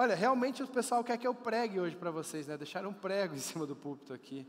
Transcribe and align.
Olha, 0.00 0.14
realmente 0.14 0.62
o 0.62 0.68
pessoal 0.68 1.02
quer 1.02 1.18
que 1.18 1.26
eu 1.26 1.34
pregue 1.34 1.80
hoje 1.80 1.96
para 1.96 2.12
vocês, 2.12 2.46
né? 2.46 2.56
Deixaram 2.56 2.90
um 2.90 2.94
prego 2.94 3.34
em 3.34 3.40
cima 3.40 3.66
do 3.66 3.74
púlpito 3.74 4.14
aqui. 4.14 4.46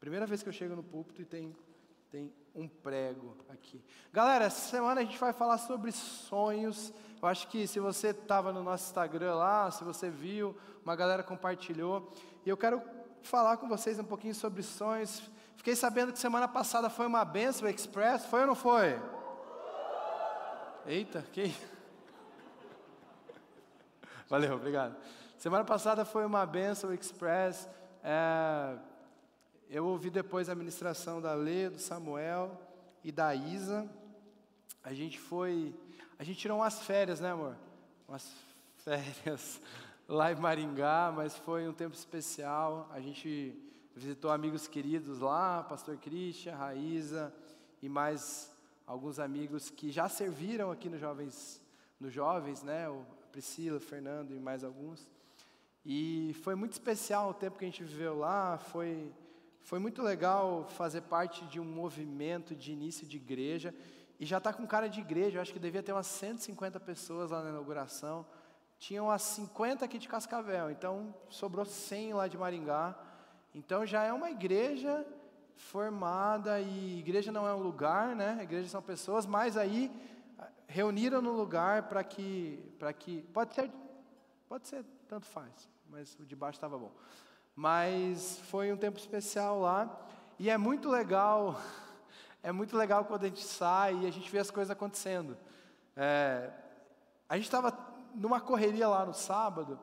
Primeira 0.00 0.26
vez 0.26 0.42
que 0.42 0.48
eu 0.48 0.52
chego 0.54 0.74
no 0.74 0.82
púlpito 0.82 1.20
e 1.20 1.26
tem, 1.26 1.54
tem 2.10 2.32
um 2.54 2.66
prego 2.66 3.36
aqui. 3.50 3.84
Galera, 4.10 4.46
essa 4.46 4.70
semana 4.70 5.02
a 5.02 5.04
gente 5.04 5.18
vai 5.18 5.34
falar 5.34 5.58
sobre 5.58 5.92
sonhos. 5.92 6.94
Eu 7.20 7.28
acho 7.28 7.46
que 7.48 7.66
se 7.66 7.78
você 7.78 8.08
estava 8.08 8.50
no 8.50 8.62
nosso 8.62 8.86
Instagram 8.86 9.34
lá, 9.34 9.70
se 9.70 9.84
você 9.84 10.08
viu, 10.08 10.56
uma 10.82 10.96
galera 10.96 11.22
compartilhou. 11.22 12.10
E 12.46 12.48
eu 12.48 12.56
quero 12.56 12.80
falar 13.20 13.58
com 13.58 13.68
vocês 13.68 13.98
um 13.98 14.04
pouquinho 14.04 14.34
sobre 14.34 14.62
sonhos. 14.62 15.30
Fiquei 15.56 15.76
sabendo 15.76 16.10
que 16.10 16.18
semana 16.18 16.48
passada 16.48 16.88
foi 16.88 17.06
uma 17.06 17.22
benção 17.22 17.68
Express, 17.68 18.24
foi 18.24 18.40
ou 18.40 18.46
não 18.46 18.54
foi? 18.54 18.98
Eita, 20.86 21.20
que 21.34 21.54
Valeu, 24.30 24.56
obrigado. 24.56 24.94
Semana 25.38 25.64
passada 25.64 26.04
foi 26.04 26.26
uma 26.26 26.44
benção 26.44 26.92
Express. 26.92 27.66
É, 28.04 28.76
eu 29.70 29.86
ouvi 29.86 30.10
depois 30.10 30.50
a 30.50 30.54
ministração 30.54 31.18
da 31.18 31.32
Lê, 31.32 31.70
do 31.70 31.78
Samuel 31.78 32.60
e 33.02 33.10
da 33.10 33.34
Isa. 33.34 33.88
A 34.84 34.92
gente 34.92 35.18
foi, 35.18 35.74
a 36.18 36.24
gente 36.24 36.38
tirou 36.38 36.58
umas 36.58 36.82
férias, 36.82 37.20
né, 37.20 37.30
amor? 37.30 37.56
Umas 38.06 38.30
férias 38.84 39.62
lá 40.06 40.30
em 40.30 40.36
Maringá, 40.36 41.10
mas 41.16 41.34
foi 41.34 41.66
um 41.66 41.72
tempo 41.72 41.94
especial. 41.96 42.86
A 42.92 43.00
gente 43.00 43.58
visitou 43.96 44.30
amigos 44.30 44.68
queridos 44.68 45.20
lá, 45.20 45.62
Pastor 45.62 45.96
Christian, 45.96 46.54
Raíza 46.54 47.32
e 47.80 47.88
mais 47.88 48.54
alguns 48.86 49.18
amigos 49.18 49.70
que 49.70 49.90
já 49.90 50.06
serviram 50.06 50.70
aqui 50.70 50.90
no 50.90 50.98
Jovens, 50.98 51.62
no 51.98 52.10
Jovens, 52.10 52.62
né? 52.62 52.88
Priscila, 53.28 53.78
Fernando 53.78 54.34
e 54.34 54.40
mais 54.40 54.64
alguns. 54.64 55.06
E 55.84 56.34
foi 56.42 56.54
muito 56.54 56.72
especial 56.72 57.30
o 57.30 57.34
tempo 57.34 57.58
que 57.58 57.64
a 57.64 57.68
gente 57.68 57.82
viveu 57.82 58.18
lá, 58.18 58.58
foi, 58.58 59.12
foi 59.60 59.78
muito 59.78 60.02
legal 60.02 60.66
fazer 60.68 61.02
parte 61.02 61.44
de 61.46 61.58
um 61.60 61.64
movimento 61.64 62.54
de 62.54 62.72
início 62.72 63.06
de 63.06 63.16
igreja. 63.16 63.74
E 64.20 64.26
já 64.26 64.38
está 64.38 64.52
com 64.52 64.66
cara 64.66 64.88
de 64.88 65.00
igreja, 65.00 65.38
eu 65.38 65.42
acho 65.42 65.52
que 65.52 65.58
devia 65.58 65.82
ter 65.82 65.92
umas 65.92 66.06
150 66.08 66.80
pessoas 66.80 67.30
lá 67.30 67.42
na 67.42 67.50
inauguração. 67.50 68.26
Tinham 68.78 69.06
umas 69.06 69.22
50 69.22 69.84
aqui 69.84 69.98
de 69.98 70.08
Cascavel, 70.08 70.70
então 70.70 71.14
sobrou 71.30 71.64
100 71.64 72.14
lá 72.14 72.28
de 72.28 72.36
Maringá. 72.36 72.98
Então 73.54 73.86
já 73.86 74.04
é 74.04 74.12
uma 74.12 74.30
igreja 74.30 75.06
formada 75.56 76.60
e 76.60 76.98
igreja 76.98 77.32
não 77.32 77.46
é 77.46 77.54
um 77.54 77.62
lugar, 77.62 78.14
né? 78.14 78.38
Igreja 78.42 78.68
são 78.68 78.82
pessoas, 78.82 79.26
mas 79.26 79.56
aí 79.56 79.90
reuniram 80.66 81.22
no 81.22 81.32
lugar 81.32 81.88
para 81.88 82.04
que, 82.04 82.62
para 82.78 82.92
que, 82.92 83.22
pode 83.32 83.54
ser, 83.54 83.70
pode 84.48 84.68
ser, 84.68 84.84
tanto 85.08 85.26
faz, 85.26 85.68
mas 85.88 86.16
o 86.20 86.26
de 86.26 86.36
baixo 86.36 86.56
estava 86.56 86.78
bom. 86.78 86.92
Mas 87.54 88.38
foi 88.44 88.72
um 88.72 88.76
tempo 88.76 88.98
especial 88.98 89.60
lá 89.60 89.98
e 90.38 90.50
é 90.50 90.56
muito 90.56 90.88
legal, 90.88 91.60
é 92.42 92.52
muito 92.52 92.76
legal 92.76 93.04
quando 93.04 93.24
a 93.24 93.28
gente 93.28 93.44
sai 93.44 93.96
e 93.96 94.06
a 94.06 94.10
gente 94.10 94.30
vê 94.30 94.38
as 94.38 94.50
coisas 94.50 94.70
acontecendo. 94.70 95.36
É, 95.96 96.50
a 97.28 97.36
gente 97.36 97.46
estava 97.46 97.76
numa 98.14 98.40
correria 98.40 98.88
lá 98.88 99.04
no 99.04 99.14
sábado 99.14 99.78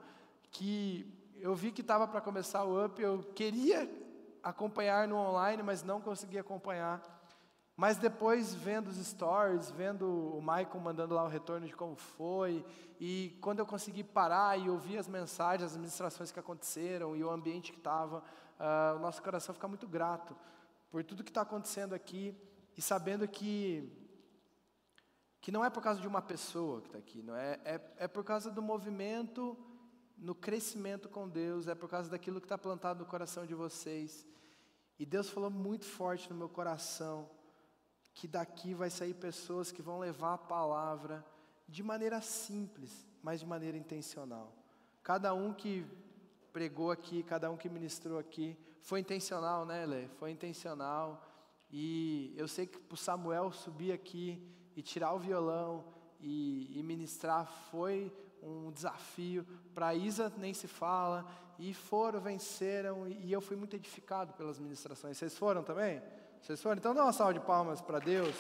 que 0.52 1.12
eu 1.40 1.54
vi 1.54 1.72
que 1.72 1.82
estava 1.82 2.08
para 2.08 2.22
começar 2.22 2.64
o 2.64 2.86
up, 2.86 3.02
eu 3.02 3.20
queria 3.36 3.90
acompanhar 4.42 5.08
no 5.08 5.18
online, 5.18 5.62
mas 5.62 5.84
não 5.84 6.00
conseguia 6.00 6.42
acompanhar. 6.42 7.02
Mas 7.78 7.98
depois, 7.98 8.56
vendo 8.56 8.88
os 8.88 8.96
stories, 8.96 9.70
vendo 9.70 10.08
o 10.08 10.40
Michael 10.40 10.80
mandando 10.80 11.14
lá 11.14 11.26
o 11.26 11.28
retorno 11.28 11.68
de 11.68 11.76
como 11.76 11.96
foi, 11.96 12.66
e 13.00 13.38
quando 13.42 13.60
eu 13.60 13.66
consegui 13.66 14.02
parar 14.02 14.58
e 14.58 14.70
ouvir 14.70 14.98
as 14.98 15.10
mensagens, 15.10 15.72
as 15.72 15.78
ministrações 15.78 16.32
que 16.32 16.40
aconteceram 16.40 17.18
e 17.18 17.24
o 17.24 17.30
ambiente 17.30 17.74
que 17.74 17.78
estava, 17.78 18.20
uh, 18.20 18.96
o 18.96 19.00
nosso 19.00 19.22
coração 19.22 19.54
fica 19.54 19.68
muito 19.68 19.88
grato 19.88 20.36
por 20.90 21.04
tudo 21.04 21.24
que 21.24 21.30
está 21.30 21.42
acontecendo 21.42 21.94
aqui 21.94 22.34
e 22.78 22.82
sabendo 22.82 23.28
que 23.28 24.02
que 25.42 25.52
não 25.52 25.64
é 25.64 25.70
por 25.70 25.84
causa 25.84 26.02
de 26.02 26.08
uma 26.08 26.24
pessoa 26.24 26.82
que 26.82 26.88
está 26.88 26.98
aqui, 26.98 27.22
não 27.22 27.36
é, 27.36 27.60
é, 27.64 27.82
é 27.98 28.08
por 28.08 28.24
causa 28.24 28.50
do 28.50 28.64
movimento 28.64 29.56
no 30.18 30.34
crescimento 30.34 31.08
com 31.08 31.30
Deus, 31.30 31.68
é 31.68 31.76
por 31.76 31.88
causa 31.88 32.10
daquilo 32.10 32.40
que 32.40 32.46
está 32.46 32.58
plantado 32.58 33.02
no 33.02 33.06
coração 33.06 33.46
de 33.46 33.54
vocês. 33.54 34.26
E 34.98 35.06
Deus 35.06 35.30
falou 35.30 35.52
muito 35.52 35.86
forte 35.86 36.32
no 36.32 36.36
meu 36.36 36.50
coração 36.50 37.30
que 38.16 38.28
daqui 38.30 38.74
vai 38.74 38.90
sair 38.90 39.14
pessoas 39.14 39.74
que 39.74 39.82
vão 39.82 40.00
levar 40.00 40.36
a 40.36 40.38
palavra 40.38 41.24
de 41.68 41.84
maneira 41.84 42.22
simples, 42.22 43.06
mas 43.22 43.42
de 43.42 43.46
maneira 43.46 43.78
intencional. 43.78 44.54
Cada 45.04 45.34
um 45.34 45.54
que 45.54 45.86
pregou 46.54 46.90
aqui, 46.92 47.22
cada 47.24 47.52
um 47.52 47.58
que 47.58 47.68
ministrou 47.68 48.18
aqui, 48.18 48.58
foi 48.82 49.02
intencional, 49.02 49.66
né, 49.66 49.86
Lê? 49.86 50.08
Foi 50.08 50.32
intencional. 50.32 51.22
E 51.70 52.34
eu 52.38 52.48
sei 52.48 52.68
que 52.68 52.80
o 52.90 52.96
Samuel 52.96 53.52
subir 53.52 53.92
aqui 53.92 54.42
e 54.76 54.82
tirar 54.82 55.14
o 55.14 55.20
violão 55.20 55.84
e, 56.22 56.80
e 56.80 56.84
ministrar 56.84 57.46
foi 57.70 58.16
um 58.42 58.72
desafio. 58.72 59.46
Para 59.74 59.94
Isa 59.94 60.32
nem 60.38 60.54
se 60.54 60.68
fala. 60.68 61.26
E 61.60 61.74
foram, 61.74 62.22
venceram. 62.22 63.08
E, 63.08 63.26
e 63.26 63.34
eu 63.34 63.42
fui 63.42 63.58
muito 63.58 63.76
edificado 63.76 64.34
pelas 64.34 64.60
ministrações. 64.60 65.18
Vocês 65.18 65.38
foram 65.38 65.64
também? 65.64 66.02
Vocês 66.46 66.62
foram? 66.62 66.78
Então 66.78 66.94
dá 66.94 67.02
uma 67.02 67.12
salva 67.12 67.34
de 67.34 67.40
palmas 67.40 67.82
para 67.82 67.98
Deus. 67.98 68.36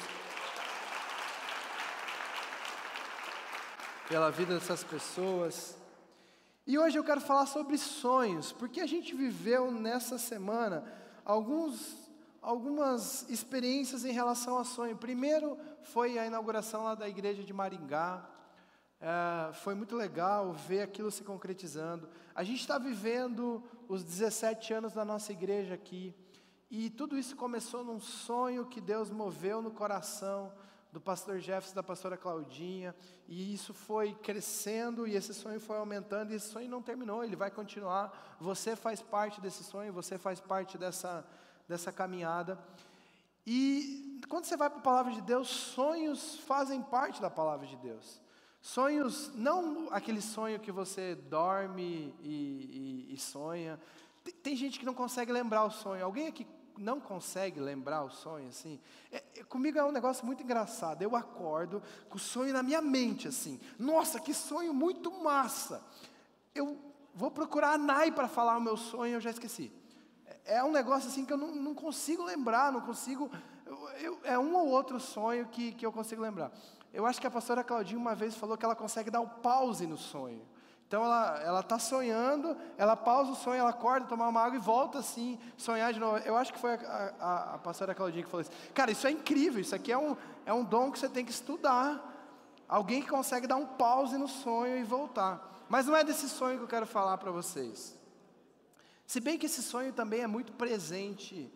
Pela 4.07 4.29
vida 4.29 4.53
dessas 4.53 4.83
pessoas. 4.83 5.75
E 6.67 6.77
hoje 6.77 6.99
eu 6.99 7.03
quero 7.03 7.19
falar 7.19 7.47
sobre 7.47 7.79
sonhos, 7.79 8.51
porque 8.51 8.79
a 8.79 8.85
gente 8.85 9.15
viveu 9.15 9.71
nessa 9.71 10.19
semana 10.19 10.85
alguns, 11.25 12.11
algumas 12.43 13.27
experiências 13.27 14.05
em 14.05 14.11
relação 14.11 14.59
a 14.59 14.63
sonho. 14.63 14.95
Primeiro 14.95 15.57
foi 15.81 16.19
a 16.19 16.27
inauguração 16.27 16.83
lá 16.83 16.93
da 16.93 17.09
igreja 17.09 17.43
de 17.43 17.53
Maringá. 17.53 18.23
É, 19.01 19.51
foi 19.53 19.73
muito 19.73 19.95
legal 19.95 20.53
ver 20.53 20.83
aquilo 20.83 21.09
se 21.09 21.23
concretizando. 21.23 22.07
A 22.35 22.43
gente 22.43 22.59
está 22.59 22.77
vivendo 22.77 23.63
os 23.87 24.03
17 24.03 24.75
anos 24.75 24.93
da 24.93 25.03
nossa 25.03 25.31
igreja 25.31 25.73
aqui. 25.73 26.13
E 26.69 26.89
tudo 26.89 27.17
isso 27.17 27.35
começou 27.35 27.83
num 27.83 27.99
sonho 27.99 28.65
que 28.65 28.81
Deus 28.81 29.09
moveu 29.09 29.61
no 29.61 29.71
coração 29.71 30.51
do 30.91 31.01
pastor 31.01 31.39
Jefferson 31.39 31.75
da 31.75 31.83
pastora 31.83 32.15
Claudinha, 32.15 32.95
e 33.27 33.53
isso 33.53 33.73
foi 33.73 34.13
crescendo 34.13 35.05
e 35.05 35.13
esse 35.13 35.33
sonho 35.33 35.59
foi 35.59 35.77
aumentando, 35.77 36.31
e 36.31 36.35
esse 36.35 36.47
sonho 36.47 36.69
não 36.69 36.81
terminou, 36.81 37.21
ele 37.21 37.35
vai 37.35 37.51
continuar. 37.51 38.37
Você 38.39 38.77
faz 38.77 39.01
parte 39.01 39.41
desse 39.41 39.61
sonho, 39.61 39.91
você 39.91 40.17
faz 40.17 40.39
parte 40.39 40.77
dessa, 40.77 41.27
dessa 41.67 41.91
caminhada. 41.91 42.57
E 43.45 44.21
quando 44.29 44.45
você 44.45 44.55
vai 44.55 44.69
para 44.69 44.79
a 44.79 44.83
palavra 44.83 45.11
de 45.11 45.21
Deus, 45.21 45.49
sonhos 45.49 46.39
fazem 46.39 46.81
parte 46.81 47.21
da 47.21 47.29
palavra 47.29 47.67
de 47.67 47.75
Deus. 47.75 48.21
Sonhos, 48.61 49.31
não 49.35 49.89
aquele 49.91 50.21
sonho 50.21 50.61
que 50.61 50.71
você 50.71 51.13
dorme 51.13 52.15
e, 52.23 53.05
e, 53.09 53.13
e 53.13 53.17
sonha, 53.17 53.79
tem, 54.45 54.55
gente 54.55 54.79
que 54.79 54.85
não 54.85 54.93
consegue 54.93 55.31
lembrar 55.31 55.63
o 55.65 55.71
sonho. 55.71 56.05
Alguém 56.05 56.27
aqui 56.27 56.45
não 56.77 56.99
consegue 56.99 57.59
lembrar 57.59 58.03
o 58.03 58.11
sonho 58.11 58.47
assim? 58.47 58.79
É, 59.11 59.23
é, 59.37 59.43
comigo 59.43 59.79
é 59.79 59.83
um 59.83 59.91
negócio 59.91 60.23
muito 60.23 60.43
engraçado. 60.43 61.01
Eu 61.01 61.15
acordo 61.15 61.81
com 62.07 62.17
o 62.17 62.19
sonho 62.19 62.53
na 62.53 62.61
minha 62.61 62.79
mente 62.79 63.27
assim. 63.27 63.59
Nossa, 63.79 64.19
que 64.19 64.35
sonho 64.35 64.71
muito 64.71 65.09
massa. 65.11 65.83
Eu 66.53 66.77
vou 67.15 67.31
procurar 67.31 67.71
a 67.71 67.77
Nai 67.77 68.11
para 68.11 68.27
falar 68.27 68.55
o 68.57 68.61
meu 68.61 68.77
sonho, 68.77 69.15
eu 69.15 69.21
já 69.21 69.31
esqueci. 69.31 69.71
É, 70.45 70.57
é 70.57 70.63
um 70.63 70.71
negócio 70.71 71.09
assim 71.09 71.25
que 71.25 71.33
eu 71.33 71.37
não, 71.37 71.55
não 71.55 71.73
consigo 71.73 72.23
lembrar, 72.23 72.71
não 72.71 72.81
consigo. 72.81 73.31
Eu, 73.65 73.89
eu, 73.97 74.19
é 74.23 74.37
um 74.37 74.53
ou 74.55 74.67
outro 74.67 74.99
sonho 74.99 75.47
que, 75.47 75.71
que 75.71 75.83
eu 75.83 75.91
consigo 75.91 76.21
lembrar. 76.21 76.51
Eu 76.93 77.07
acho 77.07 77.19
que 77.19 77.25
a 77.25 77.31
pastora 77.31 77.63
Claudinha 77.63 77.99
uma 77.99 78.13
vez 78.13 78.35
falou 78.35 78.55
que 78.55 78.63
ela 78.63 78.75
consegue 78.75 79.09
dar 79.09 79.21
um 79.21 79.27
pause 79.27 79.87
no 79.87 79.97
sonho. 79.97 80.45
Então 80.87 81.03
ela 81.03 81.61
está 81.61 81.79
sonhando, 81.79 82.55
ela 82.77 82.95
pausa 82.95 83.31
o 83.31 83.35
sonho, 83.35 83.59
ela 83.59 83.71
acorda, 83.71 84.05
toma 84.05 84.27
uma 84.27 84.41
água 84.41 84.55
e 84.55 84.61
volta 84.61 84.99
assim, 84.99 85.39
sonhar 85.57 85.91
de 85.91 85.99
novo. 85.99 86.17
Eu 86.19 86.37
acho 86.37 86.53
que 86.53 86.59
foi 86.59 86.75
a, 86.75 87.13
a, 87.19 87.55
a 87.55 87.57
pastora 87.57 87.95
Claudinha 87.95 88.23
que 88.23 88.29
falou 88.29 88.41
isso. 88.41 88.51
Cara, 88.73 88.91
isso 88.91 89.07
é 89.07 89.11
incrível, 89.11 89.59
isso 89.59 89.73
aqui 89.73 89.91
é 89.91 89.97
um, 89.97 90.15
é 90.45 90.53
um 90.53 90.63
dom 90.63 90.91
que 90.91 90.99
você 90.99 91.09
tem 91.09 91.25
que 91.25 91.31
estudar. 91.31 92.13
Alguém 92.67 93.01
que 93.01 93.09
consegue 93.09 93.47
dar 93.47 93.55
um 93.55 93.65
pause 93.65 94.17
no 94.17 94.27
sonho 94.27 94.77
e 94.77 94.83
voltar. 94.83 95.65
Mas 95.67 95.87
não 95.87 95.95
é 95.95 96.03
desse 96.03 96.29
sonho 96.29 96.57
que 96.57 96.63
eu 96.63 96.67
quero 96.67 96.85
falar 96.85 97.17
para 97.17 97.31
vocês. 97.31 97.97
Se 99.07 99.19
bem 99.19 99.37
que 99.37 99.47
esse 99.47 99.63
sonho 99.63 99.91
também 99.91 100.21
é 100.21 100.27
muito 100.27 100.53
presente 100.53 101.51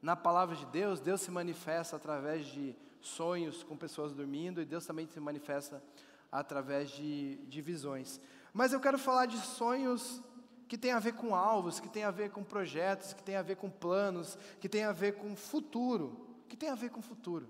na 0.00 0.16
palavra 0.16 0.54
de 0.56 0.66
Deus, 0.66 1.00
Deus 1.00 1.20
se 1.20 1.30
manifesta 1.30 1.96
através 1.96 2.46
de 2.46 2.74
sonhos 3.00 3.62
com 3.62 3.76
pessoas 3.76 4.12
dormindo 4.12 4.60
e 4.60 4.64
Deus 4.64 4.86
também 4.86 5.06
se 5.06 5.18
manifesta 5.20 5.82
através 6.30 6.90
de, 6.90 7.36
de 7.46 7.60
visões. 7.60 8.20
Mas 8.52 8.72
eu 8.72 8.80
quero 8.80 8.98
falar 8.98 9.26
de 9.26 9.38
sonhos 9.38 10.22
que 10.68 10.78
tem 10.78 10.92
a 10.92 10.98
ver 10.98 11.14
com 11.14 11.34
alvos, 11.34 11.80
que 11.80 11.88
tem 11.88 12.04
a 12.04 12.10
ver 12.10 12.30
com 12.30 12.42
projetos, 12.42 13.12
que 13.12 13.22
tem 13.22 13.36
a 13.36 13.42
ver 13.42 13.56
com 13.56 13.70
planos, 13.70 14.38
que 14.60 14.68
tem 14.68 14.84
a 14.84 14.92
ver 14.92 15.16
com 15.16 15.36
futuro, 15.36 16.26
que 16.48 16.56
tem 16.56 16.68
a 16.68 16.74
ver 16.74 16.90
com 16.90 17.02
futuro. 17.02 17.48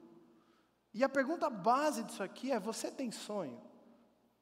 E 0.94 1.02
a 1.02 1.08
pergunta 1.08 1.48
base 1.48 2.02
disso 2.02 2.22
aqui 2.22 2.52
é: 2.52 2.58
você 2.58 2.90
tem 2.90 3.10
sonho? 3.10 3.60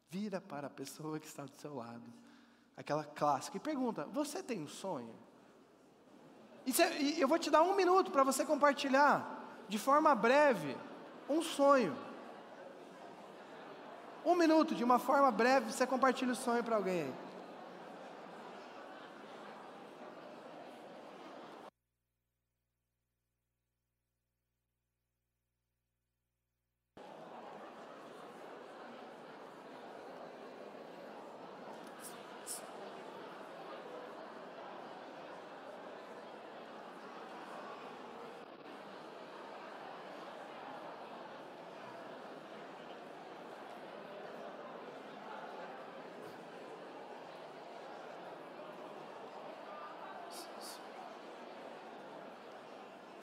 Vira 0.08 0.40
para 0.40 0.66
a 0.66 0.70
pessoa 0.70 1.20
que 1.20 1.26
está 1.26 1.44
do 1.44 1.54
seu 1.56 1.74
lado. 1.74 2.02
Aquela 2.76 3.04
clássica. 3.04 3.56
E 3.56 3.60
pergunta: 3.60 4.04
Você 4.06 4.42
tem 4.42 4.62
um 4.62 4.68
sonho? 4.68 5.14
E 6.66 7.20
eu 7.20 7.28
vou 7.28 7.38
te 7.38 7.50
dar 7.50 7.62
um 7.62 7.74
minuto 7.74 8.10
para 8.10 8.24
você 8.24 8.44
compartilhar, 8.44 9.64
de 9.68 9.78
forma 9.78 10.14
breve, 10.14 10.76
um 11.28 11.42
sonho. 11.42 11.96
Um 14.24 14.34
minuto, 14.34 14.74
de 14.74 14.84
uma 14.84 14.98
forma 14.98 15.30
breve, 15.30 15.72
você 15.72 15.86
compartilha 15.86 16.32
o 16.32 16.36
sonho 16.36 16.62
para 16.62 16.76
alguém. 16.76 17.06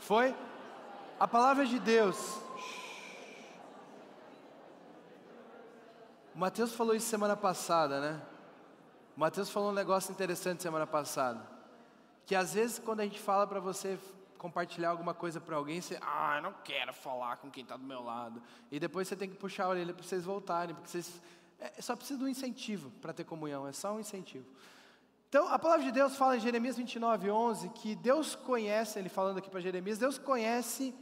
Foi? 0.07 0.33
A 1.19 1.27
palavra 1.27 1.65
de 1.65 1.77
Deus. 1.79 2.39
O 6.33 6.39
Mateus 6.39 6.71
falou 6.71 6.95
isso 6.95 7.09
semana 7.09 7.35
passada, 7.35 7.99
né? 7.99 8.21
O 9.17 9.19
Mateus 9.19 9.49
falou 9.49 9.69
um 9.71 9.73
negócio 9.73 10.09
interessante 10.13 10.63
semana 10.63 10.87
passada. 10.87 11.45
Que 12.25 12.35
às 12.35 12.53
vezes 12.53 12.79
quando 12.79 13.01
a 13.01 13.03
gente 13.03 13.19
fala 13.19 13.45
para 13.45 13.59
você 13.59 13.99
compartilhar 14.37 14.91
alguma 14.91 15.13
coisa 15.13 15.41
para 15.41 15.57
alguém, 15.57 15.81
você, 15.81 15.99
ah, 16.01 16.37
eu 16.37 16.41
não 16.41 16.55
quero 16.63 16.93
falar 16.93 17.35
com 17.35 17.51
quem 17.51 17.63
está 17.63 17.75
do 17.75 17.83
meu 17.83 18.01
lado. 18.01 18.41
E 18.71 18.79
depois 18.79 19.09
você 19.09 19.15
tem 19.17 19.29
que 19.29 19.35
puxar 19.35 19.65
a 19.65 19.69
orelha 19.69 19.93
para 19.93 20.05
vocês 20.05 20.23
voltarem, 20.23 20.73
porque 20.73 20.89
vocês 20.89 21.21
é, 21.59 21.81
só 21.81 21.97
precisa 21.97 22.17
de 22.17 22.23
um 22.23 22.29
incentivo 22.29 22.91
para 23.01 23.11
ter 23.11 23.25
comunhão, 23.25 23.67
é 23.67 23.73
só 23.73 23.93
um 23.93 23.99
incentivo. 23.99 24.45
Então, 25.29 25.49
a 25.49 25.59
palavra 25.59 25.85
de 25.85 25.91
Deus 25.91 26.15
fala 26.15 26.37
em 26.37 26.39
Jeremias 26.39 26.77
29, 26.77 27.29
11, 27.29 27.69
que 27.69 27.95
Deus 27.95 28.33
conhece, 28.33 28.97
ele 28.97 29.09
falando 29.09 29.39
aqui 29.39 29.49
para 29.49 29.59
Jeremias, 29.59 29.97
Deus 29.97 30.17
conhece 30.17 30.95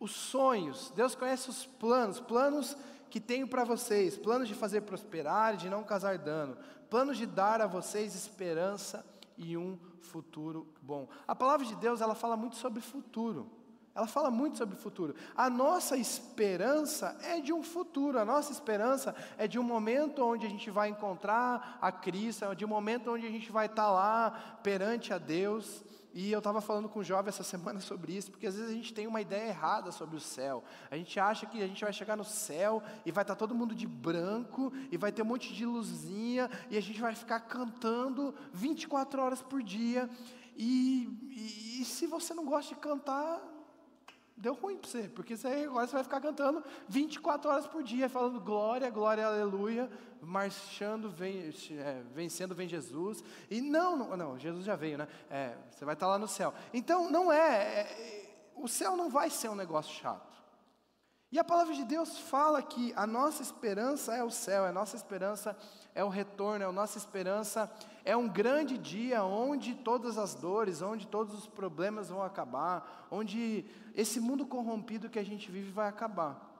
os 0.00 0.12
sonhos, 0.12 0.90
Deus 0.94 1.14
conhece 1.14 1.50
os 1.50 1.66
planos, 1.66 2.18
planos 2.18 2.74
que 3.10 3.20
tenho 3.20 3.46
para 3.46 3.64
vocês, 3.64 4.16
planos 4.16 4.48
de 4.48 4.54
fazer 4.54 4.80
prosperar 4.82 5.54
e 5.54 5.56
de 5.58 5.68
não 5.68 5.84
causar 5.84 6.16
dano, 6.16 6.56
planos 6.88 7.18
de 7.18 7.26
dar 7.26 7.60
a 7.60 7.66
vocês 7.66 8.14
esperança 8.14 9.04
e 9.36 9.58
um 9.58 9.78
futuro 10.00 10.66
bom. 10.80 11.06
A 11.28 11.34
palavra 11.34 11.66
de 11.66 11.74
Deus, 11.76 12.00
ela 12.00 12.14
fala 12.14 12.36
muito 12.36 12.56
sobre 12.56 12.80
futuro. 12.80 13.50
Ela 13.96 14.06
fala 14.06 14.30
muito 14.30 14.58
sobre 14.58 14.74
o 14.74 14.78
futuro. 14.78 15.14
A 15.34 15.48
nossa 15.48 15.96
esperança 15.96 17.16
é 17.22 17.40
de 17.40 17.50
um 17.50 17.62
futuro, 17.62 18.18
a 18.18 18.26
nossa 18.26 18.52
esperança 18.52 19.16
é 19.38 19.48
de 19.48 19.58
um 19.58 19.62
momento 19.62 20.22
onde 20.22 20.44
a 20.44 20.50
gente 20.50 20.70
vai 20.70 20.90
encontrar 20.90 21.78
a 21.80 21.90
Cristo, 21.90 22.44
é 22.44 22.54
de 22.54 22.62
um 22.62 22.68
momento 22.68 23.10
onde 23.10 23.26
a 23.26 23.30
gente 23.30 23.50
vai 23.50 23.64
estar 23.64 23.90
lá 23.90 24.58
perante 24.62 25.14
a 25.14 25.18
Deus. 25.18 25.82
E 26.12 26.30
eu 26.30 26.38
estava 26.38 26.60
falando 26.60 26.90
com 26.90 27.00
o 27.00 27.04
jovem 27.04 27.30
essa 27.30 27.42
semana 27.44 27.80
sobre 27.80 28.14
isso, 28.14 28.30
porque 28.30 28.46
às 28.46 28.54
vezes 28.54 28.70
a 28.70 28.74
gente 28.74 28.92
tem 28.92 29.06
uma 29.06 29.22
ideia 29.22 29.48
errada 29.48 29.90
sobre 29.90 30.14
o 30.14 30.20
céu. 30.20 30.62
A 30.90 30.96
gente 30.96 31.18
acha 31.18 31.46
que 31.46 31.62
a 31.62 31.66
gente 31.66 31.82
vai 31.82 31.92
chegar 31.92 32.18
no 32.18 32.24
céu 32.24 32.82
e 33.06 33.10
vai 33.10 33.22
estar 33.22 33.34
todo 33.34 33.54
mundo 33.54 33.74
de 33.74 33.86
branco, 33.86 34.70
e 34.92 34.98
vai 34.98 35.10
ter 35.10 35.22
um 35.22 35.26
monte 35.26 35.54
de 35.54 35.64
luzinha, 35.64 36.50
e 36.70 36.76
a 36.76 36.82
gente 36.82 37.00
vai 37.00 37.14
ficar 37.14 37.40
cantando 37.40 38.34
24 38.52 39.22
horas 39.22 39.40
por 39.40 39.62
dia. 39.62 40.10
E, 40.54 41.08
e, 41.30 41.80
e 41.80 41.84
se 41.86 42.06
você 42.06 42.34
não 42.34 42.44
gosta 42.44 42.74
de 42.74 42.80
cantar, 42.80 43.55
deu 44.36 44.52
ruim 44.52 44.76
para 44.76 44.90
você, 44.90 45.08
porque 45.08 45.36
você, 45.36 45.48
agora 45.48 45.86
você 45.86 45.94
vai 45.94 46.04
ficar 46.04 46.20
cantando 46.20 46.62
24 46.88 47.50
horas 47.50 47.66
por 47.66 47.82
dia, 47.82 48.08
falando 48.08 48.38
glória, 48.38 48.90
glória, 48.90 49.26
aleluia, 49.26 49.90
marchando, 50.20 51.08
vem, 51.08 51.50
é, 51.70 52.02
vencendo, 52.12 52.54
vem 52.54 52.68
Jesus. 52.68 53.24
E 53.50 53.60
não, 53.60 53.96
não, 53.96 54.16
não, 54.16 54.38
Jesus 54.38 54.64
já 54.64 54.76
veio, 54.76 54.98
né? 54.98 55.08
É, 55.30 55.56
você 55.70 55.84
vai 55.84 55.94
estar 55.94 56.06
lá 56.06 56.18
no 56.18 56.28
céu. 56.28 56.52
Então, 56.74 57.10
não 57.10 57.32
é, 57.32 57.80
é, 57.80 58.50
o 58.54 58.68
céu 58.68 58.96
não 58.96 59.08
vai 59.08 59.30
ser 59.30 59.48
um 59.48 59.54
negócio 59.54 59.94
chato. 59.94 60.36
E 61.32 61.38
a 61.38 61.44
palavra 61.44 61.74
de 61.74 61.84
Deus 61.84 62.18
fala 62.18 62.62
que 62.62 62.92
a 62.94 63.06
nossa 63.06 63.42
esperança 63.42 64.14
é 64.14 64.22
o 64.22 64.30
céu, 64.30 64.64
a 64.64 64.72
nossa 64.72 64.96
esperança 64.96 65.50
é 65.50 65.85
o 66.04 66.08
retorno, 66.08 66.68
a 66.68 66.72
nossa 66.72 66.98
esperança 66.98 67.72
é 68.04 68.16
um 68.16 68.28
grande 68.28 68.76
dia 68.76 69.24
onde 69.24 69.74
todas 69.74 70.18
as 70.18 70.34
dores, 70.34 70.82
onde 70.82 71.06
todos 71.06 71.34
os 71.34 71.46
problemas 71.46 72.10
vão 72.10 72.22
acabar, 72.22 73.08
onde 73.10 73.64
esse 73.94 74.20
mundo 74.20 74.46
corrompido 74.46 75.08
que 75.08 75.18
a 75.18 75.24
gente 75.24 75.50
vive 75.50 75.70
vai 75.70 75.88
acabar. 75.88 76.54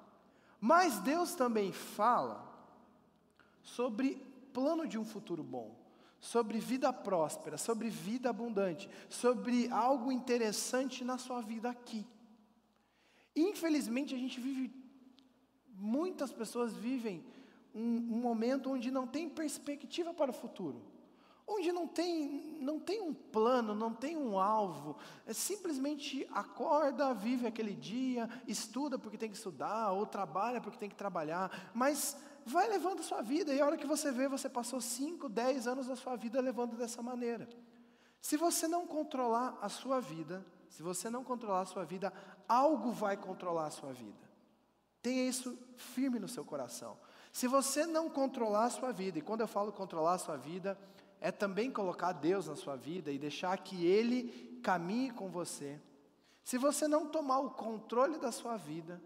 Mas 0.61 0.99
Deus 1.01 1.35
também 1.35 1.71
fala 1.71 2.51
sobre 3.63 4.17
plano 4.53 4.87
de 4.87 4.99
um 4.99 5.05
futuro 5.05 5.43
bom, 5.43 5.77
sobre 6.19 6.59
vida 6.59 6.93
próspera, 6.93 7.59
sobre 7.59 7.91
vida 7.91 8.31
abundante, 8.31 8.89
sobre 9.09 9.69
algo 9.71 10.11
interessante 10.11 11.05
na 11.05 11.19
sua 11.19 11.43
vida 11.43 11.69
aqui. 11.69 12.07
Infelizmente, 13.37 14.15
a 14.15 14.19
gente 14.19 14.41
vive, 14.41 14.73
muitas 15.75 16.33
pessoas 16.33 16.75
vivem 16.75 17.23
um, 17.77 17.97
um, 17.97 18.21
momento 18.21 18.71
onde 18.71 18.91
não 18.91 19.07
tem 19.07 19.29
perspectiva 19.29 20.15
para 20.15 20.31
o 20.31 20.35
futuro, 20.35 20.83
onde 21.47 21.71
não 21.71 21.87
tem, 21.87 22.59
não 22.61 22.81
tem 22.81 23.03
um 23.03 23.13
plano, 23.13 23.75
não 23.75 23.93
tem 23.93 24.17
um 24.17 24.39
alvo, 24.39 24.97
é 25.27 25.33
simplesmente 25.33 26.27
acorda, 26.33 27.13
vive 27.13 27.47
aquele 27.47 27.75
dia, 27.75 28.29
estuda 28.49 28.99
porque 28.99 29.19
tem 29.19 29.31
que 29.31 29.37
estudar, 29.37 29.93
ou 29.93 30.07
trabalha 30.07 30.61
porque 30.61 30.79
tem 30.79 30.89
que 30.89 30.97
trabalhar, 30.97 31.71
mas 31.75 32.17
vai 32.47 32.67
levando 32.69 33.01
a 33.01 33.03
sua 33.03 33.21
vida, 33.21 33.53
e 33.53 33.61
a 33.61 33.67
hora 33.67 33.77
que 33.77 33.87
você 33.87 34.11
vê, 34.11 34.27
você 34.27 34.49
passou 34.49 34.81
5, 34.81 35.29
10 35.29 35.67
anos 35.67 35.87
da 35.87 35.97
sua 35.97 36.17
vida 36.17 36.41
levando 36.41 36.77
dessa 36.77 37.03
maneira. 37.03 37.49
Se 38.21 38.37
você 38.37 38.67
não 38.67 38.87
controlar 38.87 39.59
a 39.61 39.69
sua 39.69 40.01
vida, 40.01 40.45
se 40.69 40.83
você 40.83 41.11
não 41.11 41.23
controlar 41.23 41.61
a 41.61 41.67
sua 41.67 41.85
vida, 41.85 42.13
algo 42.49 42.91
vai 42.91 43.17
controlar 43.17 43.67
a 43.67 43.71
sua 43.71 43.93
vida. 43.93 44.27
Tenha 45.03 45.29
isso 45.29 45.57
firme 45.77 46.19
no 46.19 46.27
seu 46.27 46.45
coração. 46.45 46.99
Se 47.37 47.47
você 47.47 47.85
não 47.85 48.09
controlar 48.09 48.65
a 48.65 48.71
sua 48.71 48.93
vida, 48.93 49.19
e 49.19 49.21
quando 49.21 49.43
eu 49.43 49.47
falo 49.47 49.71
controlar 49.71 50.15
a 50.15 50.19
sua 50.19 50.39
vida, 50.39 50.79
é 51.21 51.31
também 51.31 51.71
colocar 51.71 52.13
Deus 52.13 52.47
na 52.47 52.57
sua 52.57 52.77
vida 52.77 53.13
e 53.13 53.19
deixar 53.19 53.59
que 53.59 53.85
Ele 53.85 54.59
caminhe 54.63 55.11
com 55.11 55.29
você. 55.29 55.79
Se 56.43 56.57
você 56.57 56.89
não 56.89 57.09
tomar 57.09 57.41
o 57.41 57.51
controle 57.51 58.19
da 58.19 58.33
sua 58.33 58.57
vida, 58.57 59.03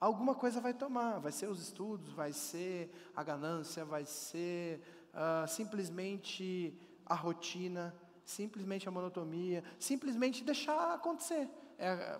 alguma 0.00 0.34
coisa 0.34 0.58
vai 0.58 0.72
tomar. 0.72 1.18
Vai 1.18 1.32
ser 1.32 1.50
os 1.50 1.60
estudos, 1.60 2.14
vai 2.14 2.32
ser 2.32 2.90
a 3.14 3.22
ganância, 3.22 3.84
vai 3.84 4.06
ser 4.06 4.80
uh, 5.12 5.46
simplesmente 5.46 6.80
a 7.04 7.14
rotina, 7.14 7.94
simplesmente 8.24 8.88
a 8.88 8.90
monotonia, 8.90 9.62
simplesmente 9.78 10.42
deixar 10.42 10.94
acontecer. 10.94 11.46
É, 11.78 12.18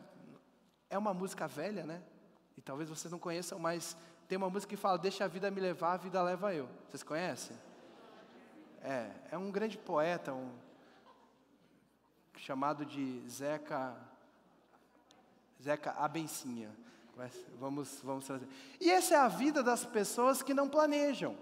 é 0.90 0.98
uma 0.98 1.14
música 1.14 1.48
velha, 1.48 1.86
né? 1.86 2.02
E 2.58 2.60
talvez 2.60 2.90
vocês 2.90 3.10
não 3.10 3.18
conheçam, 3.18 3.58
mas 3.58 3.96
tem 4.28 4.36
uma 4.36 4.50
música 4.50 4.70
que 4.70 4.76
fala: 4.76 4.98
Deixa 4.98 5.24
a 5.24 5.28
vida 5.28 5.50
me 5.50 5.60
levar, 5.60 5.92
a 5.92 5.96
vida 5.96 6.22
leva 6.22 6.54
eu. 6.54 6.68
Vocês 6.88 7.02
conhecem? 7.02 7.56
É, 8.82 9.10
é 9.32 9.38
um 9.38 9.50
grande 9.50 9.78
poeta, 9.78 10.32
um, 10.32 10.52
chamado 12.36 12.84
de 12.84 13.22
Zeca, 13.28 13.96
Zeca 15.62 15.92
Abencinha. 15.92 16.70
Vamos, 17.58 18.00
vamos 18.02 18.26
trazer. 18.26 18.46
E 18.78 18.90
essa 18.90 19.14
é 19.14 19.18
a 19.18 19.28
vida 19.28 19.62
das 19.62 19.84
pessoas 19.84 20.42
que 20.42 20.52
não 20.52 20.68
planejam. 20.68 21.36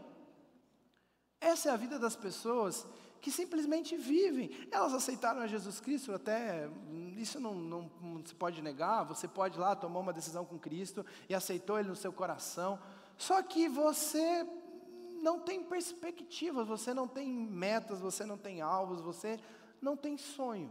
Essa 1.40 1.70
é 1.70 1.72
a 1.72 1.76
vida 1.76 1.98
das 1.98 2.14
pessoas 2.14 2.86
que 3.24 3.30
simplesmente 3.30 3.96
vivem. 3.96 4.50
Elas 4.70 4.92
aceitaram 4.92 5.40
a 5.40 5.46
Jesus 5.46 5.80
Cristo, 5.80 6.12
até 6.12 6.68
isso 7.16 7.40
não, 7.40 7.54
não, 7.54 7.90
não, 8.02 8.22
se 8.22 8.34
pode 8.34 8.60
negar. 8.60 9.02
Você 9.04 9.26
pode 9.26 9.58
lá 9.58 9.74
tomar 9.74 10.00
uma 10.00 10.12
decisão 10.12 10.44
com 10.44 10.58
Cristo 10.58 11.06
e 11.26 11.34
aceitou 11.34 11.78
Ele 11.78 11.88
no 11.88 11.96
seu 11.96 12.12
coração. 12.12 12.78
Só 13.16 13.42
que 13.42 13.66
você 13.66 14.46
não 15.22 15.40
tem 15.40 15.64
perspectivas, 15.64 16.68
você 16.68 16.92
não 16.92 17.08
tem 17.08 17.26
metas, 17.26 17.98
você 17.98 18.26
não 18.26 18.36
tem 18.36 18.60
alvos, 18.60 19.00
você 19.00 19.40
não 19.80 19.96
tem 19.96 20.18
sonho. 20.18 20.70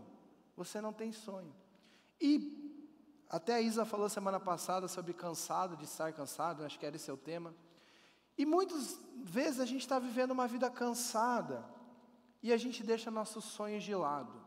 Você 0.56 0.80
não 0.80 0.94
tem 0.94 1.12
sonho. 1.12 1.52
E 2.22 2.86
até 3.32 3.56
a 3.56 3.62
Isa 3.62 3.84
falou 3.84 4.08
semana 4.10 4.40
passada 4.40 4.88
sobre 4.88 5.12
cansado, 5.12 5.76
de 5.76 5.86
estar 5.86 6.14
cansado, 6.14 6.64
acho 6.64 6.78
que 6.78 6.86
era 6.86 6.98
esse 6.98 7.12
o 7.12 7.18
tema. 7.18 7.52
E 8.38 8.46
muitas 8.46 9.00
vezes 9.24 9.60
a 9.60 9.66
gente 9.66 9.82
está 9.82 9.98
vivendo 9.98 10.30
uma 10.30 10.48
vida 10.48 10.70
cansada 10.70 11.73
e 12.44 12.52
a 12.52 12.58
gente 12.58 12.84
deixa 12.84 13.10
nossos 13.10 13.46
sonhos 13.46 13.84
de 13.84 13.96
lado. 13.96 14.44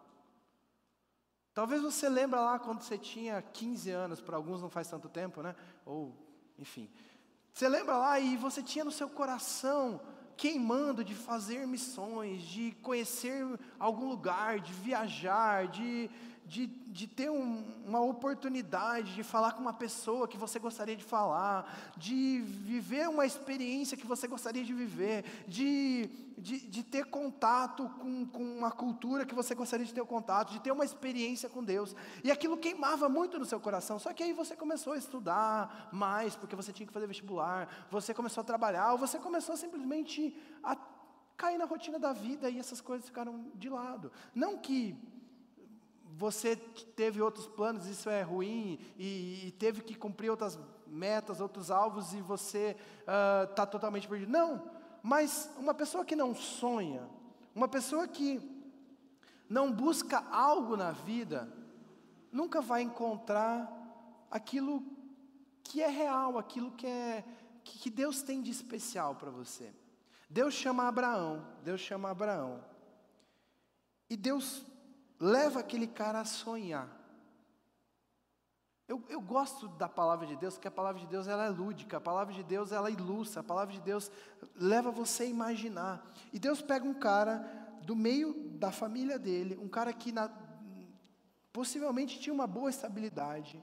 Talvez 1.54 1.80
você 1.80 2.06
lembre 2.10 2.38
lá 2.38 2.58
quando 2.58 2.82
você 2.82 2.98
tinha 2.98 3.40
15 3.40 3.90
anos, 3.90 4.20
para 4.20 4.36
alguns 4.36 4.60
não 4.60 4.68
faz 4.68 4.88
tanto 4.88 5.08
tempo, 5.08 5.42
né? 5.42 5.56
Ou, 5.86 6.14
enfim. 6.58 6.90
Você 7.54 7.66
lembra 7.66 7.96
lá 7.96 8.20
e 8.20 8.36
você 8.36 8.62
tinha 8.62 8.84
no 8.84 8.92
seu 8.92 9.08
coração 9.08 9.98
queimando 10.36 11.02
de 11.02 11.14
fazer 11.14 11.66
missões, 11.66 12.42
de 12.42 12.72
conhecer 12.82 13.42
algum 13.78 14.06
lugar, 14.06 14.60
de 14.60 14.74
viajar, 14.74 15.66
de, 15.66 16.10
de, 16.46 16.66
de 16.66 17.06
ter 17.08 17.28
um, 17.28 17.64
uma 17.84 18.00
oportunidade 18.00 19.14
de 19.14 19.22
falar 19.22 19.52
com 19.52 19.60
uma 19.60 19.72
pessoa 19.72 20.28
que 20.28 20.38
você 20.38 20.58
gostaria 20.58 20.96
de 20.96 21.04
falar, 21.04 21.92
de 21.96 22.40
viver 22.40 23.08
uma 23.08 23.26
experiência 23.26 23.96
que 23.96 24.06
você 24.06 24.28
gostaria 24.28 24.64
de 24.64 24.72
viver, 24.72 25.24
de, 25.48 26.08
de, 26.38 26.60
de 26.68 26.82
ter 26.84 27.06
contato 27.06 27.88
com, 28.00 28.26
com 28.26 28.44
uma 28.58 28.70
cultura 28.70 29.26
que 29.26 29.34
você 29.34 29.54
gostaria 29.54 29.84
de 29.84 29.92
ter 29.92 30.04
contato, 30.04 30.52
de 30.52 30.60
ter 30.60 30.70
uma 30.70 30.84
experiência 30.84 31.48
com 31.48 31.64
Deus. 31.64 31.96
E 32.22 32.30
aquilo 32.30 32.56
queimava 32.56 33.08
muito 33.08 33.38
no 33.38 33.44
seu 33.44 33.58
coração, 33.58 33.98
só 33.98 34.12
que 34.12 34.22
aí 34.22 34.32
você 34.32 34.54
começou 34.54 34.92
a 34.92 34.98
estudar 34.98 35.88
mais, 35.92 36.36
porque 36.36 36.54
você 36.54 36.72
tinha 36.72 36.86
que 36.86 36.92
fazer 36.92 37.08
vestibular, 37.08 37.86
você 37.90 38.14
começou 38.14 38.42
a 38.42 38.44
trabalhar, 38.44 38.92
ou 38.92 38.98
você 38.98 39.18
começou 39.18 39.56
simplesmente 39.56 40.36
a 40.62 40.76
cair 41.36 41.58
na 41.58 41.64
rotina 41.64 41.98
da 41.98 42.12
vida 42.12 42.48
e 42.48 42.58
essas 42.58 42.80
coisas 42.80 43.06
ficaram 43.06 43.50
de 43.54 43.68
lado. 43.68 44.10
Não 44.34 44.56
que 44.56 44.96
você 46.16 46.56
teve 46.56 47.20
outros 47.20 47.46
planos, 47.46 47.86
isso 47.86 48.08
é 48.08 48.22
ruim, 48.22 48.78
e, 48.96 49.48
e 49.48 49.50
teve 49.52 49.82
que 49.82 49.94
cumprir 49.94 50.30
outras 50.30 50.58
metas, 50.86 51.40
outros 51.40 51.70
alvos, 51.70 52.14
e 52.14 52.22
você 52.22 52.74
está 53.46 53.64
uh, 53.64 53.66
totalmente 53.66 54.08
perdido. 54.08 54.32
Não, 54.32 54.70
mas 55.02 55.50
uma 55.58 55.74
pessoa 55.74 56.04
que 56.04 56.16
não 56.16 56.34
sonha, 56.34 57.06
uma 57.54 57.68
pessoa 57.68 58.08
que 58.08 58.40
não 59.48 59.70
busca 59.70 60.24
algo 60.30 60.76
na 60.76 60.90
vida, 60.90 61.52
nunca 62.32 62.62
vai 62.62 62.82
encontrar 62.82 63.70
aquilo 64.30 64.82
que 65.62 65.82
é 65.82 65.88
real, 65.88 66.38
aquilo 66.38 66.70
que 66.72 66.86
é 66.86 67.24
que 67.62 67.90
Deus 67.90 68.22
tem 68.22 68.40
de 68.40 68.50
especial 68.50 69.16
para 69.16 69.30
você. 69.30 69.72
Deus 70.30 70.54
chama 70.54 70.86
Abraão, 70.86 71.44
Deus 71.62 71.80
chama 71.80 72.10
Abraão. 72.10 72.64
E 74.08 74.16
Deus 74.16 74.64
leva 75.18 75.60
aquele 75.60 75.86
cara 75.86 76.20
a 76.20 76.24
sonhar. 76.24 76.88
Eu, 78.88 79.02
eu, 79.08 79.20
gosto 79.20 79.66
da 79.66 79.88
palavra 79.88 80.26
de 80.26 80.36
Deus, 80.36 80.54
porque 80.54 80.68
a 80.68 80.70
palavra 80.70 81.00
de 81.00 81.08
Deus 81.08 81.26
ela 81.26 81.44
é 81.44 81.48
lúdica, 81.48 81.96
a 81.96 82.00
palavra 82.00 82.32
de 82.32 82.44
Deus 82.44 82.70
ela 82.70 82.88
ilustra, 82.88 83.40
a 83.40 83.44
palavra 83.44 83.74
de 83.74 83.80
Deus 83.80 84.10
leva 84.54 84.92
você 84.92 85.24
a 85.24 85.26
imaginar. 85.26 86.08
E 86.32 86.38
Deus 86.38 86.62
pega 86.62 86.86
um 86.86 86.94
cara 86.94 87.38
do 87.82 87.96
meio 87.96 88.32
da 88.58 88.70
família 88.70 89.18
dele, 89.18 89.58
um 89.60 89.68
cara 89.68 89.92
que 89.92 90.12
na, 90.12 90.30
possivelmente 91.52 92.20
tinha 92.20 92.32
uma 92.32 92.46
boa 92.46 92.70
estabilidade, 92.70 93.62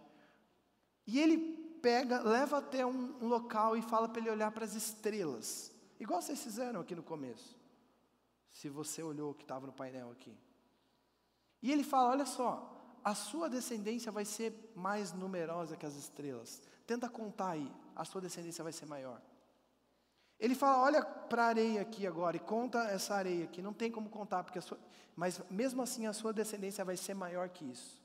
e 1.08 1.20
ele 1.20 1.38
pega, 1.82 2.22
leva 2.22 2.58
até 2.58 2.86
um, 2.86 3.16
um 3.22 3.28
local 3.28 3.78
e 3.78 3.82
fala 3.82 4.10
para 4.10 4.22
ele 4.22 4.30
olhar 4.30 4.52
para 4.52 4.66
as 4.66 4.74
estrelas, 4.74 5.74
igual 6.00 6.22
vocês 6.22 6.44
fizeram 6.44 6.82
aqui 6.82 6.96
no 6.96 7.04
começo. 7.04 7.58
Se 8.52 8.70
você 8.70 9.02
olhou 9.02 9.32
o 9.32 9.34
que 9.34 9.44
estava 9.44 9.66
no 9.66 9.74
painel 9.74 10.12
aqui. 10.12 10.38
E 11.64 11.72
ele 11.72 11.84
fala: 11.84 12.10
olha 12.10 12.26
só, 12.26 12.70
a 13.04 13.16
sua 13.16 13.50
descendência 13.50 14.12
vai 14.12 14.26
ser 14.26 14.54
mais 14.76 15.14
numerosa 15.14 15.78
que 15.78 15.86
as 15.86 15.96
estrelas. 15.96 16.62
Tenta 16.86 17.10
contar 17.10 17.52
aí, 17.52 17.72
a 17.96 18.04
sua 18.04 18.20
descendência 18.20 18.64
vai 18.64 18.74
ser 18.74 18.86
maior. 18.86 19.22
Ele 20.38 20.54
fala: 20.54 20.84
olha 20.84 21.02
para 21.02 21.46
a 21.46 21.48
areia 21.48 21.82
aqui 21.82 22.06
agora 22.06 22.36
e 22.36 22.40
conta 22.42 22.80
essa 22.90 23.16
areia 23.16 23.46
aqui. 23.46 23.62
Não 23.62 23.74
tem 23.74 23.90
como 23.90 24.10
contar, 24.10 24.44
porque 24.44 24.60
sua, 24.60 24.78
mas 25.16 25.42
mesmo 25.50 25.82
assim 25.82 26.06
a 26.06 26.12
sua 26.12 26.34
descendência 26.34 26.84
vai 26.84 26.98
ser 26.98 27.14
maior 27.14 27.48
que 27.48 27.64
isso. 27.64 28.04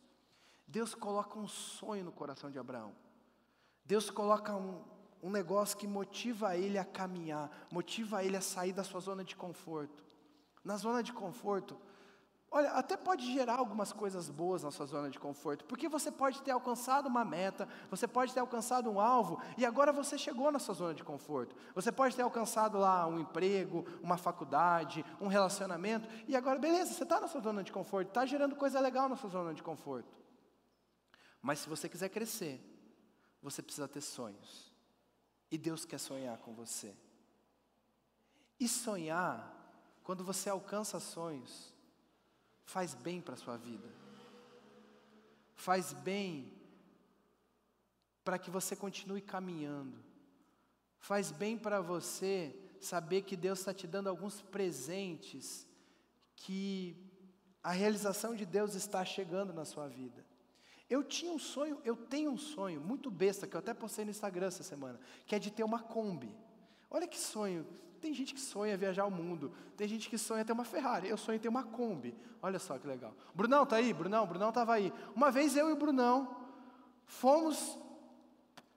Deus 0.67 0.95
coloca 0.95 1.37
um 1.37 1.49
sonho 1.49 2.05
no 2.05 2.12
coração 2.12 2.50
de 2.50 2.59
Abraão. 2.59 2.95
Deus 3.85 4.11
coloca 4.11 4.55
um, 4.55 4.85
um 5.21 5.31
negócio 5.31 5.77
que 5.77 5.87
motiva 5.87 6.57
ele 6.57 6.79
a 6.79 6.85
caminhar, 6.85 7.50
motiva 7.73 8.23
ele 8.23 8.37
a 8.37 8.41
sair 8.41 8.73
da 8.73 8.85
sua 8.85 9.00
zona 9.00 9.25
de 9.25 9.35
conforto. 9.35 10.05
Na 10.62 10.77
zona 10.77 11.03
de 11.03 11.12
conforto, 11.12 11.81
Olha, 12.50 12.71
até 12.73 12.97
pode 12.97 13.31
gerar 13.31 13.57
algumas 13.57 13.93
coisas 13.93 14.31
boas 14.31 14.62
na 14.62 14.71
sua 14.71 14.87
zona 14.87 15.11
de 15.11 15.19
conforto, 15.19 15.67
porque 15.67 15.87
você 15.87 16.11
pode 16.11 16.40
ter 16.40 16.50
alcançado 16.50 17.07
uma 17.07 17.23
meta, 17.23 17.69
você 17.90 18.09
pode 18.09 18.33
ter 18.33 18.40
alcançado 18.40 18.90
um 18.90 18.99
alvo, 18.99 19.38
e 19.59 19.67
agora 19.67 19.93
você 19.93 20.17
chegou 20.17 20.50
na 20.50 20.59
sua 20.59 20.75
zona 20.75 20.95
de 20.95 21.05
conforto. 21.05 21.55
Você 21.75 21.93
pode 21.93 22.17
ter 22.17 22.23
alcançado 22.23 22.78
lá 22.78 23.07
um 23.07 23.21
emprego, 23.21 23.85
uma 24.02 24.17
faculdade, 24.17 25.05
um 25.21 25.26
relacionamento, 25.26 26.09
e 26.26 26.35
agora, 26.35 26.59
beleza, 26.59 26.95
você 26.95 27.02
está 27.02 27.21
na 27.21 27.28
sua 27.28 27.43
zona 27.43 27.62
de 27.62 27.71
conforto, 27.71 28.09
está 28.09 28.25
gerando 28.25 28.57
coisa 28.57 28.81
legal 28.81 29.11
na 29.11 29.17
sua 29.17 29.28
zona 29.28 29.52
de 29.52 29.62
conforto. 29.62 30.17
Mas 31.43 31.59
se 31.59 31.69
você 31.69 31.87
quiser 31.87 32.09
crescer, 32.09 32.64
você 33.43 33.61
precisa 33.61 33.87
ter 33.87 34.00
sonhos, 34.00 34.73
e 35.50 35.59
Deus 35.59 35.85
quer 35.85 35.99
sonhar 35.99 36.38
com 36.38 36.55
você. 36.55 36.97
E 38.59 38.67
sonhar, 38.67 39.55
quando 40.02 40.25
você 40.25 40.49
alcança 40.49 40.99
sonhos, 40.99 41.76
faz 42.69 42.95
bem 42.95 43.19
para 43.19 43.33
a 43.33 43.37
sua 43.37 43.57
vida. 43.57 43.89
Faz 45.55 45.95
bem 45.95 46.53
para 48.23 48.39
que 48.39 48.51
você 48.51 48.77
continue 48.77 49.23
caminhando. 49.23 49.97
Faz 50.99 51.33
bem 51.33 51.57
para 51.57 51.81
você 51.81 52.55
saber 52.79 53.23
que 53.23 53.37
Deus 53.37 53.61
está 53.61 53.73
te 53.73 53.87
dando 53.87 54.11
alguns 54.11 54.43
presentes, 54.43 55.67
que 56.37 56.95
a 57.63 57.73
realização 57.73 58.35
de 58.35 58.45
Deus 58.45 58.75
está 58.75 59.03
chegando 59.03 59.55
na 59.55 59.65
sua 59.65 59.89
vida. 59.89 60.23
Eu 60.91 61.03
tinha 61.03 61.33
um 61.33 61.39
sonho, 61.39 61.81
eu 61.87 61.97
tenho 61.97 62.31
um 62.31 62.39
sonho 62.39 62.83
muito 62.83 63.11
besta, 63.11 63.47
que 63.47 63.57
eu 63.57 63.61
até 63.61 63.73
postei 63.73 64.05
no 64.05 64.11
Instagram 64.11 64.49
essa 64.49 64.63
semana, 64.63 65.01
que 65.27 65.35
é 65.35 65.39
de 65.39 65.51
ter 65.51 65.65
uma 65.65 65.83
Kombi. 65.83 66.31
Olha 66.91 67.09
que 67.09 67.19
sonho, 67.19 67.67
tem 67.99 68.14
gente 68.14 68.35
que 68.35 68.40
sonha 68.40 68.76
viajar 68.76 69.05
o 69.05 69.11
mundo, 69.11 69.52
tem 69.76 69.87
gente 69.87 70.09
que 70.09 70.17
sonha 70.17 70.45
ter 70.45 70.52
uma 70.52 70.64
Ferrari, 70.64 71.09
eu 71.09 71.17
sonho 71.17 71.38
ter 71.38 71.49
uma 71.49 71.62
Kombi. 71.62 72.14
Olha 72.43 72.59
só 72.59 72.78
que 72.78 72.87
legal. 72.87 73.14
Brunão 73.35 73.67
tá 73.67 73.76
aí? 73.76 73.93
Brunão, 73.93 74.26
Brunão 74.26 74.49
estava 74.49 74.75
aí. 74.75 74.93
Uma 75.14 75.31
vez 75.31 75.57
eu 75.57 75.69
e 75.69 75.73
o 75.73 75.76
Brunão 75.76 76.37
fomos 77.05 77.78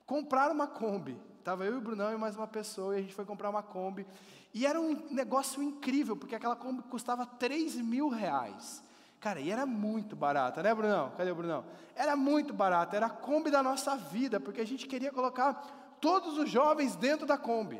comprar 0.05 0.51
uma 0.51 0.67
Kombi. 0.67 1.19
Tava 1.43 1.65
eu 1.65 1.75
e 1.75 1.77
o 1.77 1.81
Brunão 1.81 2.13
e 2.13 2.17
mais 2.17 2.35
uma 2.35 2.47
pessoa, 2.47 2.95
e 2.95 2.99
a 2.99 3.01
gente 3.01 3.13
foi 3.13 3.25
comprar 3.25 3.49
uma 3.49 3.63
Kombi. 3.63 4.05
E 4.53 4.65
era 4.65 4.79
um 4.79 5.07
negócio 5.09 5.61
incrível, 5.63 6.15
porque 6.15 6.35
aquela 6.35 6.55
Kombi 6.55 6.83
custava 6.83 7.25
3 7.25 7.77
mil 7.77 8.09
reais. 8.09 8.83
Cara, 9.19 9.39
e 9.39 9.51
era 9.51 9.65
muito 9.65 10.15
barata, 10.15 10.63
né, 10.63 10.73
Brunão? 10.73 11.11
Cadê 11.15 11.29
o 11.31 11.35
Brunão? 11.35 11.63
Era 11.95 12.15
muito 12.15 12.53
barata, 12.53 12.95
era 12.95 13.05
a 13.05 13.09
Kombi 13.09 13.51
da 13.51 13.61
nossa 13.61 13.95
vida, 13.95 14.39
porque 14.39 14.61
a 14.61 14.65
gente 14.65 14.87
queria 14.87 15.11
colocar 15.11 15.53
todos 16.01 16.37
os 16.39 16.49
jovens 16.49 16.95
dentro 16.95 17.25
da 17.25 17.37
Kombi. 17.37 17.79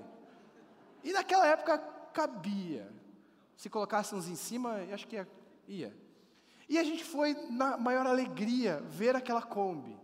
E 1.04 1.14
naquela 1.14 1.48
época 1.48 1.78
cabia. 2.14 2.92
Se 3.56 3.70
colocássemos 3.70 4.28
em 4.28 4.36
cima, 4.36 4.78
acho 4.92 5.08
que 5.08 5.16
ia, 5.16 5.28
ia. 5.68 5.96
E 6.68 6.78
a 6.78 6.84
gente 6.84 7.04
foi 7.04 7.34
na 7.50 7.78
maior 7.78 8.08
alegria 8.08 8.82
ver 8.88 9.16
aquela 9.16 9.42
Kombi. 9.42 10.01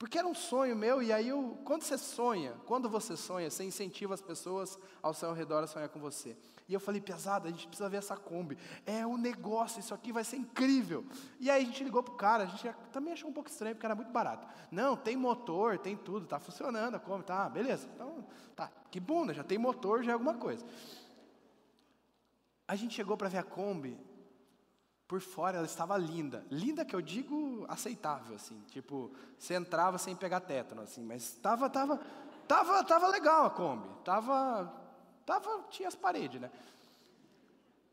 Porque 0.00 0.16
era 0.16 0.26
um 0.26 0.34
sonho 0.34 0.74
meu, 0.74 1.02
e 1.02 1.12
aí 1.12 1.28
eu, 1.28 1.58
quando 1.62 1.82
você 1.82 1.98
sonha, 1.98 2.54
quando 2.64 2.88
você 2.88 3.18
sonha, 3.18 3.50
você 3.50 3.64
incentiva 3.64 4.14
as 4.14 4.22
pessoas 4.22 4.78
ao 5.02 5.12
seu 5.12 5.30
redor 5.34 5.62
a 5.62 5.66
sonhar 5.66 5.90
com 5.90 6.00
você. 6.00 6.34
E 6.66 6.72
eu 6.72 6.80
falei, 6.80 7.02
pesada, 7.02 7.46
a 7.46 7.50
gente 7.50 7.66
precisa 7.66 7.86
ver 7.86 7.98
essa 7.98 8.16
Kombi. 8.16 8.56
É 8.86 9.06
um 9.06 9.18
negócio, 9.18 9.78
isso 9.78 9.92
aqui 9.92 10.10
vai 10.10 10.24
ser 10.24 10.38
incrível. 10.38 11.04
E 11.38 11.50
aí 11.50 11.64
a 11.64 11.66
gente 11.66 11.84
ligou 11.84 12.02
pro 12.02 12.14
cara, 12.14 12.44
a 12.44 12.46
gente 12.46 12.74
também 12.90 13.12
achou 13.12 13.28
um 13.28 13.32
pouco 13.34 13.50
estranho, 13.50 13.74
porque 13.74 13.84
era 13.84 13.94
muito 13.94 14.10
barato. 14.10 14.48
Não, 14.70 14.96
tem 14.96 15.18
motor, 15.18 15.78
tem 15.78 15.94
tudo, 15.94 16.26
tá 16.26 16.40
funcionando 16.40 16.94
a 16.94 16.98
Kombi, 16.98 17.24
tá, 17.24 17.46
beleza. 17.50 17.86
Então, 17.94 18.26
tá, 18.56 18.72
que 18.90 19.00
né? 19.00 19.34
Já 19.34 19.44
tem 19.44 19.58
motor, 19.58 20.02
já 20.02 20.12
é 20.12 20.14
alguma 20.14 20.32
coisa. 20.32 20.64
A 22.66 22.74
gente 22.74 22.94
chegou 22.94 23.18
para 23.18 23.28
ver 23.28 23.38
a 23.38 23.42
Kombi, 23.42 24.00
por 25.10 25.20
fora 25.20 25.56
ela 25.56 25.66
estava 25.66 25.96
linda. 25.96 26.46
Linda 26.48 26.84
que 26.84 26.94
eu 26.94 27.02
digo 27.02 27.66
aceitável, 27.68 28.36
assim. 28.36 28.62
Tipo, 28.68 29.10
você 29.36 29.54
entrava 29.54 29.98
sem 29.98 30.14
pegar 30.14 30.38
tétano, 30.38 30.82
assim. 30.82 31.02
Mas 31.02 31.24
estava, 31.24 31.68
tava, 31.68 32.00
tava, 32.46 32.84
tava 32.84 33.08
legal 33.08 33.46
a 33.46 33.50
Kombi. 33.50 33.88
Tava, 34.04 34.72
tava, 35.26 35.64
tinha 35.68 35.88
as 35.88 35.96
paredes, 35.96 36.40
né? 36.40 36.48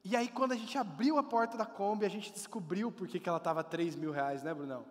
E 0.05 0.15
aí 0.15 0.27
quando 0.27 0.51
a 0.51 0.55
gente 0.55 0.77
abriu 0.77 1.17
a 1.17 1.24
porta 1.24 1.57
da 1.57 1.65
Kombi, 1.65 2.05
a 2.05 2.09
gente 2.09 2.31
descobriu 2.31 2.91
por 2.91 3.07
que, 3.07 3.19
que 3.19 3.27
ela 3.27 3.39
estava 3.39 3.63
3 3.63 3.95
mil 3.95 4.12
reais, 4.12 4.43
né, 4.43 4.53
Brunão? 4.53 4.86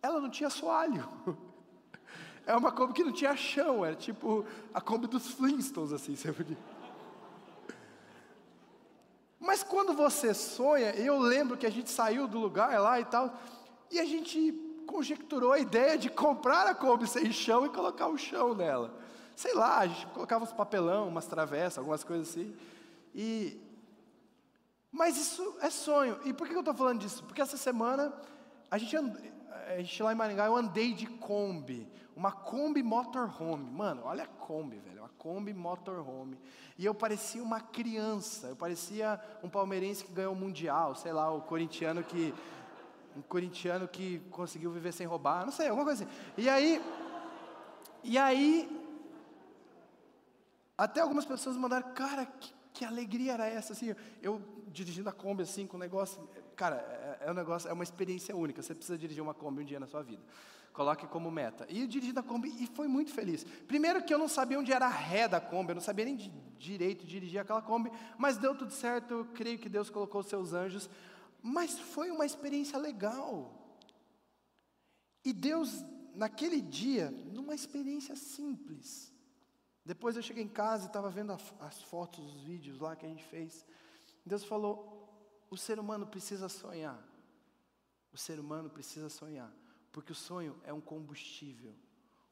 Ela 0.00 0.20
não 0.20 0.30
tinha 0.30 0.50
soalho. 0.50 1.08
É 2.44 2.56
uma 2.56 2.72
Kombi 2.72 2.92
que 2.92 3.04
não 3.04 3.12
tinha 3.12 3.36
chão, 3.36 3.84
era 3.84 3.94
tipo 3.94 4.44
a 4.74 4.80
Kombi 4.80 5.06
dos 5.06 5.28
Flintstones, 5.28 5.92
assim, 5.92 6.16
você 6.16 6.32
podia... 6.32 6.56
Mas 9.42 9.64
quando 9.64 9.92
você 9.92 10.32
sonha, 10.32 10.94
eu 10.94 11.18
lembro 11.18 11.56
que 11.56 11.66
a 11.66 11.70
gente 11.70 11.90
saiu 11.90 12.28
do 12.28 12.38
lugar 12.38 12.80
lá 12.80 13.00
e 13.00 13.04
tal, 13.04 13.36
e 13.90 13.98
a 13.98 14.04
gente 14.04 14.52
conjecturou 14.86 15.50
a 15.50 15.58
ideia 15.58 15.98
de 15.98 16.08
comprar 16.08 16.64
a 16.68 16.74
Kombi 16.74 17.08
sem 17.08 17.32
chão 17.32 17.66
e 17.66 17.68
colocar 17.68 18.06
o 18.06 18.16
chão 18.16 18.54
nela. 18.54 18.94
Sei 19.34 19.52
lá, 19.52 19.80
a 19.80 19.86
gente 19.88 20.06
colocava 20.06 20.44
uns 20.44 20.52
papelão, 20.52 21.08
umas 21.08 21.26
travessas, 21.26 21.78
algumas 21.78 22.04
coisas 22.04 22.28
assim. 22.28 22.54
E 23.12 23.60
mas 24.92 25.16
isso 25.16 25.56
é 25.60 25.70
sonho. 25.70 26.20
E 26.24 26.32
por 26.32 26.46
que 26.46 26.54
eu 26.54 26.60
estou 26.60 26.74
falando 26.74 27.00
disso? 27.00 27.24
Porque 27.24 27.42
essa 27.42 27.56
semana 27.56 28.12
a 28.70 28.78
gente 28.78 28.94
a 29.74 29.78
gente 29.78 30.02
lá 30.02 30.12
em 30.12 30.16
Maringá, 30.16 30.46
eu 30.46 30.56
andei 30.56 30.92
de 30.92 31.06
Kombi, 31.06 31.88
uma 32.14 32.32
Kombi 32.32 32.82
motorhome. 32.82 33.70
Mano, 33.70 34.02
olha 34.04 34.24
a 34.24 34.26
Kombi, 34.26 34.78
velho, 34.78 35.00
uma 35.00 35.08
Kombi 35.10 35.52
motorhome. 35.52 36.38
E 36.78 36.84
eu 36.84 36.94
parecia 36.94 37.42
uma 37.42 37.60
criança, 37.60 38.48
eu 38.48 38.56
parecia 38.56 39.20
um 39.42 39.48
palmeirense 39.48 40.04
que 40.04 40.12
ganhou 40.12 40.32
o 40.32 40.36
Mundial, 40.36 40.94
sei 40.94 41.12
lá, 41.12 41.32
o 41.32 41.42
corintiano 41.42 42.02
que 42.02 42.34
um 43.16 43.22
corintiano 43.22 43.86
que 43.86 44.20
conseguiu 44.30 44.70
viver 44.70 44.92
sem 44.92 45.06
roubar, 45.06 45.44
não 45.44 45.52
sei, 45.52 45.68
alguma 45.68 45.84
coisa 45.84 46.04
assim. 46.04 46.12
E 46.36 46.48
aí, 46.48 46.82
e 48.02 48.16
aí, 48.16 48.68
até 50.76 51.00
algumas 51.00 51.24
pessoas 51.24 51.56
mandaram, 51.56 51.92
cara, 51.92 52.26
que, 52.26 52.54
que 52.72 52.84
alegria 52.84 53.34
era 53.34 53.46
essa, 53.46 53.74
assim, 53.74 53.94
eu 54.22 54.40
dirigindo 54.68 55.08
a 55.08 55.12
Kombi 55.12 55.42
assim, 55.42 55.66
com 55.66 55.76
o 55.76 55.80
negócio, 55.80 56.26
cara, 56.56 56.76
é, 57.24 57.30
um 57.30 57.34
negócio, 57.34 57.68
é 57.68 57.72
uma 57.72 57.84
experiência 57.84 58.36
única, 58.36 58.62
você 58.62 58.74
precisa 58.74 58.98
dirigir 58.98 59.22
uma 59.22 59.34
Kombi 59.34 59.62
um 59.62 59.64
dia 59.64 59.80
na 59.80 59.86
sua 59.86 60.02
vida, 60.02 60.22
coloque 60.72 61.06
como 61.06 61.30
meta, 61.30 61.66
e 61.68 61.80
eu 61.80 61.86
dirigi 61.86 62.12
a 62.16 62.22
Kombi 62.22 62.54
e 62.62 62.66
foi 62.66 62.88
muito 62.88 63.12
feliz, 63.12 63.44
primeiro 63.66 64.02
que 64.04 64.12
eu 64.12 64.18
não 64.18 64.28
sabia 64.28 64.58
onde 64.58 64.72
era 64.72 64.86
a 64.86 64.90
ré 64.90 65.28
da 65.28 65.40
Kombi, 65.40 65.70
eu 65.70 65.74
não 65.74 65.82
sabia 65.82 66.04
nem 66.04 66.16
de 66.16 66.30
direito 66.58 67.06
dirigir 67.06 67.40
aquela 67.40 67.62
Kombi, 67.62 67.90
mas 68.18 68.36
deu 68.36 68.54
tudo 68.54 68.72
certo, 68.72 69.12
eu 69.14 69.24
creio 69.26 69.58
que 69.58 69.68
Deus 69.68 69.90
colocou 69.90 70.20
os 70.20 70.26
seus 70.26 70.52
anjos, 70.52 70.88
mas 71.42 71.78
foi 71.78 72.10
uma 72.10 72.26
experiência 72.26 72.78
legal, 72.78 73.58
e 75.24 75.32
Deus, 75.32 75.84
naquele 76.14 76.60
dia, 76.60 77.10
numa 77.10 77.54
experiência 77.54 78.16
simples, 78.16 79.12
depois 79.84 80.16
eu 80.16 80.22
cheguei 80.22 80.44
em 80.44 80.48
casa 80.48 80.84
e 80.84 80.86
estava 80.86 81.10
vendo 81.10 81.32
as 81.32 81.82
fotos, 81.82 82.24
os 82.34 82.42
vídeos 82.42 82.78
lá 82.78 82.94
que 82.94 83.04
a 83.04 83.08
gente 83.08 83.24
fez. 83.24 83.66
Deus 84.24 84.44
falou: 84.44 85.46
o 85.50 85.56
ser 85.56 85.78
humano 85.78 86.06
precisa 86.06 86.48
sonhar. 86.48 87.02
O 88.12 88.18
ser 88.18 88.38
humano 88.38 88.68
precisa 88.68 89.08
sonhar, 89.08 89.50
porque 89.90 90.12
o 90.12 90.14
sonho 90.14 90.60
é 90.64 90.72
um 90.72 90.80
combustível. 90.80 91.74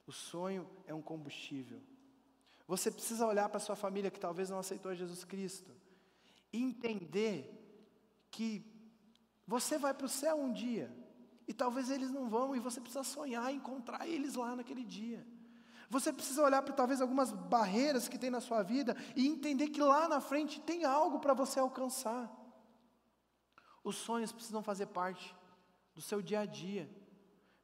O 0.05 0.11
sonho 0.11 0.69
é 0.85 0.93
um 0.93 1.01
combustível. 1.01 1.81
Você 2.67 2.91
precisa 2.91 3.25
olhar 3.25 3.49
para 3.49 3.59
sua 3.59 3.75
família 3.75 4.11
que 4.11 4.19
talvez 4.19 4.49
não 4.49 4.59
aceitou 4.59 4.93
Jesus 4.93 5.23
Cristo 5.23 5.71
e 6.53 6.61
entender 6.61 7.57
que 8.29 8.65
você 9.45 9.77
vai 9.77 9.93
para 9.93 10.05
o 10.05 10.09
céu 10.09 10.37
um 10.37 10.53
dia 10.53 10.95
e 11.47 11.53
talvez 11.53 11.89
eles 11.89 12.11
não 12.11 12.29
vão 12.29 12.55
e 12.55 12.59
você 12.59 12.79
precisa 12.79 13.03
sonhar 13.03 13.51
e 13.51 13.57
encontrar 13.57 14.07
eles 14.07 14.35
lá 14.35 14.55
naquele 14.55 14.83
dia. 14.83 15.25
Você 15.89 16.13
precisa 16.13 16.41
olhar 16.43 16.61
para 16.61 16.73
talvez 16.73 17.01
algumas 17.01 17.33
barreiras 17.33 18.07
que 18.07 18.17
tem 18.17 18.29
na 18.29 18.39
sua 18.39 18.63
vida 18.63 18.95
e 19.15 19.27
entender 19.27 19.67
que 19.67 19.81
lá 19.81 20.07
na 20.07 20.21
frente 20.21 20.61
tem 20.61 20.85
algo 20.85 21.19
para 21.19 21.33
você 21.33 21.59
alcançar. 21.59 22.31
Os 23.83 23.97
sonhos 23.97 24.31
precisam 24.31 24.63
fazer 24.63 24.85
parte 24.85 25.35
do 25.93 26.01
seu 26.01 26.21
dia 26.21 26.41
a 26.41 26.45
dia. 26.45 26.89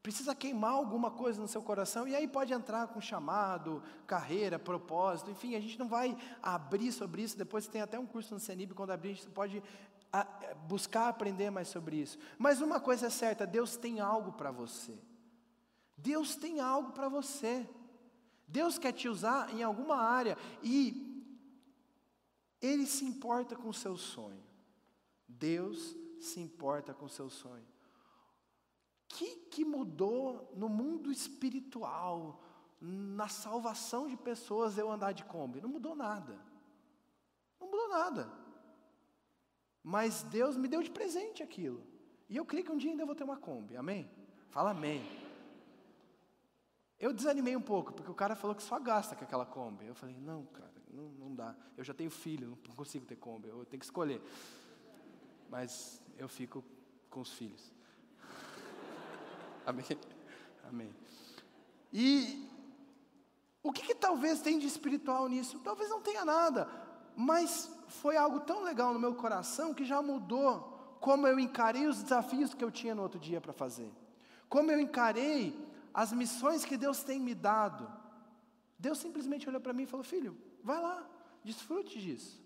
Precisa 0.02 0.34
queimar 0.34 0.72
alguma 0.72 1.12
coisa 1.12 1.42
no 1.42 1.48
seu 1.48 1.62
coração, 1.62 2.08
e 2.08 2.16
aí 2.16 2.28
pode 2.28 2.54
entrar 2.54 2.88
com 2.88 3.02
chamado, 3.02 3.84
carreira, 4.06 4.58
propósito, 4.58 5.30
enfim, 5.30 5.56
a 5.56 5.60
gente 5.60 5.78
não 5.78 5.88
vai 5.88 6.18
abrir 6.42 6.92
sobre 6.92 7.24
isso. 7.24 7.38
Depois 7.38 7.68
tem 7.68 7.82
até 7.82 8.00
um 8.00 8.06
curso 8.06 8.34
no 8.34 8.40
CENIB, 8.40 8.74
quando 8.74 8.92
abrir, 8.92 9.12
a 9.12 9.14
gente 9.16 9.30
pode 9.30 9.62
buscar 10.68 11.10
aprender 11.10 11.50
mais 11.50 11.68
sobre 11.68 11.98
isso. 11.98 12.18
Mas 12.38 12.62
uma 12.62 12.80
coisa 12.80 13.08
é 13.08 13.10
certa: 13.10 13.46
Deus 13.46 13.76
tem 13.76 14.00
algo 14.00 14.32
para 14.32 14.52
você. 14.52 14.98
Deus 15.98 16.36
tem 16.36 16.60
algo 16.60 16.92
para 16.92 17.10
você. 17.10 17.68
Deus 18.48 18.78
quer 18.78 18.94
te 18.94 19.10
usar 19.10 19.54
em 19.54 19.62
alguma 19.62 19.98
área 19.98 20.38
e 20.64 21.26
Ele 22.62 22.86
se 22.86 23.04
importa 23.04 23.56
com 23.56 23.70
o 23.70 23.74
seu 23.74 23.98
sonho. 23.98 24.42
Deus 25.28 25.96
se 26.20 26.40
importa 26.40 26.94
com 26.94 27.06
o 27.06 27.10
seu 27.10 27.30
sonho. 27.30 27.66
Que, 29.08 29.36
que 29.52 29.66
mudou 29.66 30.52
no 30.56 30.68
mundo 30.68 31.12
espiritual, 31.12 32.42
na 32.80 33.28
salvação 33.28 34.08
de 34.08 34.18
pessoas 34.18 34.78
eu 34.78 34.92
andar 34.92 35.14
de 35.14 35.24
Kombi? 35.24 35.62
Não 35.62 35.70
mudou 35.70 35.96
nada. 35.96 36.40
Não 37.60 37.68
mudou 37.68 37.90
nada. 37.90 38.32
Mas 39.84 40.24
Deus 40.24 40.58
me 40.58 40.68
deu 40.68 40.84
de 40.84 40.92
presente 40.92 41.42
aquilo. 41.42 41.82
E 42.30 42.36
eu 42.36 42.46
creio 42.46 42.66
que 42.66 42.72
um 42.72 42.78
dia 42.78 42.92
ainda 42.92 43.06
vou 43.06 43.16
ter 43.16 43.24
uma 43.24 43.38
Kombi. 43.38 43.78
Amém? 43.78 44.10
Fala 44.50 44.72
amém. 44.72 45.02
Eu 47.00 47.14
desanimei 47.14 47.56
um 47.56 47.62
pouco, 47.62 47.94
porque 47.94 48.10
o 48.10 48.16
cara 48.16 48.36
falou 48.36 48.56
que 48.56 48.64
só 48.64 48.80
gasta 48.80 49.16
com 49.16 49.24
aquela 49.24 49.46
Kombi. 49.46 49.86
Eu 49.86 49.96
falei, 49.96 50.18
não, 50.18 50.46
cara, 50.48 50.74
não, 50.92 51.10
não 51.12 51.36
dá. 51.36 51.56
Eu 51.78 51.84
já 51.84 51.94
tenho 51.94 52.10
filho, 52.10 52.58
não 52.68 52.76
consigo 52.76 53.06
ter 53.06 53.16
Kombi, 53.16 53.48
eu 53.48 53.64
tenho 53.66 53.80
que 53.80 53.86
escolher. 53.86 54.22
Mas 55.50 56.04
eu 56.18 56.28
fico 56.28 56.64
com 57.10 57.22
os 57.22 57.32
filhos. 57.34 57.72
Amém? 59.68 59.86
Amém. 60.64 60.96
E 61.92 62.50
o 63.62 63.74
que, 63.74 63.82
que 63.82 63.94
talvez 63.96 64.42
tem 64.42 64.58
de 64.58 64.66
espiritual 64.66 65.28
nisso? 65.28 65.60
Talvez 65.60 65.90
não 65.90 66.02
tenha 66.02 66.24
nada, 66.24 66.70
mas 67.18 67.70
foi 67.90 68.16
algo 68.16 68.40
tão 68.40 68.64
legal 68.64 68.94
no 68.94 69.00
meu 69.00 69.14
coração 69.14 69.74
que 69.74 69.84
já 69.84 70.02
mudou 70.02 70.98
como 71.02 71.28
eu 71.28 71.38
encarei 71.38 71.86
os 71.86 72.02
desafios 72.02 72.54
que 72.54 72.64
eu 72.64 72.72
tinha 72.72 72.96
no 72.96 73.04
outro 73.04 73.20
dia 73.20 73.42
para 73.42 73.52
fazer. 73.52 73.92
Como 74.48 74.72
eu 74.72 74.80
encarei 74.80 75.54
as 75.94 76.14
missões 76.14 76.64
que 76.64 76.78
Deus 76.78 77.04
tem 77.04 77.20
me 77.20 77.36
dado. 77.36 77.92
Deus 78.80 79.00
simplesmente 79.00 79.50
olhou 79.50 79.60
para 79.60 79.74
mim 79.74 79.84
e 79.84 79.88
falou: 79.88 80.04
Filho, 80.04 80.38
vai 80.64 80.82
lá, 80.82 81.06
desfrute 81.44 82.00
disso. 82.00 82.42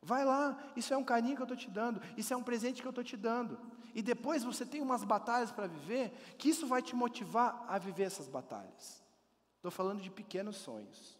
Vai 0.00 0.24
lá, 0.24 0.56
isso 0.76 0.94
é 0.94 0.96
um 0.96 1.04
carinho 1.04 1.34
que 1.34 1.42
eu 1.42 1.44
estou 1.44 1.56
te 1.56 1.70
dando, 1.70 2.00
isso 2.16 2.32
é 2.32 2.36
um 2.36 2.42
presente 2.42 2.80
que 2.80 2.86
eu 2.86 2.90
estou 2.90 3.04
te 3.04 3.16
dando. 3.16 3.58
E 3.94 4.02
depois 4.02 4.44
você 4.44 4.64
tem 4.64 4.80
umas 4.80 5.02
batalhas 5.02 5.50
para 5.50 5.66
viver, 5.66 6.12
que 6.38 6.48
isso 6.48 6.66
vai 6.66 6.80
te 6.80 6.94
motivar 6.94 7.64
a 7.68 7.78
viver 7.78 8.04
essas 8.04 8.28
batalhas. 8.28 9.02
Estou 9.56 9.70
falando 9.70 10.00
de 10.00 10.10
pequenos 10.10 10.56
sonhos. 10.56 11.18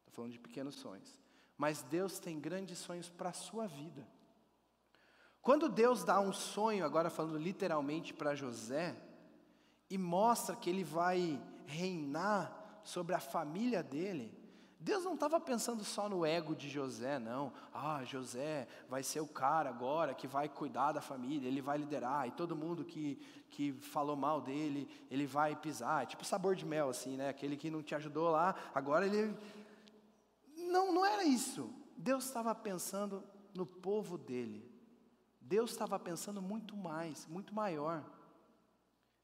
Estou 0.00 0.12
falando 0.12 0.32
de 0.32 0.40
pequenos 0.40 0.74
sonhos. 0.74 1.20
Mas 1.56 1.82
Deus 1.82 2.18
tem 2.18 2.40
grandes 2.40 2.78
sonhos 2.78 3.08
para 3.08 3.30
a 3.30 3.32
sua 3.32 3.66
vida. 3.66 4.06
Quando 5.40 5.68
Deus 5.68 6.02
dá 6.02 6.18
um 6.18 6.32
sonho, 6.32 6.84
agora 6.84 7.08
falando 7.08 7.38
literalmente 7.38 8.12
para 8.12 8.34
José, 8.34 8.96
e 9.88 9.96
mostra 9.96 10.56
que 10.56 10.68
ele 10.68 10.82
vai 10.82 11.40
reinar 11.66 12.80
sobre 12.82 13.14
a 13.14 13.20
família 13.20 13.82
dele, 13.82 14.36
Deus 14.78 15.04
não 15.04 15.14
estava 15.14 15.40
pensando 15.40 15.82
só 15.82 16.08
no 16.08 16.24
ego 16.24 16.54
de 16.54 16.68
José, 16.68 17.18
não. 17.18 17.52
Ah, 17.72 18.04
José 18.04 18.68
vai 18.88 19.02
ser 19.02 19.20
o 19.20 19.26
cara 19.26 19.70
agora 19.70 20.14
que 20.14 20.26
vai 20.26 20.48
cuidar 20.48 20.92
da 20.92 21.00
família, 21.00 21.48
ele 21.48 21.62
vai 21.62 21.78
liderar, 21.78 22.28
e 22.28 22.30
todo 22.30 22.54
mundo 22.54 22.84
que, 22.84 23.16
que 23.50 23.72
falou 23.72 24.16
mal 24.16 24.40
dele, 24.40 24.88
ele 25.10 25.26
vai 25.26 25.56
pisar. 25.56 26.02
É 26.02 26.06
tipo 26.06 26.24
sabor 26.24 26.54
de 26.54 26.66
mel, 26.66 26.90
assim, 26.90 27.16
né? 27.16 27.30
Aquele 27.30 27.56
que 27.56 27.70
não 27.70 27.82
te 27.82 27.94
ajudou 27.94 28.30
lá, 28.30 28.54
agora 28.74 29.06
ele. 29.06 29.36
Não, 30.56 30.92
não 30.92 31.06
era 31.06 31.24
isso. 31.24 31.72
Deus 31.96 32.24
estava 32.24 32.54
pensando 32.54 33.24
no 33.54 33.64
povo 33.64 34.18
dele. 34.18 34.70
Deus 35.40 35.70
estava 35.70 35.98
pensando 35.98 36.42
muito 36.42 36.76
mais, 36.76 37.26
muito 37.26 37.54
maior. 37.54 38.04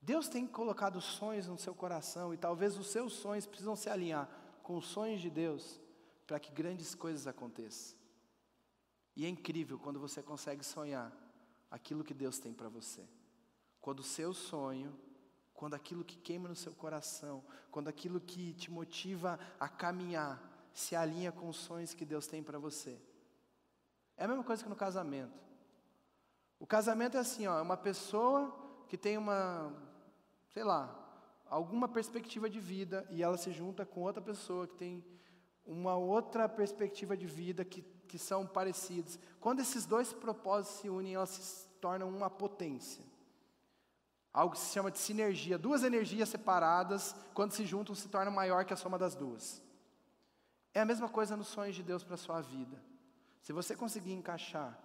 Deus 0.00 0.28
tem 0.28 0.46
colocado 0.46 1.00
sonhos 1.00 1.46
no 1.46 1.58
seu 1.58 1.74
coração 1.74 2.32
e 2.32 2.38
talvez 2.38 2.76
os 2.78 2.88
seus 2.88 3.12
sonhos 3.12 3.46
precisam 3.46 3.76
se 3.76 3.90
alinhar 3.90 4.28
com 4.62 4.76
os 4.76 4.86
sonhos 4.86 5.20
de 5.20 5.30
Deus 5.30 5.80
para 6.26 6.38
que 6.40 6.52
grandes 6.52 6.94
coisas 6.94 7.26
aconteçam. 7.26 7.98
E 9.14 9.26
é 9.26 9.28
incrível 9.28 9.78
quando 9.78 10.00
você 10.00 10.22
consegue 10.22 10.64
sonhar 10.64 11.12
aquilo 11.70 12.04
que 12.04 12.14
Deus 12.14 12.38
tem 12.38 12.52
para 12.52 12.68
você. 12.68 13.02
Quando 13.80 14.00
o 14.00 14.04
seu 14.04 14.32
sonho, 14.32 14.98
quando 15.52 15.74
aquilo 15.74 16.04
que 16.04 16.16
queima 16.16 16.48
no 16.48 16.56
seu 16.56 16.72
coração, 16.72 17.44
quando 17.70 17.88
aquilo 17.88 18.20
que 18.20 18.54
te 18.54 18.70
motiva 18.70 19.38
a 19.60 19.68
caminhar 19.68 20.40
se 20.72 20.96
alinha 20.96 21.30
com 21.30 21.48
os 21.48 21.56
sonhos 21.56 21.92
que 21.92 22.04
Deus 22.04 22.26
tem 22.26 22.42
para 22.42 22.58
você. 22.58 22.98
É 24.16 24.24
a 24.24 24.28
mesma 24.28 24.44
coisa 24.44 24.62
que 24.62 24.68
no 24.68 24.76
casamento. 24.76 25.38
O 26.58 26.66
casamento 26.66 27.16
é 27.16 27.20
assim, 27.20 27.46
ó, 27.46 27.58
é 27.58 27.62
uma 27.62 27.76
pessoa 27.76 28.56
que 28.88 28.96
tem 28.96 29.18
uma 29.18 29.74
sei 30.52 30.64
lá, 30.64 31.01
alguma 31.52 31.86
perspectiva 31.86 32.48
de 32.48 32.58
vida 32.58 33.06
e 33.10 33.22
ela 33.22 33.36
se 33.36 33.52
junta 33.52 33.84
com 33.84 34.00
outra 34.00 34.22
pessoa 34.22 34.66
que 34.66 34.74
tem 34.74 35.04
uma 35.66 35.94
outra 35.94 36.48
perspectiva 36.48 37.14
de 37.14 37.26
vida 37.26 37.62
que, 37.62 37.82
que 38.08 38.18
são 38.18 38.46
parecidos. 38.46 39.18
Quando 39.38 39.60
esses 39.60 39.84
dois 39.84 40.14
propósitos 40.14 40.80
se 40.80 40.88
unem, 40.88 41.14
elas 41.14 41.28
se 41.28 41.68
tornam 41.78 42.08
uma 42.08 42.30
potência. 42.30 43.04
Algo 44.32 44.54
que 44.54 44.60
se 44.60 44.72
chama 44.72 44.90
de 44.90 44.98
sinergia. 44.98 45.58
Duas 45.58 45.82
energias 45.82 46.30
separadas, 46.30 47.14
quando 47.34 47.52
se 47.52 47.66
juntam, 47.66 47.94
se 47.94 48.08
tornam 48.08 48.32
maior 48.32 48.64
que 48.64 48.72
a 48.72 48.76
soma 48.76 48.98
das 48.98 49.14
duas. 49.14 49.62
É 50.72 50.80
a 50.80 50.86
mesma 50.86 51.08
coisa 51.10 51.36
nos 51.36 51.48
sonhos 51.48 51.76
de 51.76 51.82
Deus 51.82 52.02
para 52.02 52.14
a 52.14 52.18
sua 52.18 52.40
vida. 52.40 52.82
Se 53.42 53.52
você 53.52 53.76
conseguir 53.76 54.14
encaixar 54.14 54.82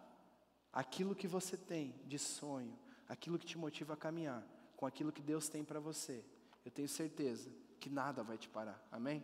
aquilo 0.74 1.16
que 1.16 1.30
você 1.30 1.56
tem 1.56 1.96
de 2.06 2.20
sonho, 2.20 2.78
aquilo 3.08 3.40
que 3.40 3.46
te 3.46 3.58
motiva 3.58 3.94
a 3.94 3.98
caminhar, 3.98 4.46
com 4.76 4.86
aquilo 4.86 5.14
que 5.14 5.22
Deus 5.22 5.48
tem 5.48 5.64
para 5.64 5.80
você, 5.80 6.26
eu 6.68 6.72
tenho 6.72 6.90
certeza 6.90 7.50
que 7.80 7.90
nada 7.90 8.24
vai 8.24 8.38
te 8.38 8.50
parar. 8.50 8.78
Amém? 8.92 9.24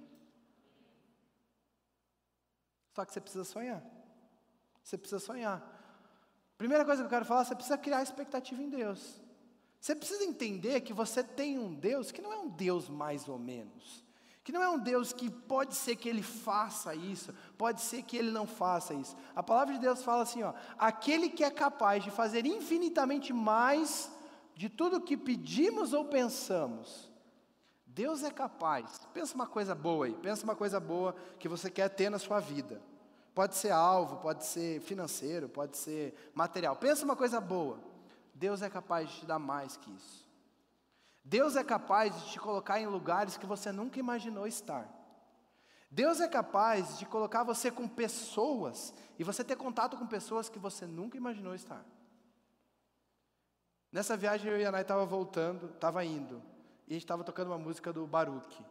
Só 2.94 3.04
que 3.04 3.12
você 3.12 3.20
precisa 3.20 3.44
sonhar. 3.44 3.84
Você 4.82 4.98
precisa 4.98 5.20
sonhar. 5.20 5.62
Primeira 6.58 6.86
coisa 6.86 7.02
que 7.02 7.06
eu 7.06 7.10
quero 7.10 7.26
falar, 7.26 7.44
você 7.44 7.54
precisa 7.54 7.78
criar 7.78 8.02
expectativa 8.02 8.64
em 8.64 8.70
Deus. 8.70 9.22
Você 9.78 9.94
precisa 9.94 10.24
entender 10.24 10.80
que 10.80 10.94
você 10.94 11.22
tem 11.22 11.60
um 11.60 11.74
Deus 11.74 12.14
que 12.14 12.22
não 12.22 12.32
é 12.32 12.38
um 12.38 12.48
Deus 12.48 12.88
mais 12.88 13.28
ou 13.28 13.38
menos. 13.38 14.06
Que 14.42 14.54
não 14.54 14.64
é 14.64 14.70
um 14.70 14.80
Deus 14.80 15.12
que 15.12 15.30
pode 15.30 15.76
ser 15.76 15.98
que 15.98 16.08
ele 16.08 16.24
faça 16.24 16.96
isso, 16.96 17.34
pode 17.58 17.82
ser 17.82 18.04
que 18.04 18.16
ele 18.16 18.32
não 18.32 18.48
faça 18.48 18.94
isso. 18.94 19.18
A 19.36 19.44
palavra 19.44 19.74
de 19.74 19.82
Deus 19.82 20.02
fala 20.02 20.24
assim, 20.24 20.44
ó, 20.44 20.54
aquele 20.78 21.30
que 21.30 21.44
é 21.44 21.52
capaz 21.52 22.06
de 22.06 22.10
fazer 22.10 22.46
infinitamente 22.46 23.34
mais 23.34 24.10
de 24.56 24.70
tudo 24.70 25.02
que 25.02 25.18
pedimos 25.18 25.92
ou 25.92 26.06
pensamos. 26.06 27.12
Deus 27.94 28.24
é 28.24 28.32
capaz. 28.32 29.08
Pensa 29.14 29.36
uma 29.36 29.46
coisa 29.46 29.76
boa 29.76 30.08
aí, 30.08 30.14
pensa 30.16 30.44
uma 30.44 30.56
coisa 30.56 30.80
boa 30.80 31.16
que 31.38 31.48
você 31.48 31.70
quer 31.70 31.90
ter 31.90 32.10
na 32.10 32.18
sua 32.18 32.40
vida. 32.40 32.82
Pode 33.36 33.56
ser 33.56 33.70
alvo, 33.70 34.18
pode 34.18 34.46
ser 34.46 34.82
financeiro, 34.82 35.48
pode 35.48 35.78
ser 35.78 36.32
material. 36.34 36.76
Pensa 36.76 37.06
uma 37.06 37.16
coisa 37.16 37.40
boa. 37.40 37.80
Deus 38.34 38.64
é 38.64 38.70
capaz 38.70 39.10
de 39.10 39.20
te 39.20 39.26
dar 39.28 39.38
mais 39.38 39.78
que 39.78 39.92
isso. 39.92 40.28
Deus 41.24 41.56
é 41.56 41.64
capaz 41.64 42.16
de 42.20 42.32
te 42.32 42.40
colocar 42.40 42.80
em 42.80 42.88
lugares 42.88 43.38
que 43.38 43.46
você 43.46 43.72
nunca 43.72 44.00
imaginou 44.00 44.48
estar. 44.48 44.90
Deus 45.90 46.20
é 46.20 46.28
capaz 46.28 46.98
de 46.98 47.06
colocar 47.06 47.44
você 47.44 47.70
com 47.70 47.88
pessoas 47.88 48.92
e 49.20 49.24
você 49.24 49.44
ter 49.44 49.56
contato 49.56 49.96
com 49.96 50.08
pessoas 50.08 50.50
que 50.50 50.58
você 50.58 50.88
nunca 50.88 51.16
imaginou 51.16 51.54
estar. 51.54 51.86
Nessa 53.92 54.18
viagem 54.18 54.52
eu 54.52 54.60
e 54.60 54.66
a 54.66 54.72
Nai 54.72 54.82
estava 54.82 55.06
voltando, 55.06 55.68
estava 55.68 56.04
indo, 56.04 56.42
e 56.88 56.92
a 56.92 56.94
gente 56.94 57.04
estava 57.04 57.24
tocando 57.24 57.48
uma 57.48 57.58
música 57.58 57.92
do 57.92 58.06
Baruch. 58.06 58.64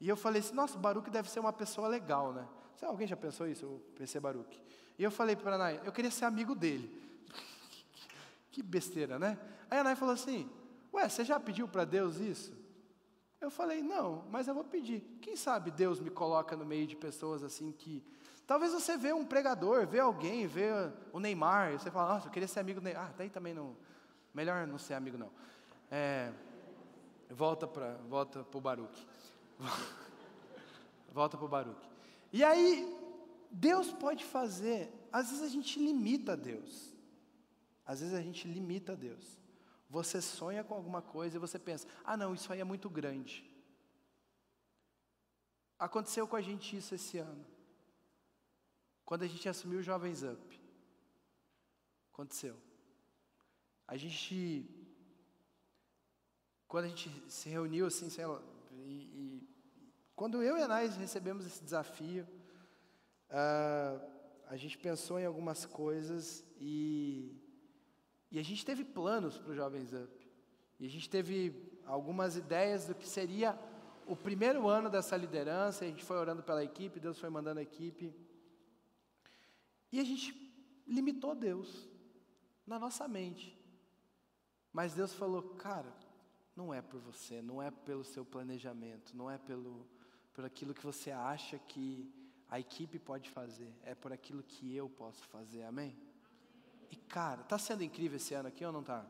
E 0.00 0.08
eu 0.08 0.16
falei 0.16 0.40
assim, 0.40 0.54
nossa, 0.54 0.76
o 0.76 0.80
Baruch 0.80 1.10
deve 1.10 1.30
ser 1.30 1.40
uma 1.40 1.52
pessoa 1.52 1.88
legal, 1.88 2.32
né? 2.32 2.46
Sei, 2.76 2.88
alguém 2.88 3.06
já 3.06 3.16
pensou 3.16 3.46
isso? 3.46 3.64
Eu 3.64 3.82
pensei 3.96 4.20
Baruch. 4.20 4.60
E 4.98 5.04
eu 5.04 5.10
falei 5.10 5.36
para 5.36 5.54
a 5.54 5.58
Nai, 5.58 5.80
eu 5.84 5.92
queria 5.92 6.10
ser 6.10 6.24
amigo 6.24 6.54
dele. 6.54 6.90
que 8.50 8.62
besteira, 8.62 9.18
né? 9.18 9.38
Aí 9.70 9.78
a 9.78 9.84
Nai 9.84 9.94
falou 9.94 10.14
assim, 10.14 10.50
Ué, 10.92 11.08
você 11.08 11.24
já 11.24 11.40
pediu 11.40 11.66
para 11.66 11.84
Deus 11.84 12.18
isso? 12.18 12.52
Eu 13.40 13.50
falei, 13.50 13.82
não, 13.82 14.24
mas 14.30 14.46
eu 14.46 14.54
vou 14.54 14.64
pedir. 14.64 15.00
Quem 15.20 15.34
sabe 15.36 15.70
Deus 15.70 15.98
me 15.98 16.10
coloca 16.10 16.56
no 16.56 16.64
meio 16.64 16.86
de 16.86 16.94
pessoas 16.94 17.42
assim 17.42 17.72
que. 17.72 18.02
Talvez 18.46 18.72
você 18.72 18.96
vê 18.96 19.12
um 19.12 19.24
pregador, 19.24 19.86
vê 19.86 20.00
alguém, 20.00 20.46
vê 20.46 20.70
o 21.12 21.18
Neymar, 21.18 21.72
e 21.72 21.78
você 21.78 21.90
fala, 21.90 22.14
nossa, 22.14 22.26
eu 22.26 22.30
queria 22.30 22.46
ser 22.46 22.60
amigo 22.60 22.80
do 22.80 22.84
Neymar. 22.84 23.08
Ah, 23.10 23.14
daí 23.16 23.30
também 23.30 23.54
não. 23.54 23.76
Melhor 24.34 24.66
não 24.66 24.78
ser 24.78 24.94
amigo, 24.94 25.16
não. 25.16 25.30
É, 25.90 26.32
volta 27.32 27.66
para 27.66 27.94
volta 28.08 28.46
o 28.52 28.60
Baruque. 28.60 29.06
volta 31.12 31.36
para 31.36 31.46
o 31.46 31.48
Baruque. 31.48 31.88
E 32.32 32.42
aí, 32.42 32.86
Deus 33.50 33.92
pode 33.92 34.24
fazer. 34.24 34.90
Às 35.12 35.28
vezes 35.28 35.42
a 35.42 35.48
gente 35.48 35.78
limita 35.78 36.36
Deus. 36.36 36.94
Às 37.84 38.00
vezes 38.00 38.14
a 38.14 38.22
gente 38.22 38.48
limita 38.48 38.96
Deus. 38.96 39.38
Você 39.90 40.22
sonha 40.22 40.64
com 40.64 40.74
alguma 40.74 41.02
coisa 41.02 41.36
e 41.36 41.40
você 41.40 41.58
pensa: 41.58 41.86
ah, 42.04 42.16
não, 42.16 42.34
isso 42.34 42.52
aí 42.52 42.60
é 42.60 42.64
muito 42.64 42.88
grande. 42.88 43.44
Aconteceu 45.78 46.26
com 46.26 46.36
a 46.36 46.40
gente 46.40 46.76
isso 46.76 46.94
esse 46.94 47.18
ano. 47.18 47.44
Quando 49.04 49.24
a 49.24 49.26
gente 49.26 49.48
assumiu 49.48 49.80
o 49.80 49.82
Jovens 49.82 50.22
Up. 50.22 50.60
Aconteceu. 52.12 52.56
A 53.86 53.96
gente. 53.96 54.81
Quando 56.72 56.86
a 56.86 56.88
gente 56.88 57.10
se 57.28 57.50
reuniu 57.50 57.84
assim, 57.84 58.08
sei 58.08 58.24
lá, 58.24 58.40
e, 58.70 58.92
e 59.20 59.48
quando 60.16 60.42
eu 60.42 60.56
e 60.56 60.62
a 60.62 60.66
Nais 60.66 60.96
recebemos 60.96 61.44
esse 61.44 61.62
desafio, 61.62 62.26
uh, 63.28 64.00
a 64.46 64.56
gente 64.56 64.78
pensou 64.78 65.20
em 65.20 65.26
algumas 65.26 65.66
coisas 65.66 66.42
e 66.58 67.38
e 68.30 68.38
a 68.38 68.42
gente 68.42 68.64
teve 68.64 68.86
planos 68.86 69.36
para 69.36 69.50
o 69.52 69.54
Jovens 69.54 69.92
Up. 69.92 70.26
E 70.80 70.86
a 70.86 70.88
gente 70.88 71.10
teve 71.10 71.78
algumas 71.84 72.38
ideias 72.38 72.86
do 72.86 72.94
que 72.94 73.06
seria 73.06 73.54
o 74.06 74.16
primeiro 74.16 74.66
ano 74.66 74.88
dessa 74.88 75.14
liderança. 75.14 75.84
A 75.84 75.88
gente 75.88 76.02
foi 76.02 76.16
orando 76.16 76.42
pela 76.42 76.64
equipe, 76.64 76.98
Deus 76.98 77.18
foi 77.18 77.28
mandando 77.28 77.60
a 77.60 77.62
equipe. 77.62 78.16
E 79.92 80.00
a 80.00 80.04
gente 80.04 80.34
limitou 80.86 81.34
Deus 81.34 81.86
na 82.66 82.78
nossa 82.78 83.06
mente. 83.06 83.62
Mas 84.72 84.94
Deus 84.94 85.12
falou, 85.12 85.42
cara, 85.56 85.92
não 86.56 86.72
é 86.72 86.82
por 86.82 87.00
você, 87.00 87.40
não 87.40 87.62
é 87.62 87.70
pelo 87.70 88.04
seu 88.04 88.24
planejamento, 88.24 89.16
não 89.16 89.30
é 89.30 89.38
pelo, 89.38 89.86
por 90.32 90.44
aquilo 90.44 90.74
que 90.74 90.84
você 90.84 91.10
acha 91.10 91.58
que 91.58 92.12
a 92.48 92.60
equipe 92.60 92.98
pode 92.98 93.30
fazer, 93.30 93.74
é 93.82 93.94
por 93.94 94.12
aquilo 94.12 94.42
que 94.42 94.74
eu 94.76 94.88
posso 94.88 95.24
fazer, 95.28 95.62
amém? 95.62 95.96
E 96.90 96.96
cara, 96.96 97.40
está 97.40 97.58
sendo 97.58 97.82
incrível 97.82 98.16
esse 98.16 98.34
ano 98.34 98.48
aqui 98.48 98.64
ou 98.64 98.72
não 98.72 98.80
está? 98.80 99.06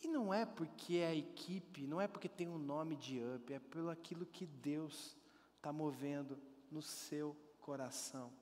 E 0.00 0.06
não 0.06 0.32
é 0.32 0.46
porque 0.46 0.98
é 0.98 1.08
a 1.08 1.14
equipe, 1.14 1.86
não 1.86 2.00
é 2.00 2.06
porque 2.06 2.28
tem 2.28 2.46
um 2.46 2.58
nome 2.58 2.94
de 2.94 3.20
up, 3.20 3.52
é 3.52 3.58
pelo 3.58 3.90
aquilo 3.90 4.24
que 4.24 4.46
Deus 4.46 5.16
está 5.56 5.72
movendo 5.72 6.40
no 6.70 6.80
seu 6.80 7.36
coração. 7.60 8.32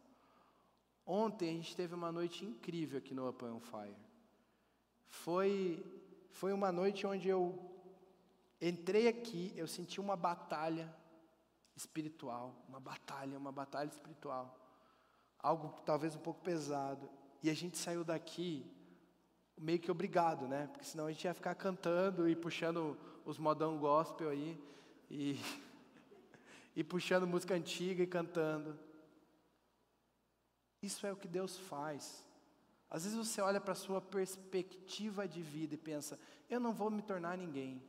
Ontem 1.07 1.49
a 1.49 1.53
gente 1.53 1.75
teve 1.75 1.95
uma 1.95 2.13
noite 2.13 2.45
incrível 2.45 2.99
aqui 2.99 3.15
no 3.15 3.29
Up 3.29 3.43
on 3.45 3.61
Fire. 3.61 4.06
Foi, 5.09 5.85
foi 6.31 6.53
uma 6.53 6.71
noite 6.71 7.07
onde 7.07 7.29
eu 7.29 7.59
entrei 8.61 9.09
aqui, 9.09 9.53
eu 9.57 9.67
senti 9.67 10.01
uma 10.01 10.17
batalha 10.17 10.95
espiritual, 11.75 12.55
uma 12.69 12.81
batalha, 12.81 13.37
uma 13.39 13.53
batalha 13.53 13.89
espiritual 13.89 14.67
algo 15.47 15.73
talvez 15.85 16.17
um 16.17 16.19
pouco 16.19 16.41
pesado. 16.43 17.09
E 17.41 17.49
a 17.49 17.55
gente 17.55 17.79
saiu 17.79 18.03
daqui 18.03 18.67
meio 19.57 19.79
que 19.79 19.91
obrigado, 19.91 20.49
né? 20.49 20.67
Porque 20.73 20.85
senão 20.85 21.07
a 21.07 21.13
gente 21.13 21.25
ia 21.25 21.33
ficar 21.35 21.55
cantando 21.55 22.29
e 22.29 22.35
puxando 22.35 22.99
os 23.25 23.39
modão 23.39 23.79
gospel 23.79 24.31
aí 24.31 24.61
e 25.09 25.39
e 26.75 26.83
puxando 26.83 27.29
música 27.29 27.55
antiga 27.55 28.03
e 28.03 28.07
cantando. 28.09 28.77
Isso 30.83 31.07
é 31.07 31.13
o 31.13 31.17
que 31.17 31.29
Deus 31.29 31.57
faz. 31.57 32.26
Às 32.89 33.05
vezes 33.05 33.19
você 33.19 33.41
olha 33.41 33.61
para 33.61 33.73
a 33.73 33.77
sua 33.77 34.01
perspectiva 34.01 35.27
de 35.27 35.43
vida 35.43 35.75
e 35.75 35.79
pensa: 35.79 36.19
eu 36.49 36.61
não 36.61 36.73
vou 36.73 36.91
me 36.91 37.03
tornar 37.03 37.37
ninguém. 37.37 37.83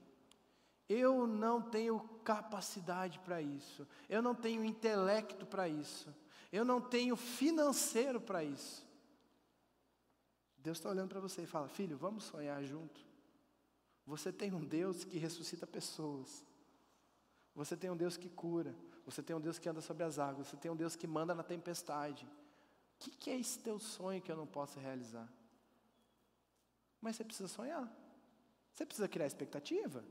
Eu 0.89 1.27
não 1.27 1.61
tenho 1.61 1.99
capacidade 2.23 3.19
para 3.19 3.41
isso. 3.41 3.85
Eu 4.07 4.21
não 4.21 4.33
tenho 4.33 4.63
intelecto 4.63 5.45
para 5.45 5.67
isso. 5.67 6.13
Eu 6.51 6.63
não 6.63 6.79
tenho 6.79 7.15
financeiro 7.15 8.21
para 8.21 8.43
isso. 8.43 8.87
Deus 10.57 10.77
está 10.77 10.89
olhando 10.89 11.09
para 11.09 11.19
você 11.19 11.43
e 11.43 11.47
fala: 11.47 11.67
Filho, 11.67 11.97
vamos 11.97 12.23
sonhar 12.23 12.63
junto. 12.63 12.99
Você 14.05 14.31
tem 14.31 14.53
um 14.53 14.63
Deus 14.63 15.03
que 15.03 15.17
ressuscita 15.17 15.67
pessoas. 15.67 16.43
Você 17.53 17.75
tem 17.75 17.91
um 17.91 17.97
Deus 17.97 18.15
que 18.15 18.29
cura. 18.29 18.73
Você 19.05 19.21
tem 19.21 19.35
um 19.35 19.41
Deus 19.41 19.59
que 19.59 19.67
anda 19.67 19.81
sobre 19.81 20.03
as 20.03 20.17
águas. 20.17 20.47
Você 20.47 20.57
tem 20.57 20.71
um 20.71 20.75
Deus 20.75 20.95
que 20.95 21.05
manda 21.05 21.35
na 21.35 21.43
tempestade. 21.43 22.27
O 22.97 22.99
que, 22.99 23.11
que 23.11 23.29
é 23.29 23.39
esse 23.39 23.59
teu 23.59 23.79
sonho 23.79 24.21
que 24.21 24.31
eu 24.31 24.35
não 24.35 24.47
posso 24.47 24.79
realizar? 24.79 25.31
Mas 26.99 27.15
você 27.15 27.23
precisa 27.23 27.47
sonhar. 27.47 27.87
Você 28.73 28.85
precisa 28.85 29.07
criar 29.07 29.27
expectativa. 29.27 30.03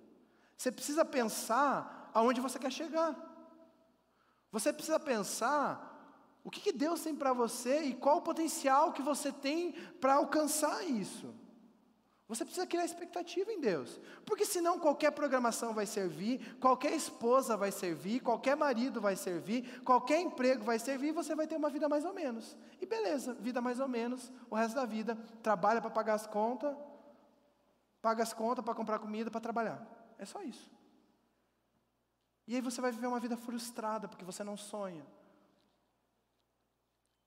Você 0.56 0.70
precisa 0.70 1.04
pensar 1.04 2.10
aonde 2.14 2.40
você 2.40 2.58
quer 2.58 2.70
chegar. 2.70 3.14
Você 4.52 4.72
precisa 4.72 5.00
pensar 5.00 5.94
o 6.44 6.50
que, 6.50 6.60
que 6.60 6.72
Deus 6.72 7.02
tem 7.02 7.14
para 7.14 7.32
você 7.32 7.82
e 7.82 7.94
qual 7.94 8.18
o 8.18 8.22
potencial 8.22 8.92
que 8.92 9.02
você 9.02 9.32
tem 9.32 9.72
para 10.00 10.14
alcançar 10.14 10.84
isso. 10.88 11.34
Você 12.28 12.44
precisa 12.44 12.66
criar 12.66 12.84
expectativa 12.84 13.52
em 13.52 13.60
Deus, 13.60 14.00
porque 14.24 14.44
senão 14.44 14.80
qualquer 14.80 15.12
programação 15.12 15.72
vai 15.72 15.86
servir, 15.86 16.56
qualquer 16.58 16.92
esposa 16.92 17.56
vai 17.56 17.70
servir, 17.70 18.18
qualquer 18.18 18.56
marido 18.56 19.00
vai 19.00 19.14
servir, 19.14 19.80
qualquer 19.82 20.20
emprego 20.20 20.64
vai 20.64 20.76
servir, 20.80 21.08
e 21.08 21.12
você 21.12 21.36
vai 21.36 21.46
ter 21.46 21.56
uma 21.56 21.70
vida 21.70 21.88
mais 21.88 22.04
ou 22.04 22.12
menos. 22.12 22.56
E 22.80 22.86
beleza, 22.86 23.32
vida 23.34 23.60
mais 23.60 23.78
ou 23.78 23.86
menos, 23.86 24.32
o 24.50 24.56
resto 24.56 24.74
da 24.74 24.84
vida, 24.84 25.14
trabalha 25.40 25.80
para 25.80 25.90
pagar 25.90 26.14
as 26.14 26.26
contas, 26.26 26.76
paga 28.02 28.24
as 28.24 28.32
contas 28.32 28.64
para 28.64 28.74
comprar 28.74 28.98
comida, 28.98 29.30
para 29.30 29.40
trabalhar. 29.40 29.86
É 30.18 30.24
só 30.24 30.42
isso. 30.42 30.68
E 32.44 32.56
aí 32.56 32.60
você 32.60 32.80
vai 32.80 32.90
viver 32.90 33.06
uma 33.06 33.20
vida 33.20 33.36
frustrada, 33.36 34.08
porque 34.08 34.24
você 34.24 34.42
não 34.42 34.56
sonha. 34.56 35.06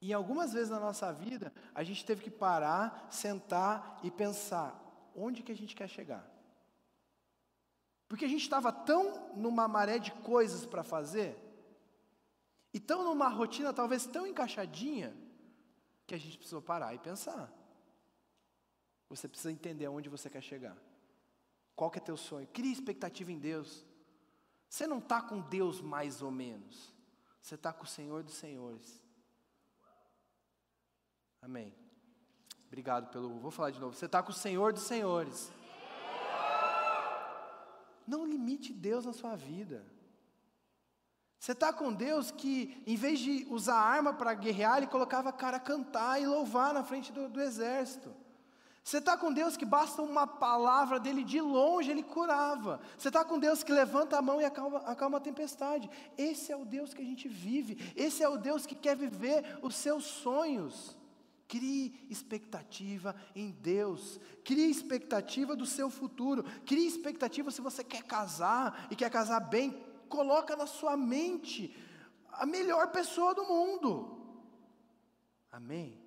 E 0.01 0.13
algumas 0.13 0.53
vezes 0.53 0.69
na 0.69 0.79
nossa 0.79 1.11
vida, 1.11 1.53
a 1.73 1.83
gente 1.83 2.05
teve 2.05 2.23
que 2.23 2.31
parar, 2.31 3.07
sentar 3.09 3.99
e 4.01 4.09
pensar: 4.09 4.88
onde 5.15 5.43
que 5.43 5.51
a 5.51 5.55
gente 5.55 5.75
quer 5.75 5.87
chegar? 5.87 6.29
Porque 8.07 8.25
a 8.25 8.27
gente 8.27 8.41
estava 8.41 8.71
tão 8.71 9.35
numa 9.35 9.67
maré 9.67 9.99
de 9.99 10.11
coisas 10.11 10.65
para 10.65 10.83
fazer, 10.83 11.37
e 12.73 12.79
tão 12.79 13.03
numa 13.03 13.27
rotina 13.27 13.73
talvez 13.73 14.05
tão 14.05 14.25
encaixadinha, 14.25 15.15
que 16.07 16.15
a 16.15 16.17
gente 16.17 16.37
precisou 16.37 16.61
parar 16.61 16.93
e 16.93 16.99
pensar. 16.99 17.53
Você 19.09 19.27
precisa 19.27 19.51
entender 19.51 19.85
aonde 19.85 20.09
você 20.09 20.29
quer 20.29 20.41
chegar. 20.41 20.77
Qual 21.75 21.89
que 21.89 21.99
é 21.99 22.01
teu 22.01 22.17
sonho? 22.17 22.47
Crie 22.47 22.71
expectativa 22.71 23.31
em 23.31 23.39
Deus. 23.39 23.85
Você 24.67 24.85
não 24.85 24.97
está 24.99 25.21
com 25.21 25.39
Deus 25.41 25.81
mais 25.81 26.21
ou 26.21 26.31
menos. 26.31 26.93
Você 27.41 27.55
está 27.55 27.71
com 27.71 27.83
o 27.83 27.87
Senhor 27.87 28.23
dos 28.23 28.35
Senhores. 28.35 29.01
Amém. 31.41 31.73
Obrigado 32.69 33.09
pelo. 33.09 33.39
Vou 33.39 33.49
falar 33.49 33.71
de 33.71 33.79
novo. 33.79 33.95
Você 33.95 34.05
está 34.05 34.23
com 34.23 34.31
o 34.31 34.33
Senhor 34.33 34.71
dos 34.71 34.83
Senhores. 34.83 35.51
Não 38.07 38.25
limite 38.25 38.71
Deus 38.71 39.05
na 39.05 39.13
sua 39.13 39.35
vida. 39.35 39.85
Você 41.39 41.53
está 41.53 41.73
com 41.73 41.91
Deus 41.91 42.31
que, 42.31 42.83
em 42.85 42.95
vez 42.95 43.19
de 43.19 43.47
usar 43.49 43.75
arma 43.75 44.13
para 44.13 44.33
guerrear, 44.33 44.77
Ele 44.77 44.87
colocava 44.87 45.29
a 45.29 45.33
cara 45.33 45.57
a 45.57 45.59
cantar 45.59 46.21
e 46.21 46.27
louvar 46.27 46.73
na 46.73 46.83
frente 46.83 47.11
do, 47.11 47.27
do 47.27 47.41
exército. 47.41 48.13
Você 48.83 48.97
está 48.97 49.17
com 49.17 49.31
Deus 49.31 49.57
que 49.57 49.65
basta 49.65 50.01
uma 50.01 50.25
palavra 50.25 50.99
dele 50.99 51.23
de 51.23 51.39
longe, 51.39 51.91
ele 51.91 52.01
curava. 52.01 52.79
Você 52.97 53.09
está 53.09 53.23
com 53.23 53.37
Deus 53.37 53.63
que 53.63 53.71
levanta 53.71 54.17
a 54.17 54.21
mão 54.21 54.41
e 54.41 54.45
acalma, 54.45 54.79
acalma 54.79 55.17
a 55.17 55.21
tempestade. 55.21 55.89
Esse 56.17 56.51
é 56.51 56.57
o 56.57 56.65
Deus 56.65 56.93
que 56.93 57.01
a 57.01 57.05
gente 57.05 57.27
vive. 57.27 57.93
Esse 57.95 58.23
é 58.23 58.27
o 58.27 58.37
Deus 58.37 58.65
que 58.65 58.75
quer 58.75 58.95
viver 58.95 59.59
os 59.61 59.75
seus 59.75 60.05
sonhos. 60.05 60.97
Crie 61.49 62.05
expectativa 62.11 63.15
em 63.35 63.49
Deus. 63.49 64.19
Crie 64.45 64.69
expectativa 64.69 65.55
do 65.55 65.65
seu 65.65 65.89
futuro. 65.89 66.43
Crie 66.63 66.87
expectativa 66.87 67.49
se 67.49 67.59
você 67.59 67.83
quer 67.83 68.03
casar 68.03 68.87
e 68.91 68.95
quer 68.95 69.09
casar 69.09 69.39
bem. 69.39 69.71
Coloca 70.07 70.55
na 70.55 70.67
sua 70.67 70.95
mente 70.95 71.75
a 72.31 72.45
melhor 72.45 72.91
pessoa 72.91 73.33
do 73.33 73.43
mundo. 73.45 73.89
Amém? 75.51 75.99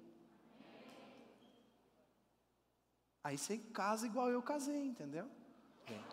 Aí 3.25 3.37
você 3.37 3.59
casa 3.59 4.07
igual 4.07 4.31
eu 4.31 4.43
casei, 4.43 4.87
entendeu? 4.87 5.29
Bem, 5.89 6.05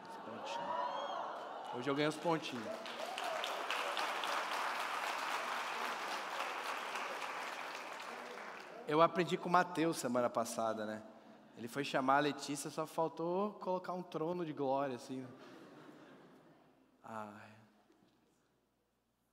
Hoje 1.75 1.87
eu 1.87 1.93
ganho 1.93 2.09
os 2.09 2.15
pontinhos. 2.15 2.65
Eu 8.89 9.03
aprendi 9.03 9.37
com 9.37 9.47
o 9.47 9.51
Mateus 9.51 9.97
semana 9.97 10.31
passada, 10.31 10.83
né? 10.83 11.03
Ele 11.55 11.67
foi 11.67 11.83
chamar 11.83 12.17
a 12.17 12.21
Letícia, 12.21 12.71
só 12.71 12.87
faltou 12.87 13.53
colocar 13.59 13.93
um 13.93 14.01
trono 14.01 14.43
de 14.43 14.51
glória, 14.51 14.95
assim. 14.95 15.27
Ai. 17.03 17.55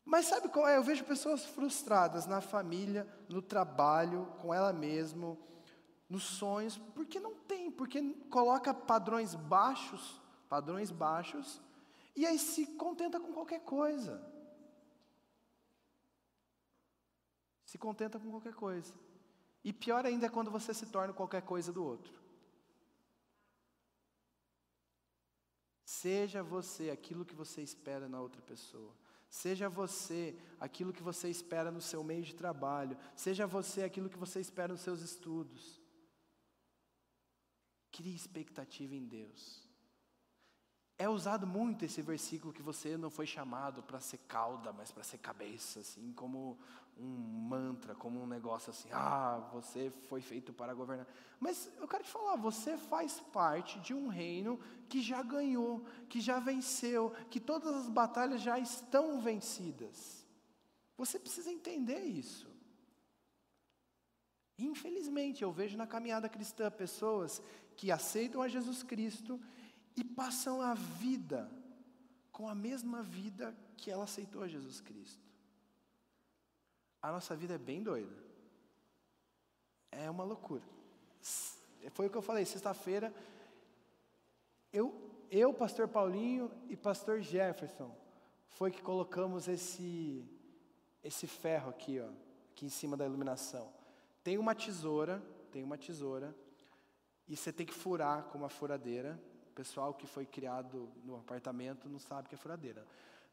Mas 0.04 0.26
sabe 0.26 0.50
qual 0.50 0.68
é? 0.68 0.76
Eu 0.76 0.82
vejo 0.82 1.04
pessoas 1.04 1.46
frustradas 1.46 2.26
na 2.26 2.42
família, 2.42 3.08
no 3.30 3.40
trabalho, 3.40 4.26
com 4.42 4.52
ela 4.52 4.74
mesma, 4.74 5.38
nos 6.06 6.24
sonhos, 6.24 6.76
porque 6.94 7.18
não 7.18 7.34
tem, 7.34 7.70
porque 7.70 8.02
coloca 8.28 8.74
padrões 8.74 9.34
baixos, 9.34 10.20
padrões 10.50 10.90
baixos, 10.90 11.62
e 12.14 12.26
aí 12.26 12.38
se 12.38 12.66
contenta 12.76 13.18
com 13.18 13.32
qualquer 13.32 13.60
coisa. 13.60 14.22
Se 17.64 17.78
contenta 17.78 18.20
com 18.20 18.30
qualquer 18.30 18.52
coisa. 18.52 19.05
E 19.66 19.72
pior 19.72 20.06
ainda 20.06 20.26
é 20.26 20.28
quando 20.28 20.48
você 20.48 20.72
se 20.72 20.86
torna 20.86 21.12
qualquer 21.12 21.42
coisa 21.42 21.72
do 21.72 21.82
outro. 21.84 22.14
Seja 25.84 26.40
você 26.40 26.88
aquilo 26.88 27.24
que 27.24 27.34
você 27.34 27.62
espera 27.62 28.08
na 28.08 28.20
outra 28.20 28.40
pessoa. 28.42 28.94
Seja 29.28 29.68
você 29.68 30.38
aquilo 30.60 30.92
que 30.92 31.02
você 31.02 31.28
espera 31.28 31.72
no 31.72 31.80
seu 31.80 32.04
meio 32.04 32.22
de 32.22 32.32
trabalho. 32.32 32.96
Seja 33.16 33.44
você 33.44 33.82
aquilo 33.82 34.08
que 34.08 34.16
você 34.16 34.38
espera 34.38 34.72
nos 34.72 34.82
seus 34.82 35.00
estudos. 35.00 35.80
Crie 37.90 38.14
expectativa 38.14 38.94
em 38.94 39.04
Deus. 39.04 39.66
É 40.96 41.08
usado 41.08 41.44
muito 41.44 41.84
esse 41.84 42.00
versículo 42.02 42.52
que 42.52 42.62
você 42.62 42.96
não 42.96 43.10
foi 43.10 43.26
chamado 43.26 43.82
para 43.82 43.98
ser 43.98 44.18
cauda, 44.28 44.72
mas 44.72 44.92
para 44.92 45.02
ser 45.02 45.18
cabeça, 45.18 45.80
assim, 45.80 46.12
como 46.12 46.56
um 46.98 47.46
mantra, 47.48 47.94
como 47.94 48.20
um 48.22 48.26
negócio 48.26 48.70
assim, 48.70 48.88
ah, 48.92 49.48
você 49.52 49.90
foi 49.90 50.20
feito 50.20 50.52
para 50.52 50.74
governar. 50.74 51.06
Mas 51.38 51.70
eu 51.78 51.86
quero 51.86 52.04
te 52.04 52.10
falar, 52.10 52.36
você 52.36 52.76
faz 52.76 53.20
parte 53.20 53.78
de 53.80 53.92
um 53.92 54.08
reino 54.08 54.58
que 54.88 55.02
já 55.02 55.22
ganhou, 55.22 55.84
que 56.08 56.20
já 56.20 56.38
venceu, 56.38 57.12
que 57.30 57.38
todas 57.38 57.74
as 57.74 57.88
batalhas 57.88 58.40
já 58.40 58.58
estão 58.58 59.20
vencidas. 59.20 60.26
Você 60.96 61.18
precisa 61.18 61.50
entender 61.50 62.00
isso. 62.00 62.48
Infelizmente, 64.58 65.42
eu 65.42 65.52
vejo 65.52 65.76
na 65.76 65.86
caminhada 65.86 66.30
cristã 66.30 66.70
pessoas 66.70 67.42
que 67.76 67.92
aceitam 67.92 68.40
a 68.40 68.48
Jesus 68.48 68.82
Cristo 68.82 69.38
e 69.94 70.02
passam 70.02 70.62
a 70.62 70.72
vida 70.72 71.50
com 72.32 72.48
a 72.48 72.54
mesma 72.54 73.02
vida 73.02 73.56
que 73.76 73.90
ela 73.90 74.04
aceitou 74.04 74.42
a 74.42 74.48
Jesus 74.48 74.80
Cristo. 74.80 75.25
A 77.00 77.12
nossa 77.12 77.36
vida 77.36 77.54
é 77.54 77.58
bem 77.58 77.82
doida. 77.82 78.14
É 79.90 80.10
uma 80.10 80.24
loucura. 80.24 80.64
Foi 81.90 82.06
o 82.06 82.10
que 82.10 82.16
eu 82.16 82.22
falei, 82.22 82.44
sexta-feira, 82.44 83.14
eu, 84.72 84.94
eu, 85.30 85.54
pastor 85.54 85.88
Paulinho 85.88 86.50
e 86.68 86.76
pastor 86.76 87.20
Jefferson, 87.20 87.96
foi 88.48 88.70
que 88.70 88.82
colocamos 88.82 89.48
esse, 89.48 90.24
esse 91.02 91.26
ferro 91.26 91.70
aqui, 91.70 92.00
ó, 92.00 92.08
aqui 92.52 92.66
em 92.66 92.70
cima 92.70 92.96
da 92.96 93.06
iluminação. 93.06 93.72
Tem 94.22 94.38
uma 94.38 94.54
tesoura, 94.54 95.22
tem 95.52 95.62
uma 95.62 95.78
tesoura, 95.78 96.34
e 97.28 97.36
você 97.36 97.52
tem 97.52 97.66
que 97.66 97.74
furar 97.74 98.24
com 98.24 98.38
uma 98.38 98.48
furadeira. 98.48 99.20
O 99.50 99.54
pessoal 99.54 99.94
que 99.94 100.06
foi 100.06 100.26
criado 100.26 100.88
no 101.04 101.16
apartamento 101.16 101.88
não 101.88 101.98
sabe 101.98 102.28
que 102.28 102.34
é 102.34 102.38
furadeira. 102.38 102.86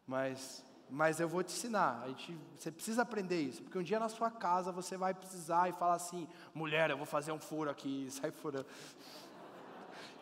Mas, 0.08 0.63
mas 0.89 1.19
eu 1.19 1.28
vou 1.28 1.43
te 1.43 1.54
ensinar. 1.54 2.02
A 2.04 2.08
gente, 2.10 2.38
você 2.56 2.72
precisa 2.72 3.02
aprender 3.02 3.41
isso. 3.41 3.63
Porque 3.63 3.78
um 3.78 3.84
dia 3.84 4.00
na 4.00 4.10
sua 4.10 4.30
casa 4.30 4.72
você 4.72 4.96
vai 4.96 5.13
precisar 5.13 5.69
e 5.69 5.74
falar 5.74 5.96
assim: 5.96 6.28
mulher, 6.54 6.89
eu 6.89 6.98
vou 6.98 7.06
fazer 7.06 7.32
um 7.32 7.39
furo 7.39 7.69
aqui. 7.69 8.08
Sai 8.12 8.32
furando. 8.32 8.65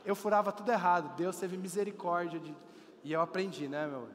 Eu 0.05 0.15
furava 0.15 0.51
tudo 0.51 0.71
errado. 0.71 1.15
Deus 1.15 1.37
teve 1.37 1.57
misericórdia. 1.57 2.39
De, 2.39 2.55
e 3.03 3.11
eu 3.11 3.21
aprendi, 3.21 3.67
né, 3.67 3.85
meu? 3.87 4.09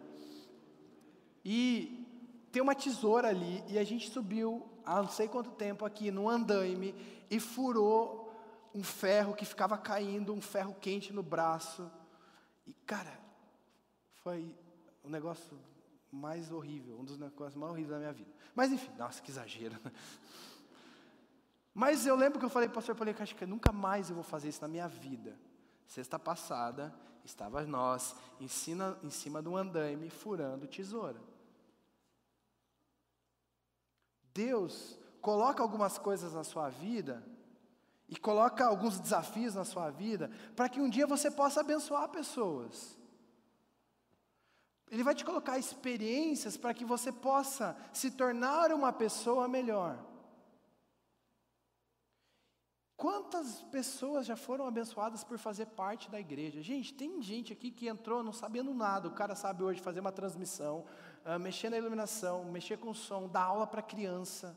E 1.45 2.07
tem 2.51 2.63
uma 2.63 2.75
tesoura 2.75 3.29
ali. 3.29 3.63
E 3.69 3.79
a 3.79 3.85
gente 3.85 4.11
subiu 4.11 4.67
há 4.85 5.03
não 5.03 5.09
sei 5.09 5.29
quanto 5.29 5.51
tempo 5.51 5.85
aqui 5.85 6.11
no 6.11 6.29
andaime 6.29 6.95
e 7.29 7.39
furou 7.41 8.33
um 8.75 8.83
ferro 8.83 9.35
que 9.35 9.45
ficava 9.45 9.77
caindo, 9.77 10.33
um 10.33 10.41
ferro 10.41 10.75
quente 10.81 11.13
no 11.13 11.23
braço. 11.23 11.91
E, 12.67 12.73
cara, 12.87 13.19
foi 14.23 14.55
o 15.03 15.09
negócio 15.09 15.57
mais 16.11 16.51
horrível, 16.51 16.99
um 16.99 17.05
dos 17.05 17.19
negócios 17.19 17.57
mais 17.57 17.73
horríveis 17.73 17.91
da 17.91 17.99
minha 17.99 18.13
vida. 18.13 18.31
Mas, 18.55 18.73
enfim, 18.73 18.93
nossa, 18.97 19.21
que 19.21 19.31
exagero. 19.31 19.77
Mas 21.75 22.07
eu 22.07 22.17
lembro 22.17 22.39
que 22.39 22.45
eu 22.45 22.51
falei 22.51 22.69
para 22.69 22.73
o 22.73 22.77
pastor, 22.77 22.95
eu 22.95 22.99
falei, 22.99 23.15
acho 23.19 23.37
que 23.37 23.45
nunca 23.45 23.71
mais 23.71 24.09
eu 24.09 24.15
vou 24.15 24.25
fazer 24.25 24.49
isso 24.49 24.63
na 24.63 24.69
minha 24.69 24.89
vida. 24.89 25.39
Sexta 25.87 26.19
passada, 26.19 26.95
estava 27.23 27.63
nós 27.67 28.17
em 28.41 28.49
cima, 28.49 28.99
em 29.03 29.11
cima 29.11 29.43
de 29.43 29.49
um 29.49 29.57
andaime 29.57 30.09
furando 30.09 30.67
tesoura. 30.67 31.21
Deus 34.33 34.99
coloca 35.21 35.63
algumas 35.63 35.99
coisas 35.99 36.33
na 36.33 36.45
sua 36.45 36.69
vida 36.69 37.23
e 38.09 38.17
coloca 38.17 38.65
alguns 38.65 38.99
desafios 38.99 39.55
na 39.55 39.65
sua 39.65 39.91
vida 39.91 40.31
para 40.55 40.69
que 40.69 40.81
um 40.81 40.89
dia 40.89 41.07
você 41.07 41.31
possa 41.31 41.61
abençoar 41.61 42.09
pessoas. 42.09 42.97
Ele 44.91 45.03
vai 45.03 45.15
te 45.15 45.25
colocar 45.25 45.59
experiências 45.59 46.57
para 46.57 46.73
que 46.73 46.85
você 46.85 47.11
possa 47.11 47.77
se 47.93 48.11
tornar 48.11 48.73
uma 48.73 48.93
pessoa 48.93 49.49
melhor. 49.49 49.99
Quantas 52.97 53.63
pessoas 53.65 54.27
já 54.27 54.37
foram 54.37 54.67
abençoadas 54.67 55.23
por 55.23 55.39
fazer 55.39 55.67
parte 55.67 56.11
da 56.11 56.19
igreja? 56.19 56.63
Gente, 56.63 56.95
tem 56.95 57.21
gente 57.21 57.53
aqui 57.53 57.71
que 57.71 57.89
entrou 57.89 58.23
não 58.23 58.33
sabendo 58.33 58.73
nada. 58.73 59.09
O 59.09 59.15
cara 59.15 59.35
sabe 59.35 59.63
hoje 59.63 59.81
fazer 59.81 60.01
uma 60.01 60.13
transmissão, 60.13 60.87
uh, 61.25 61.39
mexer 61.39 61.69
na 61.69 61.77
iluminação, 61.77 62.45
mexer 62.45 62.79
com 62.79 62.91
o 62.91 62.95
som, 62.95 63.29
dar 63.29 63.43
aula 63.43 63.67
para 63.67 63.83
criança 63.83 64.57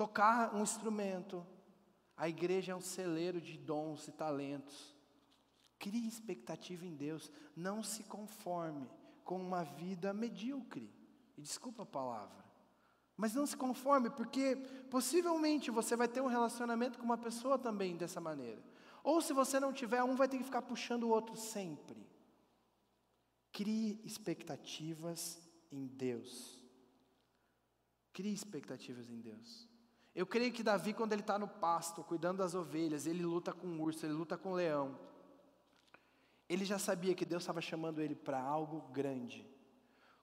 tocar 0.00 0.54
um 0.54 0.62
instrumento. 0.62 1.46
A 2.16 2.26
igreja 2.26 2.72
é 2.72 2.74
um 2.74 2.80
celeiro 2.80 3.38
de 3.38 3.58
dons 3.58 4.08
e 4.08 4.12
talentos. 4.12 4.96
Crie 5.80 6.06
expectativa 6.06 6.86
em 6.86 6.94
Deus. 6.94 7.30
Não 7.56 7.82
se 7.82 8.04
conforme 8.04 8.88
com 9.24 9.40
uma 9.40 9.64
vida 9.64 10.12
medíocre. 10.12 10.92
E 11.36 11.40
desculpa 11.42 11.82
a 11.82 11.86
palavra. 11.86 12.44
Mas 13.16 13.34
não 13.34 13.46
se 13.46 13.56
conforme, 13.56 14.10
porque 14.10 14.56
possivelmente 14.90 15.70
você 15.70 15.96
vai 15.96 16.06
ter 16.06 16.20
um 16.20 16.26
relacionamento 16.26 16.98
com 16.98 17.04
uma 17.04 17.18
pessoa 17.18 17.58
também 17.58 17.96
dessa 17.96 18.20
maneira. 18.20 18.62
Ou 19.02 19.20
se 19.22 19.32
você 19.32 19.58
não 19.58 19.72
tiver, 19.72 20.02
um 20.02 20.16
vai 20.16 20.28
ter 20.28 20.36
que 20.38 20.44
ficar 20.44 20.62
puxando 20.62 21.04
o 21.04 21.08
outro 21.08 21.34
sempre. 21.34 22.06
Crie 23.50 24.00
expectativas 24.04 25.40
em 25.72 25.86
Deus. 25.86 26.62
Crie 28.12 28.34
expectativas 28.34 29.08
em 29.08 29.18
Deus. 29.20 29.68
Eu 30.14 30.26
creio 30.26 30.52
que 30.52 30.62
Davi, 30.62 30.92
quando 30.92 31.12
ele 31.12 31.22
está 31.22 31.38
no 31.38 31.48
pasto, 31.48 32.04
cuidando 32.04 32.38
das 32.38 32.54
ovelhas, 32.54 33.06
ele 33.06 33.24
luta 33.24 33.52
com 33.52 33.66
o 33.66 33.80
urso, 33.80 34.04
ele 34.04 34.12
luta 34.12 34.36
com 34.36 34.52
o 34.52 34.56
leão. 34.56 34.98
Ele 36.50 36.64
já 36.64 36.80
sabia 36.80 37.14
que 37.14 37.24
Deus 37.24 37.44
estava 37.44 37.60
chamando 37.60 38.02
ele 38.02 38.16
para 38.16 38.42
algo 38.42 38.80
grande. 38.92 39.48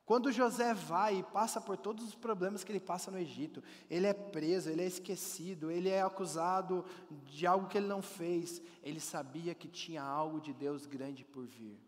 Quando 0.06 0.32
José 0.32 0.74
vai 0.74 1.20
e 1.20 1.24
passa 1.24 1.62
por 1.62 1.78
todos 1.78 2.06
os 2.06 2.16
problemas 2.16 2.66
que 2.66 2.72
ele 2.72 2.82
passa 2.82 3.10
no 3.10 3.18
Egito, 3.18 3.64
ele 3.90 4.08
é 4.08 4.14
preso, 4.14 4.70
ele 4.70 4.82
é 4.82 4.86
esquecido, 4.86 5.72
ele 5.72 5.88
é 5.88 6.02
acusado 6.02 6.84
de 7.24 7.48
algo 7.48 7.68
que 7.68 7.78
ele 7.78 7.88
não 7.88 8.02
fez, 8.02 8.62
ele 8.84 9.00
sabia 9.00 9.56
que 9.56 9.70
tinha 9.70 10.04
algo 10.04 10.42
de 10.42 10.54
Deus 10.54 10.86
grande 10.86 11.24
por 11.24 11.46
vir. 11.46 11.80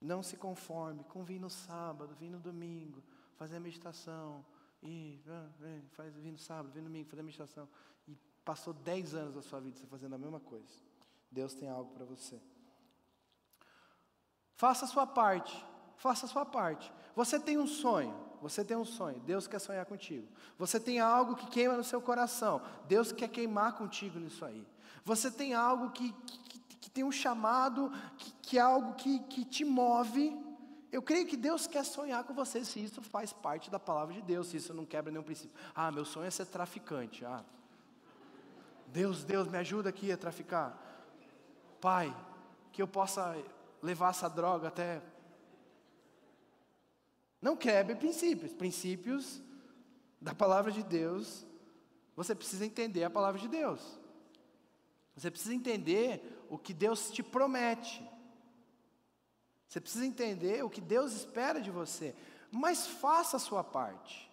Não 0.00 0.22
se 0.22 0.36
conforme 0.36 1.02
com 1.02 1.24
vir 1.24 1.40
no 1.40 1.50
sábado, 1.50 2.14
vir 2.14 2.30
no 2.30 2.38
domingo, 2.38 3.02
fazer 3.34 3.56
a 3.56 3.60
meditação, 3.60 4.46
e 4.80 5.20
ah, 5.26 5.48
faz 5.90 6.14
vir 6.16 6.30
no 6.30 6.38
sábado, 6.38 6.72
vir 6.72 6.80
no 6.80 6.88
domingo, 6.88 7.08
fazer 7.08 7.22
a 7.22 7.24
meditação. 7.24 7.68
E 8.06 8.16
passou 8.44 8.72
10 8.72 9.14
anos 9.14 9.34
da 9.34 9.42
sua 9.42 9.60
vida 9.60 9.76
fazendo 9.88 10.14
a 10.14 10.18
mesma 10.18 10.38
coisa. 10.38 10.87
Deus 11.30 11.54
tem 11.54 11.68
algo 11.68 11.92
para 11.92 12.04
você. 12.04 12.40
Faça 14.54 14.84
a 14.84 14.88
sua 14.88 15.06
parte. 15.06 15.64
Faça 15.96 16.26
a 16.26 16.28
sua 16.28 16.44
parte. 16.44 16.92
Você 17.14 17.38
tem 17.38 17.58
um 17.58 17.66
sonho. 17.66 18.14
Você 18.40 18.64
tem 18.64 18.76
um 18.76 18.84
sonho. 18.84 19.20
Deus 19.20 19.46
quer 19.46 19.58
sonhar 19.58 19.84
contigo. 19.86 20.26
Você 20.58 20.78
tem 20.78 21.00
algo 21.00 21.36
que 21.36 21.46
queima 21.46 21.76
no 21.76 21.84
seu 21.84 22.00
coração. 22.00 22.62
Deus 22.86 23.12
quer 23.12 23.28
queimar 23.28 23.76
contigo 23.76 24.18
nisso 24.18 24.44
aí. 24.44 24.66
Você 25.04 25.30
tem 25.30 25.54
algo 25.54 25.90
que, 25.90 26.12
que, 26.12 26.58
que 26.76 26.90
tem 26.90 27.04
um 27.04 27.12
chamado, 27.12 27.92
que, 28.16 28.32
que 28.42 28.58
é 28.58 28.60
algo 28.60 28.94
que, 28.94 29.18
que 29.20 29.44
te 29.44 29.64
move. 29.64 30.36
Eu 30.90 31.02
creio 31.02 31.26
que 31.26 31.36
Deus 31.36 31.66
quer 31.66 31.84
sonhar 31.84 32.24
com 32.24 32.32
você 32.32 32.64
se 32.64 32.82
isso 32.82 33.02
faz 33.02 33.32
parte 33.32 33.70
da 33.70 33.78
palavra 33.78 34.14
de 34.14 34.22
Deus, 34.22 34.48
se 34.48 34.56
isso 34.56 34.72
não 34.72 34.86
quebra 34.86 35.10
nenhum 35.12 35.24
princípio. 35.24 35.54
Ah, 35.74 35.92
meu 35.92 36.04
sonho 36.04 36.26
é 36.26 36.30
ser 36.30 36.46
traficante. 36.46 37.24
Ah, 37.24 37.44
Deus, 38.86 39.22
Deus, 39.22 39.46
me 39.48 39.58
ajuda 39.58 39.88
aqui 39.88 40.10
a 40.10 40.16
traficar. 40.16 40.87
Pai, 41.80 42.14
que 42.72 42.82
eu 42.82 42.88
possa 42.88 43.36
levar 43.82 44.10
essa 44.10 44.28
droga 44.28 44.68
até. 44.68 45.02
Não 47.40 47.56
quebre 47.56 47.94
princípios. 47.94 48.52
Princípios 48.52 49.40
da 50.20 50.34
palavra 50.34 50.72
de 50.72 50.82
Deus. 50.82 51.46
Você 52.16 52.34
precisa 52.34 52.66
entender 52.66 53.04
a 53.04 53.10
palavra 53.10 53.40
de 53.40 53.48
Deus. 53.48 53.98
Você 55.14 55.30
precisa 55.30 55.54
entender 55.54 56.46
o 56.48 56.58
que 56.58 56.72
Deus 56.72 57.10
te 57.10 57.22
promete. 57.22 58.04
Você 59.68 59.80
precisa 59.80 60.06
entender 60.06 60.64
o 60.64 60.70
que 60.70 60.80
Deus 60.80 61.12
espera 61.12 61.60
de 61.60 61.70
você. 61.70 62.14
Mas 62.50 62.86
faça 62.86 63.36
a 63.36 63.40
sua 63.40 63.62
parte. 63.62 64.28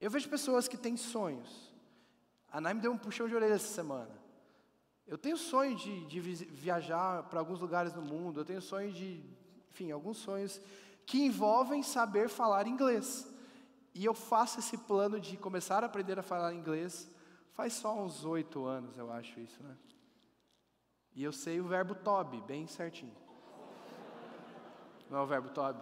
Eu 0.00 0.10
vejo 0.10 0.28
pessoas 0.28 0.68
que 0.68 0.76
têm 0.76 0.96
sonhos. 0.96 1.72
A 2.50 2.60
Naime 2.60 2.80
deu 2.80 2.92
um 2.92 2.98
puxão 2.98 3.26
de 3.26 3.34
orelha 3.34 3.54
essa 3.54 3.72
semana. 3.72 4.15
Eu 5.06 5.16
tenho 5.16 5.36
sonho 5.36 5.76
de, 5.76 6.04
de 6.06 6.20
viajar 6.20 7.22
para 7.24 7.38
alguns 7.38 7.60
lugares 7.60 7.94
no 7.94 8.02
mundo, 8.02 8.40
eu 8.40 8.44
tenho 8.44 8.60
sonho 8.60 8.92
de, 8.92 9.22
enfim, 9.70 9.92
alguns 9.92 10.16
sonhos 10.16 10.60
que 11.06 11.24
envolvem 11.24 11.82
saber 11.82 12.28
falar 12.28 12.66
inglês. 12.66 13.32
E 13.94 14.04
eu 14.04 14.12
faço 14.12 14.58
esse 14.58 14.76
plano 14.76 15.20
de 15.20 15.36
começar 15.36 15.82
a 15.84 15.86
aprender 15.86 16.18
a 16.18 16.22
falar 16.22 16.52
inglês 16.52 17.08
faz 17.52 17.72
só 17.72 17.94
uns 17.98 18.24
oito 18.24 18.66
anos, 18.66 18.98
eu 18.98 19.10
acho 19.10 19.40
isso, 19.40 19.62
né? 19.62 19.74
E 21.14 21.24
eu 21.24 21.32
sei 21.32 21.60
o 21.60 21.66
verbo 21.66 21.94
tobe 21.94 22.40
bem 22.42 22.66
certinho. 22.66 23.16
Não 25.08 25.18
é 25.18 25.22
o 25.22 25.26
verbo 25.26 25.48
tobe? 25.48 25.80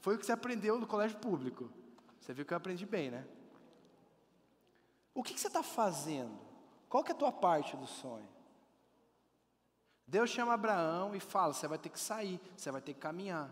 Foi 0.00 0.16
o 0.16 0.18
que 0.18 0.26
você 0.26 0.32
aprendeu 0.32 0.80
no 0.80 0.86
colégio 0.86 1.18
público. 1.18 1.70
Você 2.18 2.32
viu 2.32 2.44
que 2.44 2.52
eu 2.52 2.56
aprendi 2.56 2.84
bem, 2.84 3.10
né? 3.10 3.24
O 5.14 5.22
que, 5.22 5.34
que 5.34 5.40
você 5.40 5.46
está 5.46 5.62
fazendo 5.62 6.45
qual 6.88 7.02
que 7.02 7.12
é 7.12 7.14
a 7.14 7.18
tua 7.18 7.32
parte 7.32 7.76
do 7.76 7.86
sonho? 7.86 8.28
Deus 10.06 10.30
chama 10.30 10.54
Abraão 10.54 11.14
e 11.14 11.20
fala: 11.20 11.52
você 11.52 11.66
vai 11.66 11.78
ter 11.78 11.88
que 11.88 11.98
sair, 11.98 12.40
você 12.56 12.70
vai 12.70 12.80
ter 12.80 12.94
que 12.94 13.00
caminhar. 13.00 13.50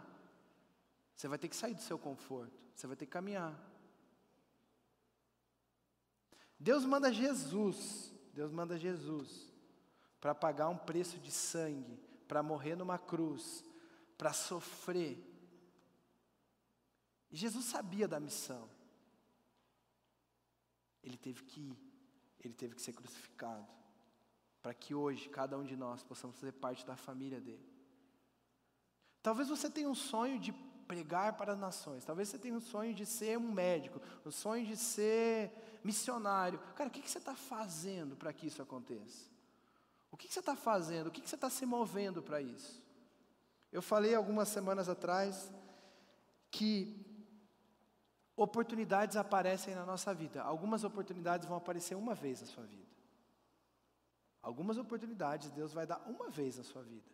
Você 1.16 1.28
vai 1.28 1.38
ter 1.38 1.48
que 1.48 1.56
sair 1.56 1.74
do 1.74 1.82
seu 1.82 1.98
conforto, 1.98 2.52
você 2.74 2.86
vai 2.86 2.96
ter 2.96 3.06
que 3.06 3.12
caminhar. 3.12 3.54
Deus 6.58 6.84
manda 6.84 7.12
Jesus, 7.12 8.12
Deus 8.32 8.50
manda 8.50 8.78
Jesus 8.78 9.52
para 10.20 10.34
pagar 10.34 10.68
um 10.68 10.78
preço 10.78 11.18
de 11.18 11.30
sangue, 11.30 12.00
para 12.26 12.42
morrer 12.42 12.74
numa 12.74 12.98
cruz, 12.98 13.62
para 14.16 14.32
sofrer. 14.32 15.22
E 17.30 17.36
Jesus 17.36 17.66
sabia 17.66 18.08
da 18.08 18.18
missão. 18.18 18.70
Ele 21.02 21.18
teve 21.18 21.44
que 21.44 21.60
ir 21.60 21.83
ele 22.48 22.54
teve 22.54 22.74
que 22.74 22.82
ser 22.82 22.92
crucificado, 22.92 23.66
para 24.62 24.74
que 24.74 24.94
hoje 24.94 25.28
cada 25.28 25.58
um 25.58 25.64
de 25.64 25.76
nós 25.76 26.02
possamos 26.02 26.36
fazer 26.36 26.52
parte 26.52 26.86
da 26.86 26.96
família 26.96 27.40
dele. 27.40 27.68
Talvez 29.22 29.48
você 29.48 29.70
tenha 29.70 29.88
um 29.88 29.94
sonho 29.94 30.38
de 30.38 30.52
pregar 30.86 31.36
para 31.36 31.52
as 31.52 31.58
nações, 31.58 32.04
talvez 32.04 32.28
você 32.28 32.38
tenha 32.38 32.54
um 32.54 32.60
sonho 32.60 32.94
de 32.94 33.06
ser 33.06 33.38
um 33.38 33.50
médico, 33.50 34.00
um 34.24 34.30
sonho 34.30 34.66
de 34.66 34.76
ser 34.76 35.50
missionário. 35.82 36.58
Cara, 36.74 36.88
o 36.88 36.92
que, 36.92 37.08
você 37.08 37.18
está 37.18 37.34
fazendo 37.34 38.16
para 38.16 38.32
que 38.32 38.46
isso 38.46 38.62
aconteça? 38.62 39.30
O 40.10 40.16
que, 40.16 40.32
você 40.32 40.40
está 40.40 40.54
fazendo? 40.54 41.08
O 41.08 41.10
que 41.10 41.26
você 41.26 41.34
está 41.34 41.50
se 41.50 41.66
movendo 41.66 42.22
para 42.22 42.40
isso? 42.40 42.82
Eu 43.72 43.82
falei 43.82 44.14
algumas 44.14 44.48
semanas 44.48 44.88
atrás 44.88 45.50
que 46.50 47.13
Oportunidades 48.36 49.16
aparecem 49.16 49.74
na 49.74 49.86
nossa 49.86 50.12
vida. 50.12 50.42
Algumas 50.42 50.82
oportunidades 50.82 51.46
vão 51.46 51.56
aparecer 51.56 51.94
uma 51.94 52.14
vez 52.14 52.40
na 52.40 52.46
sua 52.46 52.64
vida. 52.64 52.94
Algumas 54.42 54.76
oportunidades 54.76 55.50
Deus 55.50 55.72
vai 55.72 55.86
dar 55.86 56.02
uma 56.06 56.28
vez 56.28 56.58
na 56.58 56.64
sua 56.64 56.82
vida. 56.82 57.10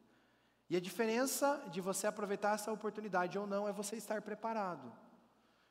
E 0.69 0.77
a 0.77 0.81
diferença 0.81 1.63
de 1.71 1.81
você 1.81 2.07
aproveitar 2.07 2.55
essa 2.55 2.73
oportunidade 2.73 3.39
ou 3.39 3.47
não 3.47 3.69
é 3.69 3.73
você 3.73 3.97
estar 3.97 4.23
preparado. 4.23 4.93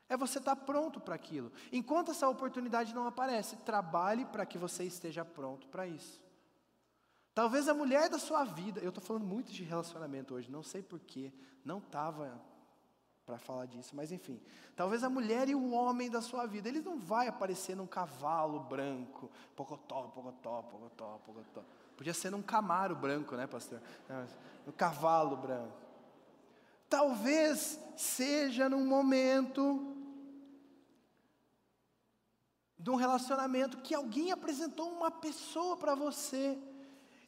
É 0.08 0.16
você 0.16 0.38
estar 0.38 0.56
pronto 0.56 1.00
para 1.00 1.14
aquilo. 1.14 1.50
Enquanto 1.72 2.10
essa 2.10 2.28
oportunidade 2.28 2.94
não 2.94 3.06
aparece, 3.06 3.56
trabalhe 3.58 4.24
para 4.26 4.44
que 4.44 4.58
você 4.58 4.84
esteja 4.84 5.24
pronto 5.24 5.68
para 5.68 5.86
isso. 5.86 6.22
Talvez 7.34 7.68
a 7.68 7.74
mulher 7.74 8.08
da 8.08 8.18
sua 8.18 8.44
vida, 8.44 8.80
eu 8.80 8.90
estou 8.90 9.02
falando 9.02 9.24
muito 9.24 9.52
de 9.52 9.62
relacionamento 9.62 10.34
hoje, 10.34 10.50
não 10.50 10.62
sei 10.62 10.82
porquê, 10.82 11.32
não 11.64 11.78
estava 11.78 12.40
para 13.30 13.38
falar 13.38 13.66
disso, 13.66 13.94
mas 13.94 14.10
enfim. 14.10 14.40
Talvez 14.74 15.04
a 15.04 15.08
mulher 15.08 15.48
e 15.48 15.54
o 15.54 15.70
homem 15.70 16.10
da 16.10 16.20
sua 16.20 16.46
vida, 16.46 16.68
eles 16.68 16.84
não 16.84 16.98
vai 16.98 17.28
aparecer 17.28 17.76
num 17.76 17.86
cavalo 17.86 18.58
branco, 18.58 19.30
pocotó, 19.54 20.08
pocotó, 20.08 20.62
pocotó, 20.62 21.20
pocotó. 21.24 21.64
Podia 21.96 22.12
ser 22.12 22.30
num 22.30 22.42
camaro 22.42 22.96
branco, 22.96 23.36
né, 23.36 23.46
pastor? 23.46 23.80
No 24.66 24.72
cavalo 24.72 25.36
branco. 25.36 25.78
Talvez 26.88 27.78
seja 27.96 28.68
num 28.68 28.84
momento 28.84 29.94
de 32.76 32.90
um 32.90 32.96
relacionamento 32.96 33.78
que 33.78 33.94
alguém 33.94 34.32
apresentou 34.32 34.90
uma 34.90 35.10
pessoa 35.12 35.76
para 35.76 35.94
você 35.94 36.58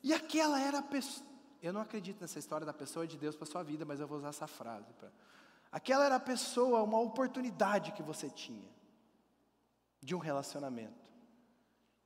e 0.03 0.13
aquela 0.13 0.59
era 0.61 0.79
a 0.79 0.83
pessoa. 0.83 1.25
Eu 1.63 1.73
não 1.73 1.81
acredito 1.81 2.21
nessa 2.21 2.41
história 2.41 2.67
da 2.67 2.73
pessoa 2.73 3.07
de 3.07 3.17
Deus 3.17 3.37
para 3.37 3.47
sua 3.47 3.63
vida, 3.63 3.85
mas 3.85 4.01
eu 4.01 4.09
vou 4.09 4.19
usar 4.19 4.31
essa 4.31 4.49
frase 4.49 4.93
para 4.95 5.09
Aquela 5.73 6.05
era 6.05 6.17
a 6.17 6.21
pessoa, 6.21 6.83
uma 6.83 7.01
oportunidade 7.01 7.93
que 7.93 8.03
você 8.03 8.29
tinha 8.29 8.71
de 10.03 10.15
um 10.15 10.19
relacionamento. 10.19 11.11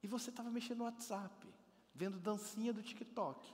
E 0.00 0.06
você 0.06 0.30
estava 0.30 0.50
mexendo 0.50 0.78
no 0.78 0.84
WhatsApp, 0.84 1.46
vendo 1.92 2.16
dancinha 2.20 2.72
do 2.72 2.80
TikTok. 2.80 3.52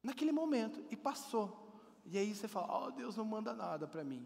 Naquele 0.00 0.30
momento, 0.30 0.86
e 0.88 0.96
passou. 0.96 1.66
E 2.04 2.16
aí 2.16 2.32
você 2.32 2.46
fala: 2.46 2.86
Oh, 2.86 2.90
Deus 2.92 3.16
não 3.16 3.24
manda 3.24 3.52
nada 3.52 3.88
para 3.88 4.04
mim. 4.04 4.24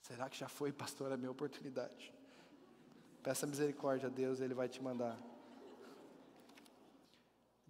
Será 0.00 0.30
que 0.30 0.38
já 0.38 0.48
foi, 0.48 0.72
pastor, 0.72 1.12
a 1.12 1.16
minha 1.18 1.30
oportunidade? 1.30 2.14
Peça 3.22 3.46
misericórdia 3.46 4.08
a 4.08 4.10
Deus, 4.10 4.40
Ele 4.40 4.54
vai 4.54 4.66
te 4.66 4.82
mandar. 4.82 5.18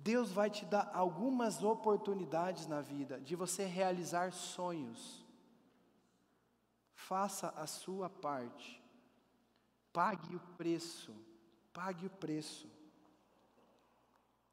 Deus 0.03 0.33
vai 0.33 0.49
te 0.49 0.65
dar 0.65 0.91
algumas 0.95 1.63
oportunidades 1.63 2.67
na 2.67 2.81
vida 2.81 3.21
de 3.21 3.37
você 3.37 3.65
realizar 3.65 4.33
sonhos. 4.33 5.25
Faça 6.95 7.53
a 7.57 7.67
sua 7.67 8.09
parte. 8.09 8.83
Pague 9.93 10.37
o 10.37 10.41
preço. 10.57 11.15
Pague 11.73 12.07
o 12.07 12.11
preço. 12.11 12.67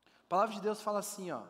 A 0.05 0.27
palavra 0.27 0.55
de 0.55 0.61
Deus 0.61 0.81
fala 0.81 0.99
assim, 0.99 1.31
ó: 1.31 1.43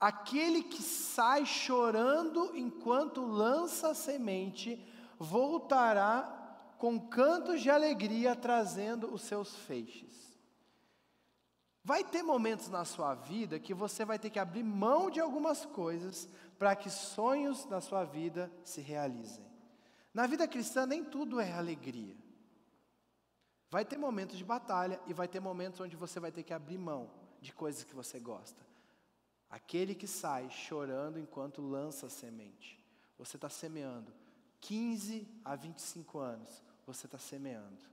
Aquele 0.00 0.64
que 0.64 0.82
sai 0.82 1.46
chorando 1.46 2.56
enquanto 2.56 3.24
lança 3.24 3.90
a 3.90 3.94
semente, 3.94 4.84
voltará 5.18 6.72
com 6.78 6.98
cantos 6.98 7.60
de 7.60 7.70
alegria 7.70 8.34
trazendo 8.34 9.14
os 9.14 9.22
seus 9.22 9.54
feixes. 9.54 10.29
Vai 11.82 12.04
ter 12.04 12.22
momentos 12.22 12.68
na 12.68 12.84
sua 12.84 13.14
vida 13.14 13.58
que 13.58 13.72
você 13.72 14.04
vai 14.04 14.18
ter 14.18 14.30
que 14.30 14.38
abrir 14.38 14.62
mão 14.62 15.10
de 15.10 15.18
algumas 15.18 15.64
coisas 15.64 16.28
para 16.58 16.76
que 16.76 16.90
sonhos 16.90 17.64
na 17.66 17.80
sua 17.80 18.04
vida 18.04 18.52
se 18.62 18.80
realizem. 18.80 19.44
Na 20.12 20.26
vida 20.26 20.46
cristã, 20.46 20.84
nem 20.84 21.02
tudo 21.04 21.40
é 21.40 21.52
alegria. 21.52 22.16
Vai 23.70 23.84
ter 23.84 23.96
momentos 23.96 24.36
de 24.36 24.44
batalha 24.44 25.00
e 25.06 25.14
vai 25.14 25.28
ter 25.28 25.40
momentos 25.40 25.80
onde 25.80 25.96
você 25.96 26.20
vai 26.20 26.32
ter 26.32 26.42
que 26.42 26.52
abrir 26.52 26.76
mão 26.76 27.10
de 27.40 27.52
coisas 27.52 27.84
que 27.84 27.94
você 27.94 28.18
gosta. 28.18 28.60
Aquele 29.48 29.94
que 29.94 30.06
sai 30.06 30.50
chorando 30.50 31.18
enquanto 31.18 31.62
lança 31.62 32.08
semente. 32.08 32.78
Você 33.16 33.36
está 33.36 33.48
semeando. 33.48 34.12
15 34.60 35.26
a 35.44 35.56
25 35.56 36.18
anos, 36.18 36.62
você 36.86 37.06
está 37.06 37.18
semeando. 37.18 37.84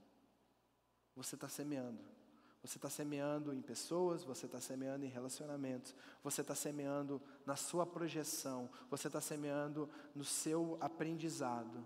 Você 1.16 1.36
está 1.36 1.48
semeando. 1.48 2.17
Você 2.62 2.76
está 2.76 2.90
semeando 2.90 3.54
em 3.54 3.62
pessoas, 3.62 4.24
você 4.24 4.46
está 4.46 4.60
semeando 4.60 5.04
em 5.04 5.08
relacionamentos, 5.08 5.94
você 6.22 6.40
está 6.40 6.54
semeando 6.54 7.22
na 7.46 7.54
sua 7.54 7.86
projeção, 7.86 8.68
você 8.90 9.06
está 9.06 9.20
semeando 9.20 9.88
no 10.14 10.24
seu 10.24 10.76
aprendizado. 10.80 11.84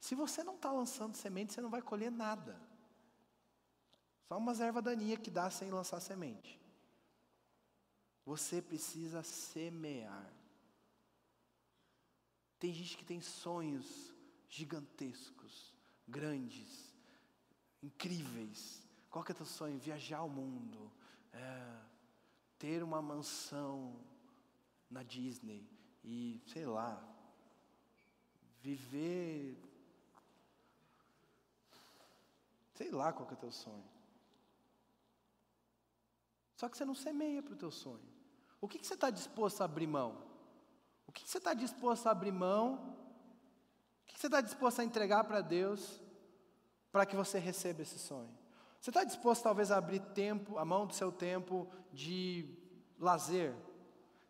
Se 0.00 0.14
você 0.14 0.42
não 0.42 0.56
está 0.56 0.72
lançando 0.72 1.14
semente, 1.14 1.52
você 1.52 1.60
não 1.60 1.70
vai 1.70 1.82
colher 1.82 2.10
nada. 2.10 2.60
Só 4.26 4.38
umas 4.38 4.60
erva 4.60 4.80
daninha 4.80 5.16
que 5.16 5.30
dá 5.30 5.50
sem 5.50 5.70
lançar 5.70 6.00
semente. 6.00 6.58
Você 8.24 8.62
precisa 8.62 9.22
semear. 9.22 10.32
Tem 12.58 12.72
gente 12.72 12.96
que 12.96 13.04
tem 13.04 13.20
sonhos 13.20 14.12
gigantescos, 14.48 15.74
grandes, 16.08 16.94
incríveis. 17.82 18.82
Qual 19.12 19.22
que 19.22 19.30
é 19.30 19.34
o 19.34 19.36
teu 19.36 19.46
sonho? 19.46 19.78
Viajar 19.78 20.22
o 20.22 20.28
mundo, 20.28 20.90
é, 21.34 21.78
ter 22.58 22.82
uma 22.82 23.02
mansão 23.02 23.94
na 24.90 25.02
Disney 25.02 25.68
e, 26.02 26.42
sei 26.46 26.64
lá, 26.64 26.98
viver. 28.62 29.62
Sei 32.74 32.90
lá 32.90 33.12
qual 33.12 33.28
que 33.28 33.34
é 33.34 33.36
o 33.36 33.40
teu 33.40 33.52
sonho. 33.52 33.84
Só 36.56 36.66
que 36.70 36.78
você 36.78 36.84
não 36.86 36.94
semeia 36.94 37.42
para 37.42 37.52
o 37.52 37.56
teu 37.56 37.70
sonho. 37.70 38.08
O 38.62 38.66
que, 38.66 38.78
que 38.78 38.86
você 38.86 38.94
está 38.94 39.10
disposto 39.10 39.60
a 39.60 39.66
abrir 39.66 39.86
mão? 39.86 40.24
O 41.06 41.12
que, 41.12 41.22
que 41.22 41.28
você 41.28 41.36
está 41.36 41.52
disposto 41.52 42.06
a 42.06 42.12
abrir 42.12 42.32
mão? 42.32 42.96
O 44.02 44.06
que, 44.06 44.14
que 44.14 44.20
você 44.20 44.28
está 44.28 44.40
disposto 44.40 44.80
a 44.80 44.84
entregar 44.84 45.24
para 45.24 45.42
Deus 45.42 46.00
para 46.90 47.04
que 47.04 47.14
você 47.14 47.38
receba 47.38 47.82
esse 47.82 47.98
sonho? 47.98 48.41
Você 48.82 48.90
está 48.90 49.04
disposto 49.04 49.44
talvez 49.44 49.70
a 49.70 49.78
abrir 49.78 50.00
tempo, 50.00 50.58
a 50.58 50.64
mão 50.64 50.88
do 50.88 50.92
seu 50.92 51.12
tempo 51.12 51.68
de 51.92 52.44
lazer? 52.98 53.54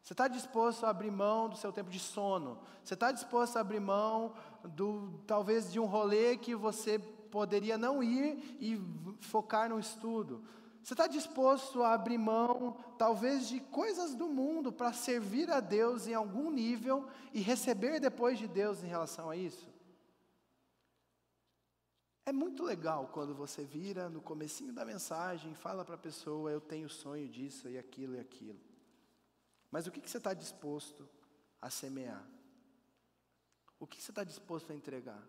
Você 0.02 0.12
está 0.12 0.28
disposto 0.28 0.84
a 0.84 0.90
abrir 0.90 1.10
mão 1.10 1.48
do 1.48 1.56
seu 1.56 1.72
tempo 1.72 1.88
de 1.88 1.98
sono? 1.98 2.58
Você 2.84 2.92
está 2.92 3.10
disposto 3.10 3.56
a 3.56 3.62
abrir 3.62 3.80
mão 3.80 4.34
do 4.62 5.22
talvez 5.26 5.72
de 5.72 5.80
um 5.80 5.86
rolê 5.86 6.36
que 6.36 6.54
você 6.54 6.98
poderia 6.98 7.78
não 7.78 8.02
ir 8.02 8.58
e 8.60 8.78
focar 9.22 9.70
no 9.70 9.80
estudo? 9.80 10.44
Você 10.82 10.92
está 10.92 11.06
disposto 11.06 11.82
a 11.82 11.94
abrir 11.94 12.18
mão, 12.18 12.76
talvez, 12.98 13.48
de 13.48 13.58
coisas 13.58 14.14
do 14.14 14.28
mundo 14.28 14.70
para 14.70 14.92
servir 14.92 15.50
a 15.50 15.60
Deus 15.60 16.06
em 16.06 16.12
algum 16.12 16.50
nível 16.50 17.06
e 17.32 17.40
receber 17.40 18.00
depois 18.00 18.38
de 18.38 18.46
Deus 18.46 18.84
em 18.84 18.88
relação 18.88 19.30
a 19.30 19.34
isso? 19.34 19.71
É 22.24 22.32
muito 22.32 22.62
legal 22.62 23.08
quando 23.08 23.34
você 23.34 23.64
vira 23.64 24.08
no 24.08 24.20
comecinho 24.20 24.72
da 24.72 24.84
mensagem 24.84 25.54
fala 25.54 25.84
para 25.84 25.96
a 25.96 25.98
pessoa, 25.98 26.50
eu 26.50 26.60
tenho 26.60 26.88
sonho 26.88 27.28
disso 27.28 27.68
e 27.68 27.76
aquilo 27.76 28.14
e 28.14 28.20
aquilo. 28.20 28.60
Mas 29.70 29.86
o 29.86 29.90
que, 29.90 30.00
que 30.00 30.10
você 30.10 30.18
está 30.18 30.32
disposto 30.32 31.08
a 31.60 31.68
semear? 31.68 32.24
O 33.80 33.86
que, 33.86 33.96
que 33.96 34.02
você 34.04 34.12
está 34.12 34.22
disposto 34.22 34.70
a 34.70 34.74
entregar? 34.74 35.26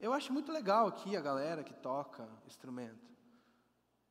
Eu 0.00 0.12
acho 0.12 0.32
muito 0.32 0.50
legal 0.50 0.88
aqui 0.88 1.16
a 1.16 1.20
galera 1.20 1.62
que 1.62 1.74
toca 1.74 2.28
instrumento. 2.46 3.08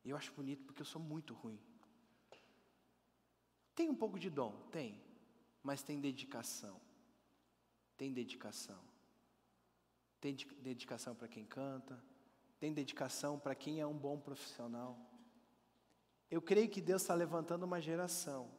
E 0.05 0.09
eu 0.09 0.15
acho 0.15 0.32
bonito 0.34 0.63
porque 0.63 0.82
eu 0.82 0.86
sou 0.86 1.01
muito 1.01 1.34
ruim. 1.34 1.59
Tem 3.75 3.89
um 3.89 3.95
pouco 3.95 4.17
de 4.17 4.30
dom? 4.30 4.53
Tem. 4.71 5.01
Mas 5.61 5.84
tem 5.84 5.99
dedicação. 5.99 6.80
Tem 7.97 8.13
dedicação. 8.13 8.87
Tem 10.20 10.36
dedicação 10.59 11.15
para 11.15 11.28
quem 11.28 11.45
canta. 11.45 12.01
Tem 12.59 12.74
dedicação 12.74 13.38
para 13.38 13.55
quem 13.55 13.80
é 13.80 13.86
um 13.86 13.97
bom 13.97 14.20
profissional. 14.20 14.97
Eu 16.30 16.41
creio 16.41 16.70
que 16.70 16.82
Deus 16.82 17.01
está 17.01 17.13
levantando 17.13 17.63
uma 17.63 17.80
geração 17.80 18.49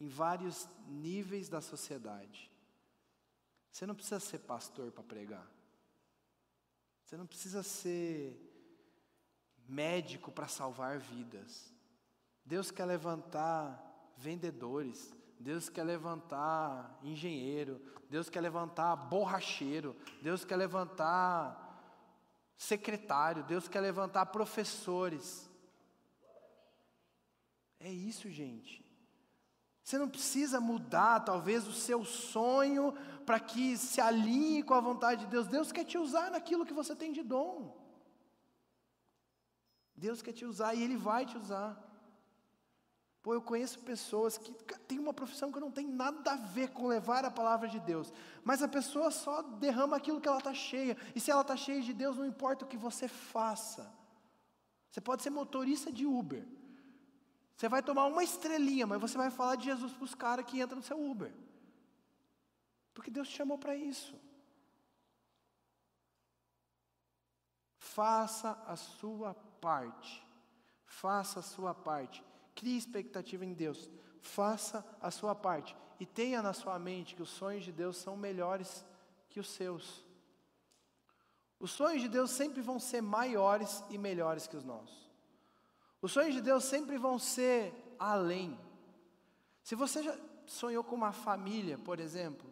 em 0.00 0.08
vários 0.08 0.68
níveis 0.86 1.48
da 1.48 1.60
sociedade. 1.60 2.50
Você 3.70 3.86
não 3.86 3.94
precisa 3.94 4.18
ser 4.18 4.38
pastor 4.38 4.90
para 4.90 5.04
pregar. 5.04 5.48
Você 7.04 7.16
não 7.16 7.26
precisa 7.26 7.62
ser 7.62 8.36
médico 9.68 10.32
para 10.32 10.48
salvar 10.48 10.98
vidas. 10.98 11.72
Deus 12.44 12.70
quer 12.70 12.86
levantar 12.86 13.84
vendedores, 14.16 15.14
Deus 15.38 15.68
quer 15.68 15.84
levantar 15.84 16.98
engenheiro, 17.02 17.80
Deus 18.10 18.28
quer 18.28 18.40
levantar 18.40 18.96
borracheiro, 18.96 19.94
Deus 20.20 20.44
quer 20.44 20.56
levantar 20.56 21.66
secretário, 22.56 23.44
Deus 23.44 23.68
quer 23.68 23.80
levantar 23.80 24.26
professores. 24.26 25.48
É 27.78 27.90
isso, 27.90 28.28
gente. 28.28 28.84
Você 29.82 29.96
não 29.96 30.08
precisa 30.08 30.60
mudar, 30.60 31.20
talvez, 31.20 31.66
o 31.66 31.72
seu 31.72 32.04
sonho 32.04 32.92
para 33.24 33.40
que 33.40 33.76
se 33.76 34.00
alinhe 34.00 34.62
com 34.62 34.74
a 34.74 34.80
vontade 34.80 35.24
de 35.24 35.30
Deus. 35.30 35.46
Deus 35.46 35.72
quer 35.72 35.84
te 35.84 35.96
usar 35.96 36.30
naquilo 36.30 36.66
que 36.66 36.74
você 36.74 36.94
tem 36.94 37.12
de 37.12 37.22
dom. 37.22 37.74
Deus 39.96 40.20
quer 40.20 40.32
te 40.32 40.44
usar 40.44 40.74
e 40.74 40.82
Ele 40.82 40.96
vai 40.96 41.24
te 41.24 41.38
usar. 41.38 41.87
Pô, 43.22 43.34
eu 43.34 43.42
conheço 43.42 43.80
pessoas 43.80 44.38
que 44.38 44.52
têm 44.86 44.98
uma 44.98 45.12
profissão 45.12 45.50
que 45.50 45.58
não 45.58 45.70
tem 45.70 45.86
nada 45.86 46.32
a 46.32 46.36
ver 46.36 46.70
com 46.70 46.86
levar 46.86 47.24
a 47.24 47.30
palavra 47.30 47.68
de 47.68 47.80
Deus, 47.80 48.12
mas 48.44 48.62
a 48.62 48.68
pessoa 48.68 49.10
só 49.10 49.42
derrama 49.42 49.96
aquilo 49.96 50.20
que 50.20 50.28
ela 50.28 50.38
está 50.38 50.54
cheia, 50.54 50.96
e 51.14 51.20
se 51.20 51.30
ela 51.30 51.42
está 51.42 51.56
cheia 51.56 51.82
de 51.82 51.92
Deus, 51.92 52.16
não 52.16 52.24
importa 52.24 52.64
o 52.64 52.68
que 52.68 52.76
você 52.76 53.08
faça. 53.08 53.92
Você 54.90 55.00
pode 55.00 55.22
ser 55.22 55.30
motorista 55.30 55.92
de 55.92 56.06
Uber, 56.06 56.46
você 57.56 57.68
vai 57.68 57.82
tomar 57.82 58.06
uma 58.06 58.22
estrelinha, 58.22 58.86
mas 58.86 59.00
você 59.00 59.18
vai 59.18 59.30
falar 59.30 59.56
de 59.56 59.64
Jesus 59.64 59.92
para 59.92 60.04
os 60.04 60.14
caras 60.14 60.46
que 60.46 60.60
entram 60.60 60.78
no 60.78 60.84
seu 60.84 60.98
Uber, 60.98 61.34
porque 62.94 63.10
Deus 63.10 63.28
te 63.28 63.36
chamou 63.36 63.58
para 63.58 63.74
isso. 63.74 64.14
Faça 67.78 68.52
a 68.64 68.76
sua 68.76 69.34
parte. 69.60 70.24
Faça 70.84 71.40
a 71.40 71.42
sua 71.42 71.74
parte. 71.74 72.24
Crie 72.58 72.76
expectativa 72.76 73.44
em 73.44 73.54
Deus. 73.54 73.88
Faça 74.20 74.84
a 75.00 75.12
sua 75.12 75.32
parte. 75.32 75.76
E 76.00 76.04
tenha 76.04 76.42
na 76.42 76.52
sua 76.52 76.76
mente 76.76 77.14
que 77.14 77.22
os 77.22 77.30
sonhos 77.30 77.64
de 77.64 77.70
Deus 77.70 77.96
são 77.96 78.16
melhores 78.16 78.84
que 79.28 79.38
os 79.38 79.48
seus. 79.48 80.04
Os 81.60 81.70
sonhos 81.70 82.02
de 82.02 82.08
Deus 82.08 82.32
sempre 82.32 82.60
vão 82.60 82.80
ser 82.80 83.00
maiores 83.00 83.84
e 83.90 83.96
melhores 83.96 84.48
que 84.48 84.56
os 84.56 84.64
nossos. 84.64 85.08
Os 86.02 86.10
sonhos 86.10 86.34
de 86.34 86.40
Deus 86.40 86.64
sempre 86.64 86.98
vão 86.98 87.16
ser 87.16 87.72
além. 87.96 88.58
Se 89.62 89.76
você 89.76 90.02
já 90.02 90.18
sonhou 90.44 90.82
com 90.82 90.96
uma 90.96 91.12
família, 91.12 91.78
por 91.78 92.00
exemplo, 92.00 92.50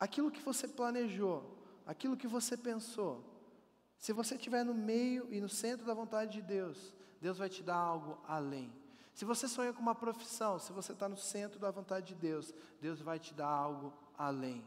aquilo 0.00 0.30
que 0.30 0.40
você 0.40 0.66
planejou, 0.66 1.58
aquilo 1.84 2.16
que 2.16 2.26
você 2.26 2.56
pensou, 2.56 3.22
se 3.98 4.10
você 4.14 4.36
estiver 4.36 4.64
no 4.64 4.74
meio 4.74 5.28
e 5.30 5.38
no 5.38 5.50
centro 5.50 5.84
da 5.84 5.92
vontade 5.92 6.32
de 6.32 6.42
Deus, 6.42 6.94
Deus 7.22 7.38
vai 7.38 7.48
te 7.48 7.62
dar 7.62 7.76
algo 7.76 8.18
além. 8.26 8.74
Se 9.14 9.24
você 9.24 9.46
sonha 9.46 9.72
com 9.72 9.80
uma 9.80 9.94
profissão, 9.94 10.58
se 10.58 10.72
você 10.72 10.90
está 10.90 11.08
no 11.08 11.16
centro 11.16 11.60
da 11.60 11.70
vontade 11.70 12.06
de 12.06 12.14
Deus, 12.16 12.52
Deus 12.80 13.00
vai 13.00 13.20
te 13.20 13.32
dar 13.32 13.46
algo 13.46 13.92
além. 14.18 14.66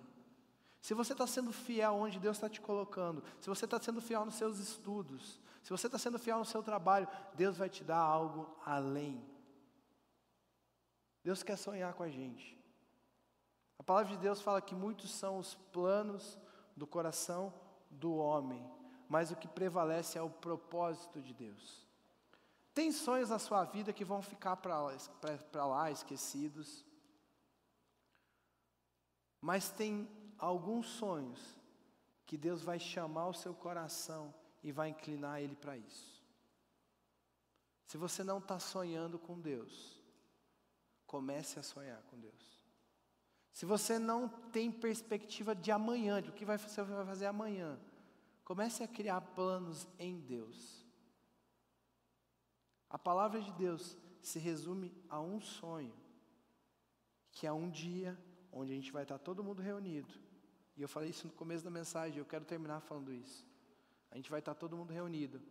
Se 0.80 0.94
você 0.94 1.12
está 1.12 1.28
sendo 1.28 1.52
fiel 1.52 1.96
onde 1.96 2.18
Deus 2.18 2.38
está 2.38 2.48
te 2.48 2.62
colocando, 2.62 3.22
se 3.42 3.50
você 3.50 3.66
está 3.66 3.78
sendo 3.82 4.00
fiel 4.00 4.24
nos 4.24 4.36
seus 4.36 4.58
estudos, 4.58 5.42
se 5.62 5.70
você 5.70 5.88
está 5.88 5.98
sendo 5.98 6.18
fiel 6.18 6.40
no 6.40 6.46
seu 6.46 6.64
trabalho, 6.64 7.10
Deus 7.34 7.58
vai 7.58 7.70
te 7.70 7.84
dar 7.84 8.00
algo 8.00 8.50
além. 8.66 9.22
Deus 11.22 11.44
quer 11.44 11.58
sonhar 11.58 11.94
com 11.94 12.04
a 12.04 12.10
gente. 12.10 12.58
A 13.78 13.84
palavra 13.84 14.14
de 14.14 14.22
Deus 14.22 14.40
fala 14.40 14.62
que 14.62 14.74
muitos 14.74 15.12
são 15.12 15.40
os 15.40 15.56
planos 15.74 16.40
do 16.74 16.88
coração 16.88 17.54
do 17.92 18.16
homem, 18.16 18.66
mas 19.10 19.30
o 19.30 19.36
que 19.36 19.48
prevalece 19.48 20.18
é 20.18 20.22
o 20.22 20.30
propósito 20.30 21.22
de 21.22 21.34
Deus. 21.34 21.85
Tem 22.76 22.92
sonhos 22.92 23.30
na 23.30 23.40
sua 23.40 23.64
vida 23.64 23.92
que 23.92 24.06
vão 24.06 24.22
ficar 24.22 24.58
para 24.58 25.66
lá, 25.66 25.90
esquecidos, 25.90 26.86
mas 29.42 29.72
tem 29.72 30.08
alguns 30.38 30.86
sonhos 30.86 31.58
que 32.28 32.38
Deus 32.38 32.62
vai 32.62 32.78
chamar 32.78 33.28
o 33.28 33.34
seu 33.34 33.56
coração 33.56 34.32
e 34.62 34.72
vai 34.72 34.90
inclinar 34.90 35.42
ele 35.42 35.56
para 35.56 35.76
isso. 35.76 36.24
Se 37.88 37.98
você 37.98 38.24
não 38.24 38.38
está 38.38 38.60
sonhando 38.60 39.18
com 39.18 39.40
Deus, 39.40 40.00
comece 41.08 41.58
a 41.58 41.64
sonhar 41.64 42.04
com 42.04 42.20
Deus. 42.20 42.64
Se 43.52 43.66
você 43.66 43.98
não 43.98 44.28
tem 44.28 44.72
perspectiva 44.72 45.56
de 45.56 45.72
amanhã, 45.72 46.22
de 46.22 46.30
o 46.30 46.34
que 46.34 46.46
você 46.46 46.84
vai 46.84 47.06
fazer 47.06 47.26
amanhã, 47.26 47.80
Comece 48.46 48.84
a 48.84 48.88
criar 48.88 49.20
planos 49.22 49.88
em 49.98 50.20
Deus. 50.20 50.85
A 52.96 52.98
palavra 52.98 53.42
de 53.42 53.52
Deus 53.52 53.98
se 54.22 54.40
resume 54.40 54.90
a 55.10 55.20
um 55.20 55.42
sonho, 55.42 55.94
que 57.30 57.46
é 57.46 57.52
um 57.52 57.70
dia 57.70 58.18
onde 58.54 58.72
a 58.72 58.76
gente 58.76 58.90
vai 58.90 59.04
estar 59.04 59.18
todo 59.18 59.44
mundo 59.44 59.62
reunido. 59.62 60.14
E 60.78 60.82
eu 60.82 60.88
falei 60.88 61.10
isso 61.10 61.28
no 61.28 61.34
começo 61.34 61.62
da 61.62 61.70
mensagem, 61.70 62.20
eu 62.20 62.26
quero 62.26 62.46
terminar 62.46 62.80
falando 62.80 63.12
isso. 63.12 63.46
A 64.10 64.16
gente 64.16 64.30
vai 64.30 64.40
estar 64.40 64.56
todo 64.56 64.78
mundo 64.78 64.94
reunido. 64.94 65.42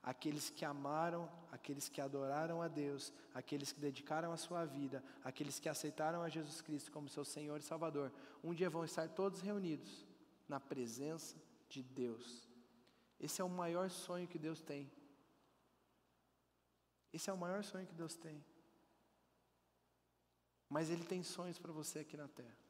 Aqueles 0.00 0.48
que 0.48 0.64
amaram, 0.64 1.28
aqueles 1.50 1.88
que 1.88 2.00
adoraram 2.00 2.62
a 2.62 2.68
Deus, 2.68 3.12
aqueles 3.34 3.72
que 3.72 3.80
dedicaram 3.80 4.30
a 4.30 4.36
sua 4.36 4.64
vida, 4.64 5.02
aqueles 5.24 5.58
que 5.58 5.68
aceitaram 5.68 6.22
a 6.22 6.28
Jesus 6.28 6.60
Cristo 6.60 6.92
como 6.92 7.08
seu 7.08 7.24
Senhor 7.24 7.58
e 7.58 7.64
Salvador, 7.64 8.12
um 8.44 8.54
dia 8.54 8.70
vão 8.70 8.84
estar 8.84 9.08
todos 9.08 9.40
reunidos 9.40 10.06
na 10.48 10.60
presença 10.60 11.34
de 11.68 11.82
Deus. 11.82 12.48
Esse 13.18 13.42
é 13.42 13.44
o 13.44 13.48
maior 13.48 13.90
sonho 13.90 14.28
que 14.28 14.38
Deus 14.38 14.62
tem. 14.62 14.88
Esse 17.12 17.28
é 17.28 17.32
o 17.32 17.36
maior 17.36 17.62
sonho 17.62 17.86
que 17.86 17.94
Deus 17.94 18.14
tem. 18.14 18.42
Mas 20.68 20.88
Ele 20.88 21.04
tem 21.04 21.22
sonhos 21.22 21.58
para 21.58 21.72
você 21.72 21.98
aqui 21.98 22.16
na 22.16 22.28
terra. 22.28 22.61